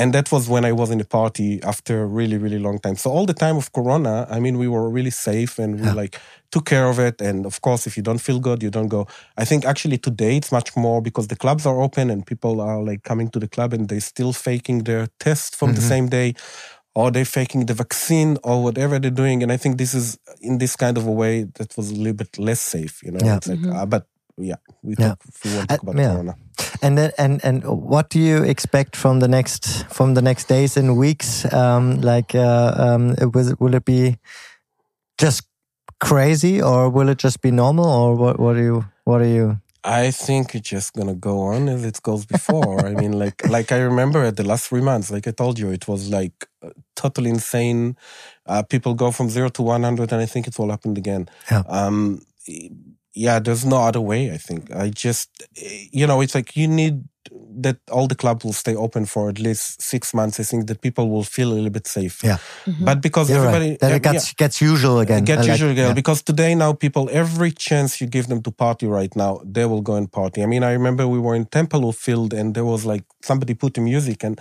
and 0.00 0.12
that 0.12 0.30
was 0.34 0.48
when 0.48 0.64
I 0.64 0.72
was 0.72 0.90
in 0.90 1.00
a 1.00 1.04
party 1.04 1.60
after 1.72 1.94
a 2.02 2.06
really, 2.06 2.38
really 2.38 2.58
long 2.66 2.78
time. 2.78 2.96
So 2.96 3.10
all 3.10 3.26
the 3.26 3.34
time 3.34 3.56
of 3.56 3.66
Corona, 3.72 4.26
I 4.30 4.38
mean, 4.40 4.56
we 4.58 4.68
were 4.74 4.88
really 4.98 5.10
safe 5.28 5.58
and 5.64 5.70
we 5.80 5.86
Yeah. 5.86 5.94
like 6.02 6.14
took 6.54 6.64
care 6.74 6.88
of 6.92 6.98
it. 7.08 7.20
And 7.28 7.44
of 7.46 7.56
course, 7.66 7.82
if 7.88 7.96
you 7.96 8.02
don't 8.08 8.22
feel 8.28 8.38
good, 8.48 8.62
you 8.62 8.70
don't 8.70 8.88
go. 8.88 9.02
I 9.42 9.44
think 9.44 9.64
actually 9.72 9.98
today 9.98 10.34
it's 10.40 10.52
much 10.58 10.70
more 10.76 11.02
because 11.02 11.26
the 11.28 11.36
clubs 11.36 11.64
are 11.66 11.78
open 11.86 12.10
and 12.10 12.20
people 12.32 12.54
are 12.68 12.80
like 12.90 13.02
coming 13.10 13.28
to 13.30 13.38
the 13.44 13.48
club 13.48 13.70
and 13.74 13.88
they're 13.88 14.08
still 14.14 14.32
faking 14.32 14.84
their 14.84 15.04
test 15.26 15.56
from 15.58 15.70
the 15.74 15.82
same 15.92 16.06
day 16.08 16.28
or 16.98 17.10
they're 17.14 17.32
faking 17.40 17.66
the 17.66 17.74
vaccine 17.84 18.30
or 18.42 18.56
whatever 18.66 18.98
they're 18.98 19.18
doing. 19.22 19.42
And 19.44 19.50
I 19.52 19.58
think 19.62 19.78
this 19.78 19.94
is 19.94 20.06
in 20.40 20.58
this 20.58 20.74
kind 20.84 20.96
of 20.98 21.04
a 21.06 21.14
way 21.22 21.34
that 21.58 21.76
was 21.76 21.90
a 21.90 21.94
little 21.94 22.18
bit 22.22 22.32
less 22.38 22.60
safe, 22.74 22.94
you 23.04 23.12
know? 23.12 23.20
Yeah. 23.26 23.36
It's 23.38 23.46
like, 23.52 23.64
uh, 23.76 23.86
but 23.86 24.02
yeah, 24.50 24.58
we, 24.82 24.94
Yeah. 24.98 25.08
talk, 25.08 25.18
we 25.44 25.50
won't 25.54 25.68
talk 25.68 25.80
Uh, 25.84 25.90
about 25.90 25.96
yeah. 26.02 26.12
Corona. 26.14 26.34
And 26.82 26.92
then, 26.98 27.10
and 27.24 27.34
and 27.48 27.62
what 27.64 28.10
do 28.14 28.18
you 28.18 28.42
expect 28.54 28.96
from 28.96 29.20
the 29.20 29.28
next 29.28 29.62
from 29.96 30.14
the 30.14 30.22
next 30.22 30.48
days 30.48 30.76
and 30.76 30.96
weeks? 30.98 31.30
Um, 31.52 31.84
like, 32.12 32.34
uh, 32.34 32.70
um, 32.84 33.02
will 33.34 33.48
it, 33.52 33.60
will 33.60 33.74
it 33.74 33.84
be 33.84 34.16
just 35.22 35.42
crazy, 36.08 36.62
or 36.62 36.90
will 36.90 37.08
it 37.08 37.18
just 37.24 37.40
be 37.40 37.50
normal, 37.50 37.86
or 37.86 38.14
what? 38.22 38.38
What 38.38 38.56
are 38.56 38.62
you? 38.62 38.84
What 39.04 39.20
are 39.20 39.32
you? 39.38 39.58
I 39.84 40.10
think 40.10 40.54
it's 40.54 40.68
just 40.68 40.92
gonna 40.94 41.14
go 41.14 41.40
on 41.40 41.68
as 41.68 41.84
it 41.84 42.00
goes 42.02 42.26
before. 42.26 42.86
I 42.86 42.94
mean, 42.94 43.12
like, 43.18 43.46
like 43.48 43.72
I 43.72 43.78
remember 43.78 44.24
at 44.24 44.36
the 44.36 44.44
last 44.44 44.68
three 44.68 44.80
months, 44.80 45.10
like 45.10 45.26
I 45.28 45.30
told 45.30 45.58
you, 45.58 45.70
it 45.70 45.86
was 45.88 46.10
like 46.10 46.48
uh, 46.62 46.70
totally 46.96 47.30
insane. 47.30 47.96
Uh, 48.46 48.62
people 48.62 48.94
go 48.94 49.10
from 49.10 49.30
zero 49.30 49.48
to 49.50 49.62
one 49.62 49.82
hundred, 49.82 50.12
and 50.12 50.20
I 50.20 50.26
think 50.26 50.46
it 50.46 50.58
will 50.58 50.70
happen 50.70 50.96
again. 50.96 51.28
Yeah. 51.50 51.62
Um, 51.68 52.22
yeah, 53.14 53.38
there's 53.40 53.64
no 53.64 53.78
other 53.78 54.00
way. 54.00 54.32
I 54.32 54.36
think 54.36 54.72
I 54.72 54.90
just, 54.90 55.42
you 55.56 56.06
know, 56.06 56.20
it's 56.20 56.34
like 56.34 56.56
you 56.56 56.68
need 56.68 57.04
that 57.62 57.76
all 57.90 58.06
the 58.06 58.14
club 58.14 58.44
will 58.44 58.52
stay 58.52 58.74
open 58.74 59.04
for 59.06 59.28
at 59.28 59.38
least 59.38 59.80
six 59.82 60.12
months. 60.14 60.38
I 60.40 60.44
think 60.44 60.66
that 60.68 60.80
people 60.80 61.08
will 61.10 61.24
feel 61.24 61.48
a 61.52 61.54
little 61.54 61.70
bit 61.70 61.86
safe. 61.86 62.22
Yeah. 62.22 62.38
Mm-hmm. 62.66 62.84
But 62.84 63.00
because 63.00 63.28
You're 63.30 63.38
everybody, 63.38 63.70
right. 63.70 63.80
That 63.80 63.90
it 63.92 64.04
yeah, 64.04 64.12
gets 64.12 64.32
gets 64.34 64.60
usual 64.60 65.00
again. 65.00 65.24
Get 65.24 65.38
I 65.38 65.40
like- 65.42 65.50
usually 65.50 65.74
yeah. 65.74 65.92
because 65.92 66.22
today 66.22 66.54
now 66.54 66.72
people 66.72 67.08
every 67.12 67.50
chance 67.50 68.00
you 68.00 68.06
give 68.06 68.26
them 68.28 68.42
to 68.42 68.50
party 68.50 68.86
right 68.86 69.14
now 69.16 69.40
they 69.44 69.64
will 69.64 69.82
go 69.82 69.94
and 69.96 70.10
party. 70.10 70.42
I 70.42 70.46
mean 70.46 70.62
I 70.62 70.72
remember 70.72 71.06
we 71.08 71.18
were 71.18 71.34
in 71.34 71.46
Tempelhof 71.46 71.94
field 71.96 72.32
and 72.32 72.54
there 72.54 72.64
was 72.64 72.84
like 72.84 73.04
somebody 73.22 73.54
put 73.54 73.74
the 73.74 73.80
music 73.80 74.24
and 74.24 74.40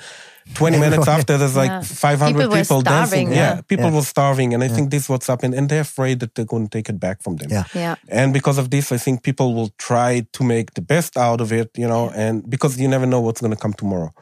20 0.54 0.80
minutes 0.80 1.08
after, 1.10 1.38
there's 1.38 1.58
like 1.58 1.70
Yeah. 1.70 1.82
500 1.82 2.38
People 2.40 2.56
people, 2.56 2.78
were 2.78 2.84
dancing. 2.84 3.28
Yeah, 3.32 3.36
yeah. 3.56 3.62
people 3.68 3.88
Yeah. 3.90 3.96
were 3.96 4.02
starving. 4.04 4.54
And 4.54 4.64
I 4.64 4.70
think 4.70 4.92
this 4.92 5.04
is 5.04 5.10
what's 5.10 5.28
happened. 5.28 5.54
And 5.54 5.68
they're 5.68 5.82
afraid 5.82 6.22
that 6.22 6.36
they're 6.36 6.46
going 6.46 6.70
to 6.70 6.78
take 6.78 6.88
it 6.88 7.00
back 7.02 7.22
from 7.22 7.36
them. 7.36 7.50
Yeah. 7.52 7.66
Yeah. 7.74 7.96
And 8.08 8.32
because 8.32 8.58
of 8.58 8.70
this, 8.70 8.92
I 8.94 8.98
think 8.98 9.24
people 9.24 9.54
will 9.54 9.72
try 9.78 10.26
to 10.32 10.44
make 10.46 10.74
the 10.76 10.82
best 10.82 11.18
out 11.18 11.42
of 11.42 11.52
it, 11.52 11.72
you 11.76 11.86
know, 11.88 12.12
and 12.16 12.50
because 12.50 12.77
you 12.80 12.88
never 12.88 13.06
know 13.06 13.22
what's 13.22 13.42
going 13.42 13.54
to 13.54 13.60
come 13.60 13.74
tomorrow. 13.74 14.14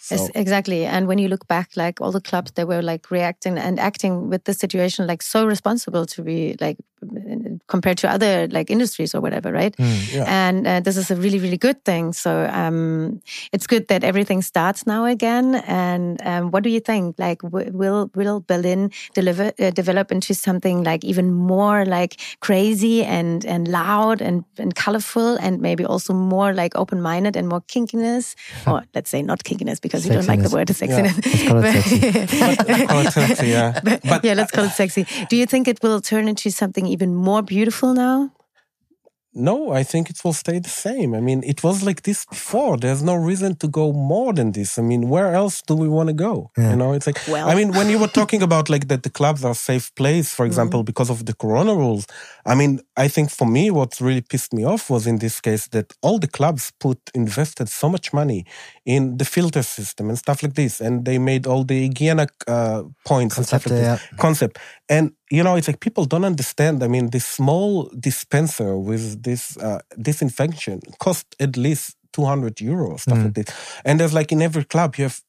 So, 0.00 0.14
Yes, 0.14 0.30
exactly. 0.34 0.84
And 0.84 1.06
when 1.06 1.18
you 1.18 1.28
look 1.28 1.46
back, 1.48 1.70
like 1.76 2.00
all 2.00 2.12
the 2.12 2.20
clubs, 2.20 2.52
they 2.52 2.64
were 2.64 2.82
like 2.82 3.10
reacting 3.10 3.58
and 3.58 3.78
acting 3.78 4.28
with 4.30 4.44
the 4.44 4.54
situation 4.54 5.06
like 5.06 5.22
so 5.22 5.46
responsible 5.46 6.06
to 6.06 6.22
be 6.22 6.56
like 6.60 6.76
compared 7.66 7.98
to 7.98 8.10
other 8.10 8.46
like 8.48 8.70
industries 8.70 9.14
or 9.14 9.20
whatever, 9.20 9.52
right? 9.52 9.74
yeah. 9.78 10.24
And 10.26 10.66
uh, 10.66 10.80
this 10.80 10.96
is 10.96 11.10
a 11.10 11.16
really, 11.16 11.38
really 11.38 11.56
good 11.56 11.84
thing. 11.84 12.12
So 12.12 12.48
um, 12.52 13.22
it's 13.52 13.66
good 13.66 13.88
that 13.88 14.04
everything 14.04 14.42
starts 14.42 14.86
now 14.86 15.04
again. 15.04 15.54
And 15.66 16.20
um, 16.26 16.50
what 16.50 16.62
do 16.62 16.70
you 16.70 16.80
think? 16.80 17.18
Like, 17.18 17.40
w- 17.40 17.70
will 17.72 18.10
will 18.14 18.40
Berlin 18.40 18.90
deliver 19.14 19.52
uh, 19.58 19.70
develop 19.70 20.12
into 20.12 20.34
something 20.34 20.82
like 20.82 21.04
even 21.04 21.32
more 21.32 21.84
like 21.84 22.20
crazy 22.40 23.04
and 23.04 23.44
and 23.46 23.68
loud 23.68 24.20
and 24.20 24.44
and 24.58 24.74
colorful 24.74 25.36
and 25.36 25.60
maybe 25.60 25.84
also 25.84 26.12
more 26.12 26.52
like 26.52 26.76
open 26.76 27.00
minded 27.00 27.36
and 27.36 27.48
more 27.48 27.62
kinkiness, 27.62 28.34
or 28.66 28.82
let's 28.94 29.10
say 29.10 29.22
not 29.22 29.44
kinkiness 29.44 29.69
because 29.78 30.04
you 30.06 30.12
don't 30.12 30.26
like 30.26 30.42
the 30.42 30.48
word 30.50 30.68
sexiness. 30.68 31.14
Let's 32.66 32.86
call 32.90 33.06
it 33.06 33.12
sexy. 33.12 33.46
yeah. 33.48 33.78
But 33.84 34.24
yeah, 34.24 34.34
let's 34.34 34.50
call 34.50 34.64
it 34.64 34.70
sexy. 34.72 35.06
Do 35.28 35.36
you 35.36 35.46
think 35.46 35.68
it 35.68 35.78
will 35.82 36.00
turn 36.00 36.26
into 36.26 36.50
something 36.50 36.86
even 36.86 37.14
more 37.14 37.42
beautiful 37.42 37.94
now? 37.94 38.30
No, 39.40 39.72
I 39.72 39.82
think 39.82 40.10
it 40.10 40.18
will 40.24 40.32
stay 40.44 40.58
the 40.58 40.68
same. 40.68 41.14
I 41.14 41.20
mean, 41.20 41.42
it 41.44 41.62
was 41.64 41.82
like 41.82 42.02
this 42.02 42.24
before. 42.26 42.76
There's 42.76 43.02
no 43.02 43.14
reason 43.14 43.56
to 43.56 43.68
go 43.68 43.92
more 43.92 44.32
than 44.32 44.52
this. 44.52 44.78
I 44.78 44.82
mean, 44.82 45.08
where 45.08 45.34
else 45.34 45.62
do 45.62 45.74
we 45.74 45.88
want 45.88 46.08
to 46.08 46.12
go? 46.28 46.50
You 46.56 46.76
know, 46.76 46.92
it's 46.92 47.06
like, 47.06 47.20
Well- 47.26 47.48
I 47.48 47.54
mean, 47.54 47.72
when 47.72 47.88
you 47.88 47.98
were 47.98 48.12
talking 48.20 48.42
about 48.42 48.68
like 48.68 48.88
that 48.88 49.02
the 49.02 49.10
clubs 49.10 49.44
are 49.44 49.54
safe 49.54 49.94
place, 49.94 50.28
for 50.34 50.44
example, 50.46 50.82
because 50.82 51.10
of 51.10 51.24
the 51.26 51.34
corona 51.34 51.74
rules. 51.74 52.06
I 52.44 52.54
mean, 52.54 52.80
I 52.96 53.08
think 53.08 53.30
for 53.30 53.46
me, 53.46 53.70
what 53.70 54.00
really 54.00 54.20
pissed 54.22 54.52
me 54.52 54.64
off 54.64 54.90
was 54.90 55.06
in 55.06 55.18
this 55.18 55.40
case 55.40 55.68
that 55.68 55.92
all 56.02 56.18
the 56.18 56.28
clubs 56.28 56.72
put 56.78 56.98
invested 57.14 57.68
so 57.68 57.88
much 57.88 58.12
money 58.12 58.44
in 58.84 59.16
the 59.18 59.24
filter 59.24 59.62
system 59.62 60.08
and 60.10 60.18
stuff 60.18 60.42
like 60.42 60.54
this. 60.54 60.80
And 60.80 61.04
they 61.04 61.18
made 61.18 61.46
all 61.46 61.64
the 61.64 61.86
hygienic 61.86 62.30
uh, 62.46 62.82
points 63.04 63.36
and 63.36 63.46
stuff 63.46 63.66
like 63.66 63.78
Concept, 63.80 64.10
this. 64.10 64.18
Concept. 64.20 64.58
And, 64.88 65.12
you 65.30 65.42
know, 65.42 65.56
it's 65.56 65.68
like 65.68 65.80
people 65.80 66.04
don't 66.04 66.24
understand. 66.24 66.82
I 66.82 66.88
mean, 66.88 67.10
this 67.10 67.24
small 67.24 67.90
dispenser 67.98 68.76
with 68.76 69.22
this 69.22 69.56
uh, 69.58 69.80
disinfection 70.00 70.80
cost 70.98 71.36
at 71.38 71.56
least 71.56 71.96
200 72.12 72.56
euros, 72.56 73.00
stuff 73.00 73.18
like 73.24 73.34
this. 73.34 73.46
And 73.84 74.00
there's 74.00 74.12
like 74.12 74.32
in 74.32 74.42
every 74.42 74.64
club, 74.64 74.96
you 74.96 75.04
have 75.04 75.20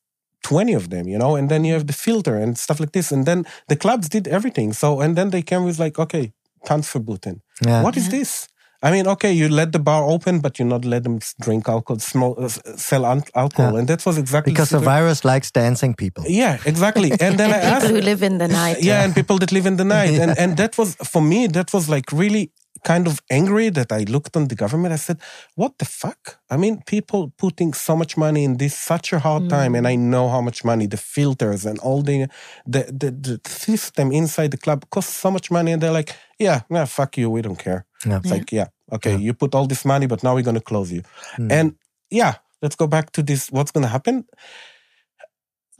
20 0.43 0.73
of 0.73 0.89
them, 0.89 1.07
you 1.07 1.19
know, 1.19 1.35
and 1.35 1.49
then 1.49 1.63
you 1.63 1.73
have 1.73 1.85
the 1.85 1.93
filter 1.93 2.35
and 2.35 2.57
stuff 2.57 2.79
like 2.79 2.91
this. 2.93 3.11
And 3.11 3.25
then 3.25 3.45
the 3.67 3.75
clubs 3.75 4.09
did 4.09 4.27
everything. 4.27 4.73
So, 4.73 4.99
and 5.01 5.15
then 5.15 5.29
they 5.29 5.43
came 5.43 5.63
with 5.63 5.77
like, 5.79 5.99
okay, 5.99 6.33
Tanzverboten. 6.65 7.41
Yeah. 7.63 7.83
What 7.83 7.95
is 7.95 8.09
this? 8.09 8.47
I 8.83 8.91
mean, 8.91 9.07
okay, 9.07 9.31
you 9.31 9.47
let 9.49 9.71
the 9.71 9.79
bar 9.79 10.03
open, 10.03 10.39
but 10.39 10.57
you 10.59 10.65
not 10.65 10.85
let 10.85 11.03
them 11.03 11.19
drink 11.39 11.67
alcohol, 11.69 11.99
small, 11.99 12.35
uh, 12.43 12.49
sell 12.77 13.05
alcohol. 13.05 13.73
Yeah. 13.73 13.79
And 13.79 13.87
that 13.87 14.05
was 14.05 14.17
exactly 14.17 14.53
Because 14.53 14.69
the 14.69 14.79
situation- 14.79 15.01
virus 15.03 15.23
likes 15.23 15.51
dancing 15.51 15.93
people. 15.93 16.23
Yeah, 16.27 16.57
exactly. 16.65 17.11
And 17.25 17.37
then 17.37 17.51
I 17.51 17.57
And 17.57 17.65
asked, 17.75 17.85
people 17.85 17.95
who 18.01 18.05
live 18.11 18.23
in 18.23 18.37
the 18.39 18.47
night. 18.63 18.81
yeah, 18.81 19.03
and 19.03 19.13
people 19.13 19.37
that 19.39 19.51
live 19.51 19.65
in 19.67 19.77
the 19.77 19.85
night. 19.99 20.19
And 20.19 20.31
and 20.37 20.57
that 20.57 20.77
was 20.77 20.95
for 21.13 21.21
me, 21.21 21.47
that 21.47 21.71
was 21.73 21.87
like 21.89 22.11
really 22.11 22.51
kind 22.83 23.07
of 23.07 23.19
angry 23.29 23.69
that 23.69 23.91
I 23.91 24.05
looked 24.09 24.35
on 24.35 24.47
the 24.47 24.55
government. 24.55 24.91
I 24.93 24.97
said, 24.97 25.17
What 25.55 25.71
the 25.77 25.85
fuck? 25.85 26.39
I 26.49 26.57
mean, 26.57 26.81
people 26.87 27.31
putting 27.37 27.75
so 27.75 27.95
much 27.95 28.17
money 28.17 28.43
in 28.43 28.57
this 28.57 28.73
such 28.73 29.13
a 29.13 29.19
hard 29.19 29.49
time, 29.49 29.75
and 29.77 29.87
I 29.87 29.95
know 29.95 30.29
how 30.29 30.41
much 30.41 30.63
money 30.65 30.87
the 30.87 30.97
filters 30.97 31.65
and 31.65 31.77
all 31.79 32.01
the 32.03 32.27
the 32.73 32.81
the, 33.01 33.11
the 33.11 33.39
system 33.49 34.11
inside 34.11 34.49
the 34.49 34.57
club 34.57 34.79
costs 34.89 35.13
so 35.21 35.29
much 35.29 35.51
money, 35.51 35.71
and 35.73 35.81
they're 35.81 35.97
like, 35.99 36.15
Yeah, 36.41 36.61
yeah, 36.69 36.85
fuck 36.85 37.17
you, 37.17 37.29
we 37.29 37.41
don't 37.41 37.59
care. 37.59 37.85
Yeah. 38.05 38.17
It's 38.17 38.31
like, 38.31 38.51
yeah, 38.51 38.67
okay, 38.91 39.15
you 39.15 39.33
put 39.33 39.55
all 39.55 39.67
this 39.67 39.85
money, 39.85 40.07
but 40.07 40.23
now 40.23 40.35
we're 40.35 40.43
gonna 40.43 40.61
close 40.61 40.91
you. 40.91 41.03
And 41.37 41.75
yeah, 42.09 42.33
let's 42.61 42.75
go 42.75 42.87
back 42.87 43.11
to 43.11 43.23
this. 43.23 43.51
What's 43.51 43.71
gonna 43.71 43.87
happen? 43.87 44.25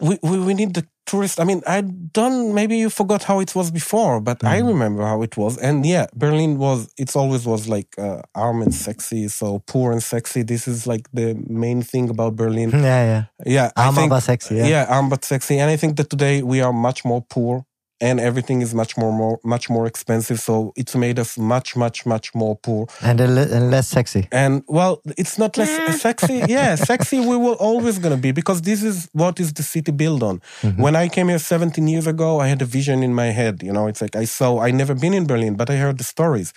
we, 0.01 0.17
we, 0.23 0.39
we 0.39 0.53
need 0.53 0.73
the 0.73 0.85
tourist. 1.05 1.39
I 1.39 1.43
mean, 1.43 1.61
I 1.67 1.81
don't, 1.81 2.53
maybe 2.53 2.77
you 2.77 2.89
forgot 2.89 3.23
how 3.23 3.39
it 3.39 3.55
was 3.55 3.69
before, 3.69 4.19
but 4.19 4.43
I 4.43 4.57
remember 4.57 5.03
how 5.03 5.21
it 5.21 5.37
was. 5.37 5.57
And 5.57 5.85
yeah, 5.85 6.07
Berlin 6.15 6.57
was, 6.57 6.91
it's 6.97 7.15
always 7.15 7.45
was 7.45 7.67
like 7.67 7.97
uh, 7.97 8.21
arm 8.33 8.61
and 8.61 8.73
sexy. 8.73 9.27
So 9.27 9.59
poor 9.67 9.91
and 9.91 10.01
sexy. 10.01 10.41
This 10.41 10.67
is 10.67 10.87
like 10.87 11.07
the 11.13 11.35
main 11.47 11.83
thing 11.83 12.09
about 12.09 12.35
Berlin. 12.35 12.71
Yeah, 12.81 13.05
yeah. 13.05 13.23
Yeah. 13.45 13.71
I 13.75 13.85
Arm 13.85 13.95
think, 13.95 14.11
aber 14.11 14.21
sexy, 14.21 14.55
yeah. 14.55 14.85
arm 14.89 15.09
but 15.09 15.23
sexy. 15.23 15.59
And 15.59 15.69
I 15.69 15.77
think 15.77 15.97
that 15.97 16.09
today 16.09 16.41
we 16.41 16.61
are 16.61 16.73
much 16.73 17.05
more 17.05 17.21
poor 17.21 17.65
and 18.01 18.19
everything 18.19 18.61
is 18.61 18.73
much 18.73 18.97
more, 18.97 19.13
more 19.13 19.39
much 19.43 19.69
more 19.69 19.85
expensive. 19.85 20.39
So 20.39 20.73
it's 20.75 20.95
made 20.95 21.19
us 21.19 21.37
much, 21.37 21.75
much, 21.75 22.05
much 22.05 22.33
more 22.35 22.55
poor. 22.57 22.87
And, 23.01 23.21
a 23.21 23.27
li- 23.27 23.51
and 23.51 23.71
less 23.71 23.87
sexy. 23.87 24.27
And 24.31 24.63
well, 24.67 25.01
it's 25.17 25.37
not 25.37 25.57
less 25.57 26.01
sexy. 26.01 26.41
Yeah, 26.47 26.75
sexy 26.91 27.19
we 27.19 27.37
will 27.37 27.57
always 27.69 27.99
gonna 27.99 28.17
be 28.17 28.31
because 28.31 28.61
this 28.63 28.83
is 28.83 29.07
what 29.13 29.39
is 29.39 29.53
the 29.53 29.63
city 29.63 29.91
built 29.91 30.23
on. 30.23 30.41
When 30.77 30.95
I 30.95 31.07
came 31.07 31.29
here 31.29 31.39
17 31.39 31.87
years 31.87 32.07
ago, 32.07 32.39
I 32.39 32.47
had 32.47 32.61
a 32.61 32.65
vision 32.65 33.03
in 33.03 33.13
my 33.13 33.27
head. 33.27 33.63
You 33.63 33.71
know, 33.71 33.87
it's 33.87 34.01
like 34.01 34.15
I 34.15 34.25
saw. 34.25 34.59
I 34.59 34.71
never 34.71 34.95
been 34.95 35.13
in 35.13 35.25
Berlin, 35.27 35.55
but 35.55 35.69
I 35.69 35.75
heard 35.75 35.97
the 35.97 36.03
stories. 36.03 36.53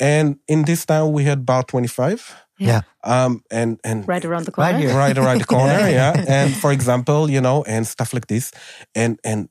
And 0.00 0.38
in 0.48 0.64
this 0.64 0.84
town, 0.86 1.12
we 1.12 1.24
had 1.24 1.46
bar 1.46 1.62
25. 1.62 2.34
Yeah. 2.58 2.82
Um, 3.02 3.42
and 3.50 3.80
and 3.84 4.06
Right 4.06 4.24
around 4.24 4.44
the 4.46 4.52
corner. 4.52 4.72
Right 4.72 4.94
right 4.94 5.18
around 5.18 5.38
the 5.40 5.44
corner, 5.56 5.88
yeah. 5.88 6.24
And 6.28 6.54
for 6.54 6.72
example, 6.72 7.28
you 7.30 7.40
know, 7.40 7.64
and 7.64 7.86
stuff 7.86 8.12
like 8.12 8.28
this, 8.28 8.52
and 8.94 9.18
and 9.24 9.48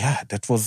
yeah, 0.00 0.18
that 0.30 0.48
was 0.48 0.62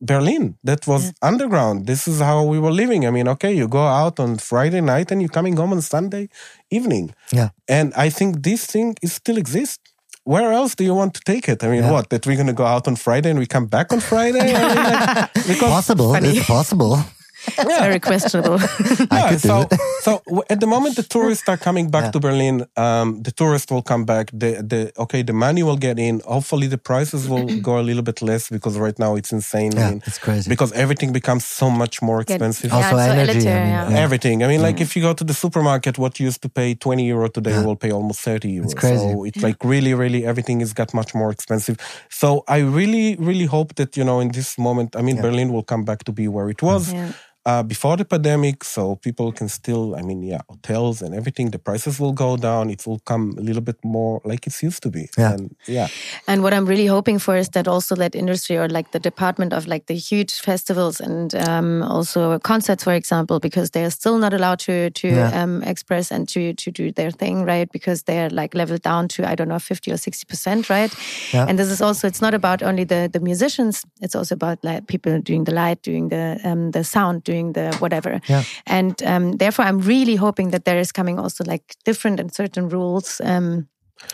Berlin. 0.00 0.44
That 0.64 0.86
was 0.86 1.12
underground. 1.30 1.86
This 1.86 2.08
is 2.08 2.20
how 2.20 2.38
we 2.52 2.58
were 2.58 2.72
living. 2.82 3.02
I 3.06 3.10
mean, 3.10 3.28
okay, 3.28 3.52
you 3.60 3.68
go 3.68 3.84
out 4.02 4.18
on 4.18 4.38
Friday 4.38 4.80
night 4.80 5.10
and 5.12 5.20
you're 5.20 5.28
coming 5.38 5.56
home 5.60 5.72
on 5.72 5.82
Sunday 5.82 6.24
evening. 6.70 7.06
Yeah. 7.38 7.50
And 7.68 7.92
I 8.06 8.08
think 8.10 8.42
this 8.42 8.64
thing 8.72 8.96
is 9.02 9.12
still 9.12 9.36
exists. 9.36 9.78
Where 10.24 10.52
else 10.52 10.74
do 10.74 10.84
you 10.84 10.94
want 10.94 11.12
to 11.14 11.20
take 11.32 11.48
it? 11.52 11.62
I 11.64 11.68
mean, 11.72 11.82
Yeah. 11.82 11.92
what? 11.94 12.08
That 12.10 12.26
we're 12.26 12.36
gonna 12.42 12.58
go 12.62 12.66
out 12.74 12.84
on 12.88 12.96
Friday 12.96 13.30
and 13.30 13.38
we 13.38 13.46
come 13.46 13.66
back 13.66 13.92
on 13.92 14.00
Friday? 14.00 14.40
I 14.54 14.62
mean, 14.68 14.76
like, 14.84 15.32
because 15.52 15.70
Possible. 15.78 16.12
Funny. 16.14 16.38
It's 16.38 16.46
possible. 16.46 16.94
It's 17.58 17.78
very 17.78 18.00
questionable. 18.00 18.58
I 19.10 19.18
yeah, 19.18 19.28
could 19.30 19.42
do 19.42 19.48
so 19.48 19.56
it. 19.70 19.80
so 20.02 20.10
at 20.50 20.58
the 20.60 20.66
moment 20.66 20.96
the 20.96 21.02
tourists 21.02 21.48
are 21.48 21.56
coming 21.56 21.90
back 21.90 22.04
Yeah. 22.04 22.10
to 22.12 22.20
Berlin, 22.20 22.56
um, 22.76 23.22
the 23.22 23.32
tourists 23.32 23.70
will 23.72 23.82
come 23.92 24.04
back. 24.04 24.26
The 24.42 24.50
the 24.72 24.80
okay, 25.04 25.22
the 25.22 25.32
money 25.32 25.62
will 25.62 25.76
get 25.88 25.98
in. 25.98 26.20
Hopefully 26.26 26.66
the 26.68 26.78
prices 26.90 27.22
will 27.28 27.48
go 27.68 27.78
a 27.78 27.84
little 27.90 28.02
bit 28.02 28.18
less 28.22 28.48
because 28.50 28.74
right 28.86 28.98
now 28.98 29.16
it's 29.18 29.32
insane. 29.32 29.72
I 29.74 29.80
Yeah, 29.80 29.90
mean, 29.90 30.02
it's 30.06 30.18
crazy. 30.26 30.48
because 30.54 30.70
everything 30.84 31.12
becomes 31.12 31.44
so 31.60 31.66
much 31.70 31.94
more 32.02 32.18
Yeah, 32.18 32.34
expensive. 32.34 32.72
Also 32.72 32.96
it's 32.96 33.06
so 33.06 33.12
energy, 33.12 33.48
I 33.48 33.54
mean, 33.64 33.72
yeah. 33.72 33.90
yeah. 33.90 34.04
Everything. 34.06 34.36
I 34.44 34.46
mean, 34.52 34.62
like 34.68 34.78
if 34.82 34.90
you 34.96 35.02
go 35.08 35.12
to 35.14 35.24
the 35.24 35.34
supermarket, 35.34 35.96
what 35.98 36.12
you 36.18 36.26
used 36.30 36.42
to 36.42 36.48
pay 36.48 36.74
20 36.74 37.04
euro 37.14 37.28
today, 37.28 37.52
you 37.58 37.64
will 37.64 37.76
pay 37.84 37.92
almost 37.92 38.20
30 38.20 38.48
euro. 38.58 38.68
crazy. 38.82 38.96
So 39.12 39.24
it's 39.24 39.42
like 39.42 39.56
really, 39.64 39.92
really 39.94 40.24
everything 40.26 40.60
is 40.60 40.72
got 40.72 40.92
much 40.94 41.14
more 41.14 41.30
expensive. 41.32 41.76
So 42.08 42.26
I 42.48 42.58
really, 42.78 43.16
really 43.28 43.46
hope 43.46 43.74
that, 43.74 43.96
you 43.96 44.04
know, 44.04 44.20
in 44.20 44.28
this 44.32 44.56
moment, 44.58 44.94
I 44.96 45.02
mean, 45.02 45.16
Berlin 45.20 45.52
will 45.52 45.64
come 45.64 45.84
back 45.84 46.04
to 46.04 46.12
be 46.12 46.28
where 46.28 46.50
it 46.50 46.62
was. 46.62 46.92
Yeah. 46.92 47.12
Uh, 47.50 47.62
before 47.64 47.96
the 47.96 48.04
pandemic, 48.04 48.62
so 48.64 48.94
people 49.06 49.32
can 49.38 49.48
still, 49.48 49.84
I 49.98 50.02
mean, 50.02 50.20
yeah, 50.32 50.42
hotels 50.48 51.02
and 51.02 51.14
everything, 51.14 51.50
the 51.50 51.58
prices 51.58 51.98
will 52.00 52.12
go 52.12 52.36
down. 52.36 52.70
It 52.70 52.86
will 52.86 53.00
come 53.10 53.24
a 53.38 53.42
little 53.48 53.62
bit 53.70 53.76
more 53.82 54.20
like 54.30 54.42
it's 54.48 54.62
used 54.68 54.82
to 54.82 54.90
be. 54.90 55.04
Yeah. 55.18 55.32
And 55.34 55.56
yeah. 55.76 55.88
And 56.26 56.42
what 56.44 56.52
I'm 56.52 56.66
really 56.72 56.86
hoping 56.96 57.18
for 57.20 57.34
is 57.36 57.48
that 57.50 57.66
also 57.66 57.96
that 57.96 58.14
industry 58.14 58.56
or 58.56 58.68
like 58.68 58.88
the 58.92 59.00
department 59.00 59.52
of 59.52 59.66
like 59.66 59.84
the 59.86 59.98
huge 60.10 60.32
festivals 60.48 61.00
and 61.00 61.34
um, 61.48 61.82
also 61.96 62.38
concerts, 62.38 62.84
for 62.84 62.94
example, 62.94 63.36
because 63.40 63.70
they 63.70 63.82
are 63.84 63.90
still 64.00 64.18
not 64.18 64.32
allowed 64.32 64.58
to 64.66 64.74
to 65.02 65.08
Yeah. 65.08 65.42
um, 65.42 65.62
express 65.72 66.12
and 66.12 66.28
to 66.34 66.40
to 66.64 66.70
do 66.80 66.84
their 66.98 67.12
thing, 67.22 67.46
right? 67.52 67.68
Because 67.72 68.00
they're 68.04 68.30
like 68.40 68.58
leveled 68.58 68.82
down 68.90 69.08
to 69.08 69.20
I 69.32 69.34
don't 69.34 69.48
know 69.48 69.58
fifty 69.72 69.90
or 69.94 69.98
sixty 69.98 70.24
percent, 70.30 70.62
right? 70.70 70.92
Yeah. 71.34 71.48
And 71.48 71.58
this 71.58 71.70
is 71.70 71.80
also 71.82 72.06
it's 72.10 72.20
not 72.26 72.34
about 72.34 72.62
only 72.62 72.84
the 72.86 73.08
the 73.14 73.20
musicians; 73.30 73.84
it's 74.04 74.14
also 74.18 74.34
about 74.40 74.58
like 74.70 74.82
people 74.92 75.12
doing 75.30 75.46
the 75.48 75.54
light, 75.62 75.78
doing 75.90 76.10
the 76.10 76.24
um, 76.50 76.70
the 76.72 76.82
sound, 76.84 77.22
doing 77.24 77.39
the 77.52 77.76
whatever. 77.80 78.20
Yeah. 78.28 78.44
And 78.66 78.94
um, 79.02 79.36
therefore, 79.38 79.68
I'm 79.68 79.80
really 79.88 80.16
hoping 80.16 80.50
that 80.52 80.64
there 80.64 80.80
is 80.80 80.92
coming 80.92 81.18
also 81.18 81.44
like 81.44 81.62
different 81.84 82.20
and 82.20 82.30
certain 82.34 82.68
rules. 82.70 83.20
Um, 83.20 83.66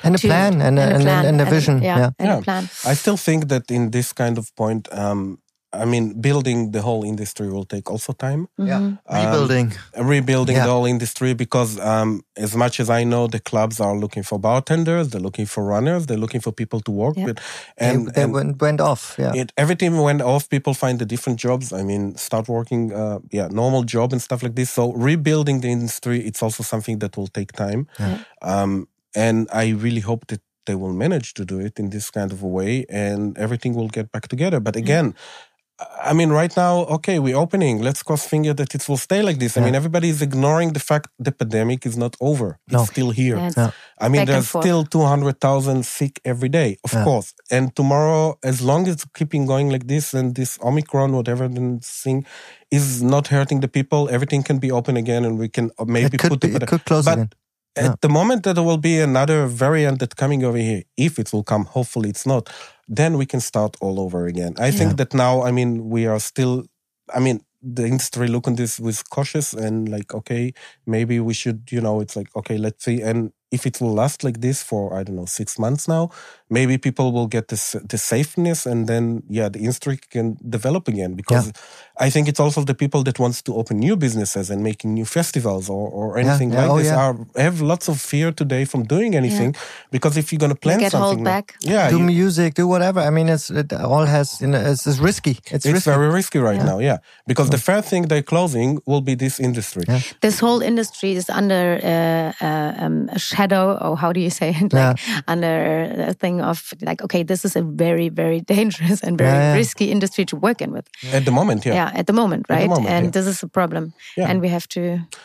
And 0.03 0.15
a 0.15 0.19
to- 0.19 0.27
plan 0.29 0.53
and 0.63 0.79
a, 0.79 0.83
and, 0.83 1.03
a- 1.03 1.05
plan, 1.05 1.25
and 1.27 1.41
a 1.41 1.45
and 1.45 1.51
vision. 1.55 1.83
yeah, 1.83 1.99
Yeah. 1.99 2.11
and 2.19 2.29
Yeah. 2.29 2.39
a 2.39 2.43
plan. 2.43 2.63
I 2.93 2.95
still 2.97 3.17
think 3.17 3.49
that 3.49 3.71
in 3.71 3.91
this 3.91 4.13
kind 4.13 4.39
of 4.39 4.45
point, 4.55 4.89
um, 4.93 5.39
I 5.83 5.85
mean, 5.85 6.21
building 6.21 6.73
the 6.73 6.83
whole 6.83 7.05
industry 7.05 7.49
will 7.55 7.65
take 7.65 7.91
also 7.93 8.13
time. 8.13 8.49
Yeah. 8.59 8.81
Mm-hmm. 8.81 9.17
Rebuilding. 9.25 9.73
rebuilding 10.15 10.57
Yeah. 10.57 10.67
the 10.67 10.73
whole 10.73 10.87
industry 10.87 11.35
because 11.35 11.79
um, 11.81 12.23
as 12.37 12.53
much 12.55 12.81
as 12.81 12.89
I 12.89 13.05
know, 13.05 13.27
the 13.27 13.41
clubs 13.51 13.81
are 13.81 13.97
looking 14.05 14.25
for 14.25 14.39
bartenders, 14.39 15.09
they're 15.11 15.21
looking 15.29 15.47
for 15.47 15.63
runners, 15.65 16.07
they're 16.07 16.23
looking 16.25 16.41
for 16.47 16.53
people 16.53 16.81
to 16.81 16.91
work 16.91 17.17
Yeah. 17.17 17.27
with, 17.27 17.39
and, 17.77 18.07
they 18.07 18.13
they 18.13 18.23
and 18.23 18.33
went, 18.33 18.61
went 18.61 18.81
off. 18.81 19.03
Yeah. 19.19 19.33
it, 19.41 19.53
everything 19.57 19.93
went 20.09 20.23
off. 20.23 20.49
People 20.49 20.75
find 20.75 20.99
the 20.99 21.07
different 21.07 21.39
jobs. 21.47 21.73
I 21.73 21.83
mean, 21.83 22.15
start 22.17 22.49
working, 22.49 22.93
uh, 22.93 23.19
yeah, 23.31 23.49
normal 23.63 23.83
job 23.85 24.13
and 24.13 24.21
stuff 24.23 24.43
like 24.43 24.55
this. 24.55 24.71
So 24.71 24.93
rebuilding 25.11 25.61
the 25.61 25.69
industry, 25.69 26.19
it's 26.29 26.43
also 26.43 26.63
something 26.63 26.99
that 27.01 27.17
will 27.17 27.29
take 27.39 27.53
time. 27.53 27.87
Um, 28.43 28.89
and 29.15 29.49
I 29.53 29.71
really 29.85 30.01
hope 30.01 30.27
that 30.29 30.41
they 30.67 30.75
will 30.75 30.93
manage 30.93 31.33
to 31.35 31.45
do 31.45 31.61
it 31.61 31.79
in 31.79 31.91
this 31.91 32.11
kind 32.11 32.33
of 32.33 32.43
a 32.43 32.47
way 32.47 32.85
and 32.91 33.39
everything 33.39 33.73
will 33.75 33.89
get 33.89 34.11
back 34.11 34.27
together. 34.29 34.59
But 34.61 34.75
again, 34.77 35.15
I 35.79 36.15
mean, 36.15 36.31
right 36.31 36.57
now, 36.57 36.85
okay, 36.97 37.19
we're 37.19 37.37
opening. 37.37 37.83
Let's 37.83 38.03
cross 38.03 38.27
finger 38.27 38.55
that 38.55 38.75
it 38.75 38.89
will 38.89 38.97
stay 38.97 39.21
like 39.21 39.39
this. 39.39 39.59
I 39.59 39.61
mean, 39.61 39.75
everybody 39.75 40.09
is 40.09 40.23
ignoring 40.23 40.73
the 40.73 40.81
fact 40.81 41.09
the 41.19 41.33
pandemic 41.33 41.85
is 41.85 41.97
not 41.99 42.17
over. 42.21 42.59
It's 42.71 42.87
still 42.87 43.11
here. 43.11 43.37
Yeah, 43.37 43.47
it's 43.49 43.57
Yeah. 43.57 43.71
I 44.01 44.09
mean, 44.09 44.25
there's 44.25 44.47
forth. 44.49 44.65
still 44.65 44.85
200,000 44.85 45.85
sick 45.85 46.21
every 46.25 46.49
day, 46.49 46.79
of 46.85 46.93
Yeah. 46.95 47.05
course. 47.05 47.35
And 47.51 47.75
tomorrow, 47.77 48.39
as 48.43 48.61
long 48.63 48.87
as 48.89 48.95
it's 48.95 49.07
keeping 49.15 49.45
going 49.47 49.69
like 49.69 49.87
this 49.87 50.15
and 50.15 50.35
this 50.35 50.59
Omicron, 50.63 51.13
whatever 51.13 51.47
the 51.49 51.79
thing 51.83 52.25
is 52.71 53.03
not 53.03 53.29
hurting 53.29 53.61
the 53.61 53.69
people, 53.69 54.09
everything 54.11 54.43
can 54.43 54.59
be 54.59 54.71
open 54.71 54.97
again 54.97 55.25
and 55.27 55.39
we 55.39 55.49
can 55.49 55.71
uh, 55.79 55.85
maybe 55.85 56.15
it 56.17 56.19
could 56.19 56.31
put 56.31 56.41
be, 56.41 56.55
it. 56.57 56.63
it 56.63 56.69
could 56.69 56.85
close 56.87 57.05
but 57.05 57.19
again. 57.19 57.31
At 57.77 57.85
Yeah. 57.85 57.95
the 58.01 58.09
moment 58.09 58.43
that 58.45 58.55
there 58.55 58.65
will 58.65 58.79
be 58.79 58.99
another 58.99 59.47
variant 59.47 59.99
that 60.01 60.17
coming 60.17 60.45
over 60.45 60.59
here, 60.59 60.83
if 60.97 61.19
it 61.19 61.33
will 61.33 61.45
come, 61.45 61.65
hopefully 61.67 62.09
it's 62.11 62.27
not, 62.27 62.49
then 62.89 63.17
we 63.19 63.27
can 63.27 63.41
start 63.41 63.77
all 63.81 63.99
over 64.01 64.27
again. 64.27 64.55
I 64.59 64.71
think 64.71 64.97
that 64.97 65.13
now, 65.15 65.43
I 65.43 65.51
mean, 65.53 65.89
we 65.91 66.07
are 66.07 66.21
still, 66.21 66.65
I 67.15 67.21
mean, 67.21 67.41
the 67.63 67.85
industry 67.87 68.29
look 68.29 68.47
on 68.47 68.55
this 68.57 68.79
with 68.79 69.09
cautious 69.11 69.53
and 69.53 69.89
like, 69.89 70.15
okay, 70.15 70.53
maybe 70.87 71.19
we 71.21 71.35
should, 71.35 71.71
you 71.73 71.81
know, 71.81 72.01
it's 72.01 72.15
like, 72.17 72.29
okay, 72.37 72.59
let's 72.59 72.85
see. 72.85 73.01
And 73.03 73.33
if 73.51 73.67
it 73.67 73.81
will 73.81 73.93
last 73.95 74.23
like 74.23 74.41
this 74.41 74.63
for, 74.63 74.95
I 74.95 75.03
don't 75.03 75.17
know, 75.17 75.27
six 75.27 75.59
months 75.59 75.89
now, 75.89 76.11
maybe 76.49 76.79
people 76.79 77.13
will 77.13 77.27
get 77.27 77.49
this, 77.49 77.75
the 77.89 77.99
safeness 77.99 78.67
and 78.67 78.87
then, 78.87 79.23
yeah, 79.29 79.49
the 79.49 79.59
industry 79.59 79.99
can 80.11 80.37
develop 80.49 80.87
again 80.89 81.15
because 81.15 81.53
I 81.99 82.11
think 82.11 82.29
it's 82.29 82.39
also 82.39 82.63
the 82.63 82.75
people 82.75 83.03
that 83.05 83.19
wants 83.19 83.43
to 83.43 83.55
open 83.57 83.79
new 83.79 83.97
businesses 83.97 84.51
and 84.51 84.63
making 84.63 84.95
new 84.95 85.05
festivals 85.05 85.69
or, 85.69 85.89
or 85.89 86.19
anything 86.19 86.53
yeah, 86.53 86.61
like 86.63 86.71
oh, 86.71 86.79
this 86.79 86.87
yeah. 86.89 86.97
are 87.05 87.17
have 87.37 87.61
lots 87.61 87.89
of 87.89 88.01
fear 88.01 88.31
today 88.33 88.65
from 88.65 88.85
doing 88.85 89.15
anything 89.17 89.55
because 89.91 90.17
if 90.17 90.31
you're 90.31 90.39
going 90.39 90.53
to 90.53 90.61
plan 90.61 90.79
get 90.79 90.93
something 90.93 91.07
held 91.09 91.21
now- 91.21 91.31
back. 91.31 91.57
yeah 91.63 91.89
do 91.91 91.99
you- 91.99 92.05
music, 92.05 92.55
do 92.55 92.67
whatever. 92.69 93.01
I 93.01 93.11
mean, 93.11 93.29
it's 93.29 93.51
it 93.51 93.73
all 93.73 94.05
has 94.07 94.41
you 94.41 94.47
know 94.49 94.61
it's, 94.61 94.87
it's 94.87 94.99
risky. 94.99 95.39
It's, 95.51 95.65
it's 95.67 95.67
risky. 95.67 95.91
very 95.91 96.09
risky 96.09 96.39
right 96.39 96.57
Yeah. 96.61 96.71
now 96.71 96.79
yeah 96.79 96.99
because 97.27 97.49
the 97.51 97.59
first 97.59 97.89
thing 97.89 98.03
they're 98.09 98.23
closing 98.35 98.79
will 98.87 99.01
be 99.01 99.15
this 99.17 99.41
industry 99.41 99.83
Yeah. 99.89 100.01
this 100.21 100.39
whole 100.41 100.61
industry 100.63 101.11
is 101.21 101.29
under 101.31 101.65
uh, 101.83 102.45
uh, 102.47 102.85
um, 102.85 103.09
a 103.13 103.19
shadow, 103.19 103.65
or 103.85 103.97
how 103.97 104.13
do 104.13 104.21
you 104.21 104.31
say 104.31 104.51
it? 104.61 104.73
Like 104.73 104.99
under 105.27 105.55
a 106.11 106.15
thing 106.15 106.36
of 106.41 106.73
like, 106.83 107.03
okay, 107.03 107.23
this 107.25 107.45
is 107.45 107.57
a 107.57 107.63
very, 107.63 108.09
very 108.09 108.41
dangerous 108.55 109.03
and 109.03 109.19
very 109.19 109.31
Yeah, 109.31 109.51
yeah. 109.53 109.55
risky 109.57 109.91
industry 109.91 110.25
to 110.27 110.37
work 110.37 110.61
in 110.61 110.71
with. 110.73 110.87
at 111.13 111.25
the 111.25 111.31
moment 111.31 111.65
yeah, 111.67 111.75
Yeah, 111.75 111.91
at 112.01 112.07
the 112.07 112.13
moment, 112.13 112.47
the 112.49 112.55
right? 112.55 112.69
moment, 112.69 112.89
and 112.89 113.05
yeah. 113.07 113.11
this 113.11 113.27
is 113.27 113.43
a 113.43 113.49
problem, 113.49 113.93
Yeah. 114.17 114.29
and 114.31 114.41
we 114.41 114.49
have 114.49 114.67
to 114.69 114.81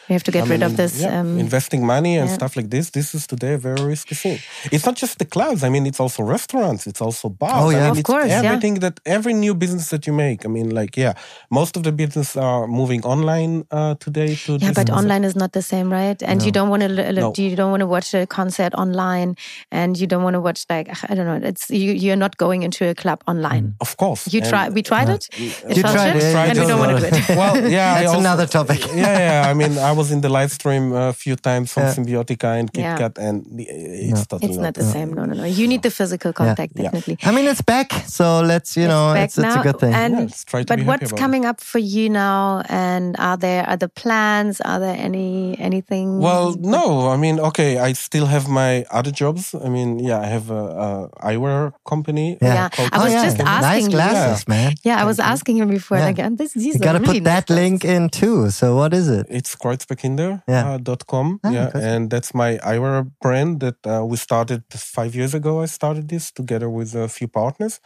we 0.09 0.14
have 0.14 0.24
to 0.24 0.32
get 0.32 0.43
I 0.45 0.49
rid 0.53 0.64
of 0.64 0.76
this. 0.76 0.99
yeah, 1.01 1.20
Um, 1.22 1.39
investing 1.39 1.86
money 1.86 2.18
and 2.20 2.28
yeah. 2.30 2.36
stuff 2.36 2.55
like 2.55 2.70
this. 2.70 2.89
This 2.91 3.14
is 3.16 3.28
today 3.28 3.53
a 3.53 3.57
very 3.57 3.84
risky 3.93 4.16
thing. 4.16 4.39
It's 4.72 4.86
not 4.86 4.95
just 5.01 5.18
the 5.18 5.26
clubs. 5.26 5.64
I 5.64 5.70
mean, 5.70 5.86
it's 5.86 5.99
also 5.99 6.24
restaurants. 6.24 6.86
It's 6.88 7.01
also 7.01 7.30
bars. 7.30 7.53
Oh, 7.64 7.70
I 7.70 7.74
yeah. 7.74 7.80
mean, 7.82 7.91
Of 7.91 7.97
it's 7.99 8.07
course, 8.12 8.30
yeah. 8.32 8.43
everything 8.45 8.76
that 8.82 8.99
every 9.05 9.34
new 9.34 9.53
business 9.55 9.89
that 9.89 10.03
you 10.07 10.14
make. 10.14 10.39
I 10.45 10.49
mean, 10.49 10.70
like 10.82 10.93
yeah, 11.03 11.14
most 11.49 11.78
of 11.78 11.82
the 11.84 11.91
business 11.91 12.36
are 12.38 12.68
moving 12.68 13.01
online 13.14 13.53
uh, 13.72 13.93
today. 14.05 14.36
To 14.45 14.51
yeah, 14.57 14.74
but 14.74 14.89
online 14.89 15.24
is 15.30 15.36
not 15.36 15.51
the 15.51 15.62
same, 15.62 15.88
right? 15.91 16.20
And 16.30 16.41
you 16.45 16.51
don't 16.51 16.70
want 16.70 16.82
to 16.84 16.89
No. 17.22 17.34
you 17.38 17.55
don't 17.55 17.72
want 17.76 17.82
to 17.82 17.88
watch 17.95 18.14
a 18.14 18.26
concert 18.26 18.74
online, 18.84 19.36
and 19.72 19.97
you 19.99 20.07
don't 20.12 20.24
want 20.24 20.36
to 20.36 20.41
watch 20.47 20.66
like 20.70 20.88
I 21.10 21.16
don't 21.16 21.26
know. 21.26 21.47
It's 21.47 21.70
you. 21.70 21.91
You're 21.93 22.16
not 22.26 22.38
going 22.38 22.64
into 22.64 22.88
a 22.89 22.95
club 22.95 23.20
online. 23.28 23.64
Mm. 23.64 23.82
Of 23.82 23.97
course, 23.97 24.32
You 24.34 24.41
And- 24.41 24.49
try. 24.49 24.70
We 24.70 24.82
tried 24.84 25.10
it. 25.10 25.28
It 25.34 25.78
You 25.78 25.82
felt 25.84 25.95
tried 25.95 26.14
shit, 26.14 26.24
it, 26.24 26.36
and 26.36 26.56
you 26.58 26.62
we 26.64 26.68
don't 26.68 26.80
want 26.80 26.91
to 26.99 27.10
do 27.10 27.16
it. 27.16 27.30
well, 27.41 27.56
yeah, 27.70 27.95
That's 27.95 28.08
also- 28.08 28.20
another 28.20 28.47
topic. 28.47 28.80
yeah, 28.95 29.20
yeah. 29.43 29.49
I 29.52 29.54
mean, 29.54 29.78
I 29.78 29.91
was 29.91 30.12
in 30.12 30.22
the 30.22 30.30
live 30.30 30.52
stream 30.52 30.93
a 30.93 31.14
few 31.14 31.36
times 31.36 31.72
from 31.74 31.84
Yeah. 31.84 31.93
Symbiotica 31.95 32.49
and 32.60 32.70
Yeah. 32.74 32.97
KitKat, 32.97 33.18
and 33.28 33.36
it's 33.60 34.26
totally 34.28 34.52
It's 34.52 34.60
not 34.66 34.74
the 34.74 34.84
same. 34.84 35.14
No, 35.14 35.26
no, 35.26 35.34
no. 35.34 35.45
You 35.60 35.68
need 35.68 35.82
the 35.82 35.91
physical 35.91 36.32
contact, 36.34 36.74
Yeah. 36.76 36.84
definitely. 36.84 37.18
I 37.24 37.32
mean, 37.32 37.45
it's 37.47 37.62
back, 37.62 37.89
so 38.08 38.41
let's 38.41 38.76
you 38.78 38.88
know, 38.88 39.14
back 39.14 39.26
it's, 39.26 39.38
it's 39.38 39.56
a 39.56 39.64
good 39.68 39.80
thing. 39.80 39.93
And, 39.93 40.14
Yeah, 40.14 40.20
let's 40.22 40.43
try 40.43 40.62
to 40.64 40.68
but 40.72 40.80
be 40.80 40.86
what's 40.86 41.12
coming 41.24 41.45
up 41.45 41.60
for 41.62 41.80
you 41.80 42.10
now? 42.10 42.64
And 42.70 43.16
are 43.20 43.38
there 43.38 43.64
other 43.74 43.88
plans? 44.02 44.62
Are 44.62 44.80
there 44.80 44.97
any 45.08 45.56
anything? 45.60 46.20
Well, 46.20 46.56
no, 46.60 47.10
I 47.14 47.18
mean, 47.18 47.39
okay, 47.49 47.72
I 47.88 47.93
still 47.93 48.26
have 48.36 48.45
my 48.47 48.86
other 48.91 49.12
jobs. 49.12 49.54
I 49.66 49.70
mean, 49.70 49.99
yeah, 49.99 50.20
I 50.20 50.28
have 50.36 50.49
a, 50.52 50.64
a 50.92 51.10
eyewear 51.30 51.60
company. 51.92 52.28
Yeah. 52.42 52.54
Yeah, 52.58 52.70
called 52.76 52.89
I 52.94 52.98
was 53.04 53.12
oh, 53.12 53.16
yeah. 53.16 53.24
just 53.28 53.38
nice 53.38 53.64
asking 53.64 53.86
you. 53.92 53.98
glasses, 53.98 54.48
man. 54.54 54.70
yeah, 54.88 55.02
I 55.02 55.06
was 55.12 55.20
asking 55.34 55.56
him 55.62 55.70
before. 55.70 55.98
Yeah. 55.98 56.08
Like, 56.10 56.20
and 56.26 56.38
this, 56.38 56.52
these 56.54 56.76
You 56.76 56.80
got 56.88 56.94
to 56.94 57.00
really 57.00 57.20
put 57.20 57.24
that 57.34 57.46
nice 57.50 57.58
link 57.60 57.80
in 57.96 58.10
too. 58.10 58.50
So 58.60 58.66
what 58.80 58.92
is 58.94 59.08
it? 59.18 59.26
It's 59.38 59.52
kreuzbergkinder.com. 59.56 60.42
Yeah. 60.48 60.64
Uh, 60.74 60.78
dot 60.89 61.02
com. 61.12 61.28
Ah, 61.44 61.50
yeah, 61.52 61.70
Kreuzberg. 61.70 61.84
and 61.92 62.10
that's 62.14 62.32
my 62.44 62.52
eyewear 62.70 62.98
brand 63.24 63.60
that 63.66 63.80
uh, 63.86 64.04
we 64.12 64.18
started 64.18 64.64
five 64.98 65.12
years 65.16 65.34
ago. 65.34 65.62
I 65.62 65.68
started 65.68 66.06
this 66.14 66.32
together 66.32 66.70
with 66.70 66.89
a 66.96 67.08
few 67.08 67.28
partners. 67.28 67.80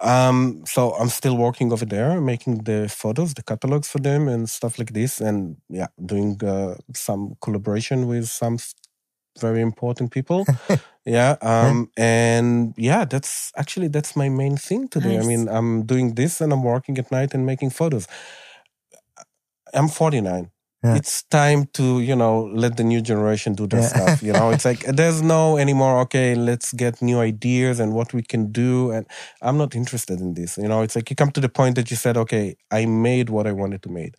Um, 0.00 0.62
so 0.64 0.92
I'm 1.00 1.08
still 1.08 1.36
working 1.36 1.72
over 1.72 1.84
there, 1.84 2.20
making 2.20 2.54
the 2.70 2.88
photos, 2.88 3.34
the 3.34 3.42
catalogs 3.42 3.88
for 3.88 3.98
them, 3.98 4.28
and 4.28 4.48
stuff 4.48 4.78
like 4.78 4.92
this, 4.92 5.20
and 5.20 5.56
yeah, 5.68 5.88
doing 6.12 6.38
uh, 6.44 6.76
some 6.94 7.34
collaboration 7.40 8.06
with 8.06 8.28
some 8.28 8.54
s- 8.54 8.74
very 9.40 9.60
important 9.60 10.10
people. 10.10 10.46
yeah, 11.04 11.36
um, 11.42 11.90
and 11.96 12.74
yeah, 12.76 13.04
that's 13.04 13.52
actually 13.56 13.88
that's 13.88 14.16
my 14.16 14.28
main 14.28 14.56
thing 14.56 14.88
today. 14.88 15.16
Nice. 15.16 15.24
I 15.24 15.28
mean, 15.28 15.48
I'm 15.48 15.84
doing 15.86 16.14
this, 16.14 16.40
and 16.40 16.52
I'm 16.52 16.62
working 16.62 16.98
at 16.98 17.10
night 17.10 17.34
and 17.34 17.44
making 17.46 17.70
photos. 17.70 18.06
I'm 19.74 19.88
49 19.88 20.50
Yeah. 20.84 20.94
it's 20.96 21.24
time 21.24 21.66
to 21.72 22.00
you 22.00 22.14
know 22.16 22.48
let 22.54 22.76
the 22.76 22.84
new 22.84 23.00
generation 23.02 23.54
do 23.54 23.66
their 23.66 23.80
Yeah. 23.82 23.88
stuff 23.88 24.22
you 24.22 24.32
know 24.32 24.50
it's 24.54 24.64
like 24.64 24.80
there's 24.98 25.20
no 25.22 25.58
anymore 25.58 25.98
okay 26.04 26.34
let's 26.36 26.72
get 26.72 27.02
new 27.02 27.18
ideas 27.20 27.80
and 27.80 27.92
what 27.92 28.14
we 28.14 28.22
can 28.22 28.52
do 28.52 28.90
and 28.94 29.04
i'm 29.42 29.58
not 29.58 29.74
interested 29.74 30.20
in 30.20 30.34
this 30.34 30.56
you 30.56 30.68
know 30.68 30.80
it's 30.82 30.94
like 30.96 31.10
you 31.10 31.16
come 31.16 31.32
to 31.32 31.40
the 31.40 31.48
point 31.48 31.74
that 31.76 31.90
you 31.90 31.96
said 31.96 32.16
okay 32.16 32.56
i 32.70 32.86
made 32.86 33.28
what 33.28 33.46
i 33.46 33.52
wanted 33.52 33.82
to 33.82 33.90
make 33.90 34.14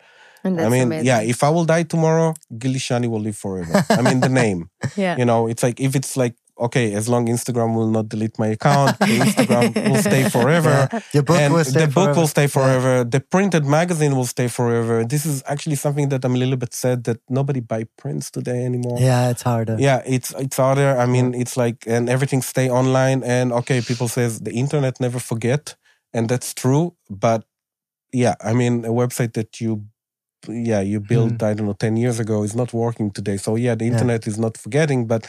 i 0.46 0.50
mean 0.50 0.60
amazing. 0.60 1.06
yeah 1.06 1.22
if 1.22 1.44
i 1.44 1.50
will 1.50 1.66
die 1.66 1.84
tomorrow 1.84 2.34
Gili 2.58 2.80
Shani 2.80 3.08
will 3.10 3.22
live 3.22 3.38
forever 3.38 3.84
i 3.90 4.02
mean 4.02 4.20
the 4.20 4.30
name 4.30 4.70
yeah. 4.96 5.18
you 5.18 5.26
know 5.26 5.48
it's 5.48 5.64
like 5.64 5.80
if 5.80 5.96
it's 5.96 6.16
like 6.18 6.36
okay 6.60 6.94
as 6.94 7.08
long 7.08 7.28
instagram 7.28 7.74
will 7.76 7.90
not 7.90 8.10
delete 8.10 8.38
my 8.38 8.48
account 8.48 8.98
instagram 9.00 9.74
will 9.90 10.02
stay 10.02 10.24
forever 10.30 10.88
Yeah. 10.92 11.00
Your 11.14 11.24
book 11.24 11.38
and 11.38 11.54
will 11.54 11.64
stay 11.64 11.86
the 11.86 11.92
book 11.92 12.16
will 12.16 12.28
stay 12.28 12.48
forever. 12.48 13.04
The 13.04 13.20
printed 13.20 13.66
magazine 13.66 14.16
will 14.16 14.26
stay 14.36 14.48
forever. 14.48 15.04
This 15.06 15.26
is 15.26 15.44
actually 15.48 15.76
something 15.76 16.10
that 16.10 16.24
I'm 16.26 16.36
a 16.36 16.38
little 16.38 16.58
bit 16.58 16.74
sad 16.74 17.04
that 17.06 17.20
nobody 17.30 17.60
buy 17.60 17.86
prints 17.98 18.30
today 18.32 18.66
anymore. 18.66 18.98
Yeah, 19.00 19.30
it's 19.30 19.42
harder. 19.42 19.76
Yeah, 19.80 20.02
it's 20.06 20.30
it's 20.38 20.58
harder. 20.58 20.98
I 20.98 21.06
mean, 21.06 21.34
it's 21.34 21.56
like 21.58 21.78
and 21.88 22.10
everything 22.10 22.42
stay 22.42 22.70
online. 22.70 23.24
And 23.24 23.52
okay, 23.60 23.82
people 23.82 24.08
says 24.08 24.40
the 24.42 24.54
internet 24.54 25.00
never 25.00 25.20
forget, 25.20 25.76
and 26.14 26.30
that's 26.30 26.54
true. 26.54 26.96
But 27.10 27.42
yeah, 28.14 28.36
I 28.42 28.54
mean, 28.54 28.86
a 28.86 28.94
website 29.02 29.34
that 29.34 29.60
you 29.62 29.86
yeah 30.48 30.82
you 30.82 31.00
built 31.00 31.42
I 31.44 31.54
don't 31.54 31.66
know 31.68 31.74
ten 31.78 31.98
years 31.98 32.20
ago 32.20 32.44
is 32.44 32.56
not 32.56 32.74
working 32.74 33.12
today. 33.12 33.38
So 33.38 33.56
yeah, 33.58 33.76
the 33.76 33.86
Yeah. 33.86 33.92
internet 33.94 34.28
is 34.28 34.38
not 34.38 34.58
forgetting, 34.58 35.08
but 35.08 35.28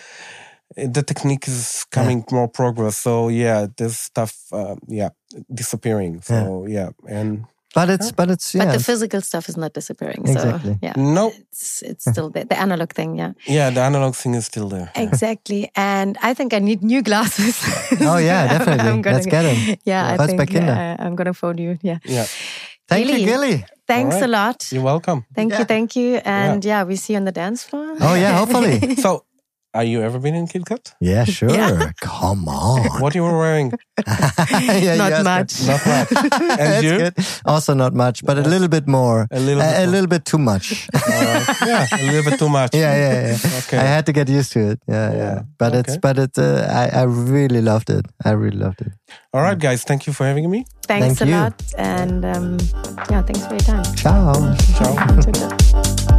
the 0.76 1.02
technique 1.02 1.48
is 1.48 1.84
coming 1.90 2.24
more 2.30 2.48
progress. 2.48 2.96
So 2.96 3.28
yeah, 3.28 3.66
this 3.76 3.98
stuff 3.98 4.32
uh, 4.52 4.76
yeah 4.88 5.10
disappearing. 5.54 6.22
So 6.22 6.66
yeah, 6.68 6.90
and 7.08 7.44
But 7.74 7.88
it's 7.88 8.12
but 8.12 8.30
it's 8.30 8.52
yeah. 8.54 8.64
But 8.66 8.72
the 8.78 8.82
physical 8.84 9.20
stuff 9.20 9.48
is 9.48 9.56
not 9.56 9.72
disappearing. 9.74 10.26
Exactly. 10.28 10.72
So 10.72 10.78
yeah, 10.82 10.94
no, 10.96 11.30
it's 11.52 11.82
it's 11.82 12.04
still 12.10 12.30
there. 12.30 12.44
The 12.44 12.58
analog 12.58 12.90
thing. 12.92 13.18
Yeah. 13.18 13.32
yeah, 13.46 13.70
the 13.74 13.80
analog 13.80 14.14
thing 14.14 14.34
is 14.34 14.44
still 14.46 14.68
there. 14.68 14.90
Exactly. 14.94 15.70
And 15.76 16.16
I 16.30 16.34
think 16.34 16.52
I 16.52 16.58
need 16.58 16.82
new 16.82 17.02
glasses. 17.02 17.62
Oh, 18.00 18.18
yeah, 18.18 18.48
definitely. 18.48 18.90
I'm 18.90 19.02
gonna 19.02 19.16
Let's 19.16 19.26
get 19.30 19.44
'em. 19.44 19.76
Yeah, 19.86 20.14
I 20.14 20.26
think 20.26 20.38
by 20.38 20.46
Kinder. 20.46 20.72
uh, 20.72 21.04
I'm 21.06 21.14
gonna 21.14 21.32
phone 21.34 21.58
you. 21.58 21.78
Yeah. 21.82 21.98
Yeah, 22.04 22.26
Thank 22.88 23.06
you, 23.06 23.18
Gili. 23.26 23.64
Gili. 23.90 24.02
Thanks 24.10 24.16
All 24.16 24.24
a 24.24 24.28
lot. 24.28 24.72
you're 24.72 24.84
welcome. 24.84 25.24
Thank 25.34 25.52
Yeah. 25.52 25.58
you, 25.60 25.64
thank 25.66 25.96
you. 25.96 26.20
And 26.24 26.64
yeah. 26.64 26.84
we 26.88 26.96
see 26.96 27.12
you 27.14 27.18
on 27.18 27.24
the 27.24 27.32
dance 27.32 27.64
floor. 27.68 27.96
Oh 28.00 28.14
yeah, 28.14 28.32
hopefully. 28.38 28.96
So, 29.04 29.24
are 29.74 29.84
you 29.84 30.02
ever 30.02 30.18
been 30.18 30.34
in 30.34 30.46
Kid 30.46 30.64
KitKat? 30.64 30.94
yeah, 31.00 31.24
sure. 31.36 31.50
Yeah. 31.50 31.92
Come 32.00 32.48
on. 32.62 33.00
What 33.00 33.14
you 33.14 33.22
were 33.22 33.38
wearing? 33.38 33.72
Yeah, 34.80 34.96
Not 34.96 35.18
you 35.18 35.24
much. 35.24 35.50
Not 35.66 35.86
much. 35.86 36.08
And 36.12 36.58
That's 36.58 36.82
you? 36.84 36.96
good. 36.98 37.14
Also 37.44 37.74
not 37.74 37.92
much, 37.94 38.24
but 38.24 38.38
a 38.38 38.42
little 38.42 38.68
bit 38.68 38.86
more. 38.88 39.26
A 39.30 39.38
little 39.38 39.62
bit 39.62 39.74
a, 39.78 39.84
a 39.84 39.86
little 39.86 40.06
bit 40.08 40.24
too 40.24 40.38
much. 40.38 40.88
Uh, 40.94 41.44
yeah, 41.66 41.86
a 41.92 42.02
little 42.06 42.30
bit 42.30 42.38
too 42.38 42.48
much. 42.48 42.74
yeah, 42.74 42.94
yeah, 42.96 43.26
yeah. 43.28 43.58
Okay. 43.58 43.78
I 43.78 43.82
had 43.94 44.06
to 44.06 44.12
get 44.12 44.28
used 44.28 44.52
to 44.52 44.60
it. 44.70 44.78
Yeah, 44.88 45.10
yeah. 45.12 45.16
Yeah. 45.18 45.42
But 45.58 45.74
it's 45.74 45.90
Okay. 45.92 46.00
but 46.02 46.18
it. 46.18 46.38
Uh, 46.38 46.66
I 46.70 47.00
I 47.00 47.04
really 47.04 47.60
loved 47.60 47.90
it. 47.90 48.06
I 48.24 48.30
really 48.32 48.58
loved 48.58 48.80
it. 48.80 48.92
All 49.34 49.42
right, 49.42 49.58
guys. 49.58 49.84
Thank 49.84 50.06
you 50.06 50.12
for 50.12 50.24
having 50.26 50.50
me. 50.50 50.64
Thanks 50.88 51.18
Thank 51.18 51.20
a 51.20 51.26
you. 51.26 51.36
lot. 51.40 51.54
And 51.78 52.24
um, 52.24 52.58
yeah, 53.10 53.22
thanks 53.22 53.44
for 53.46 53.54
your 53.54 53.66
time. 53.66 53.84
Ciao. 53.96 54.32
Ciao. 54.78 54.94
Ciao, 54.94 55.32
ciao. 55.32 56.09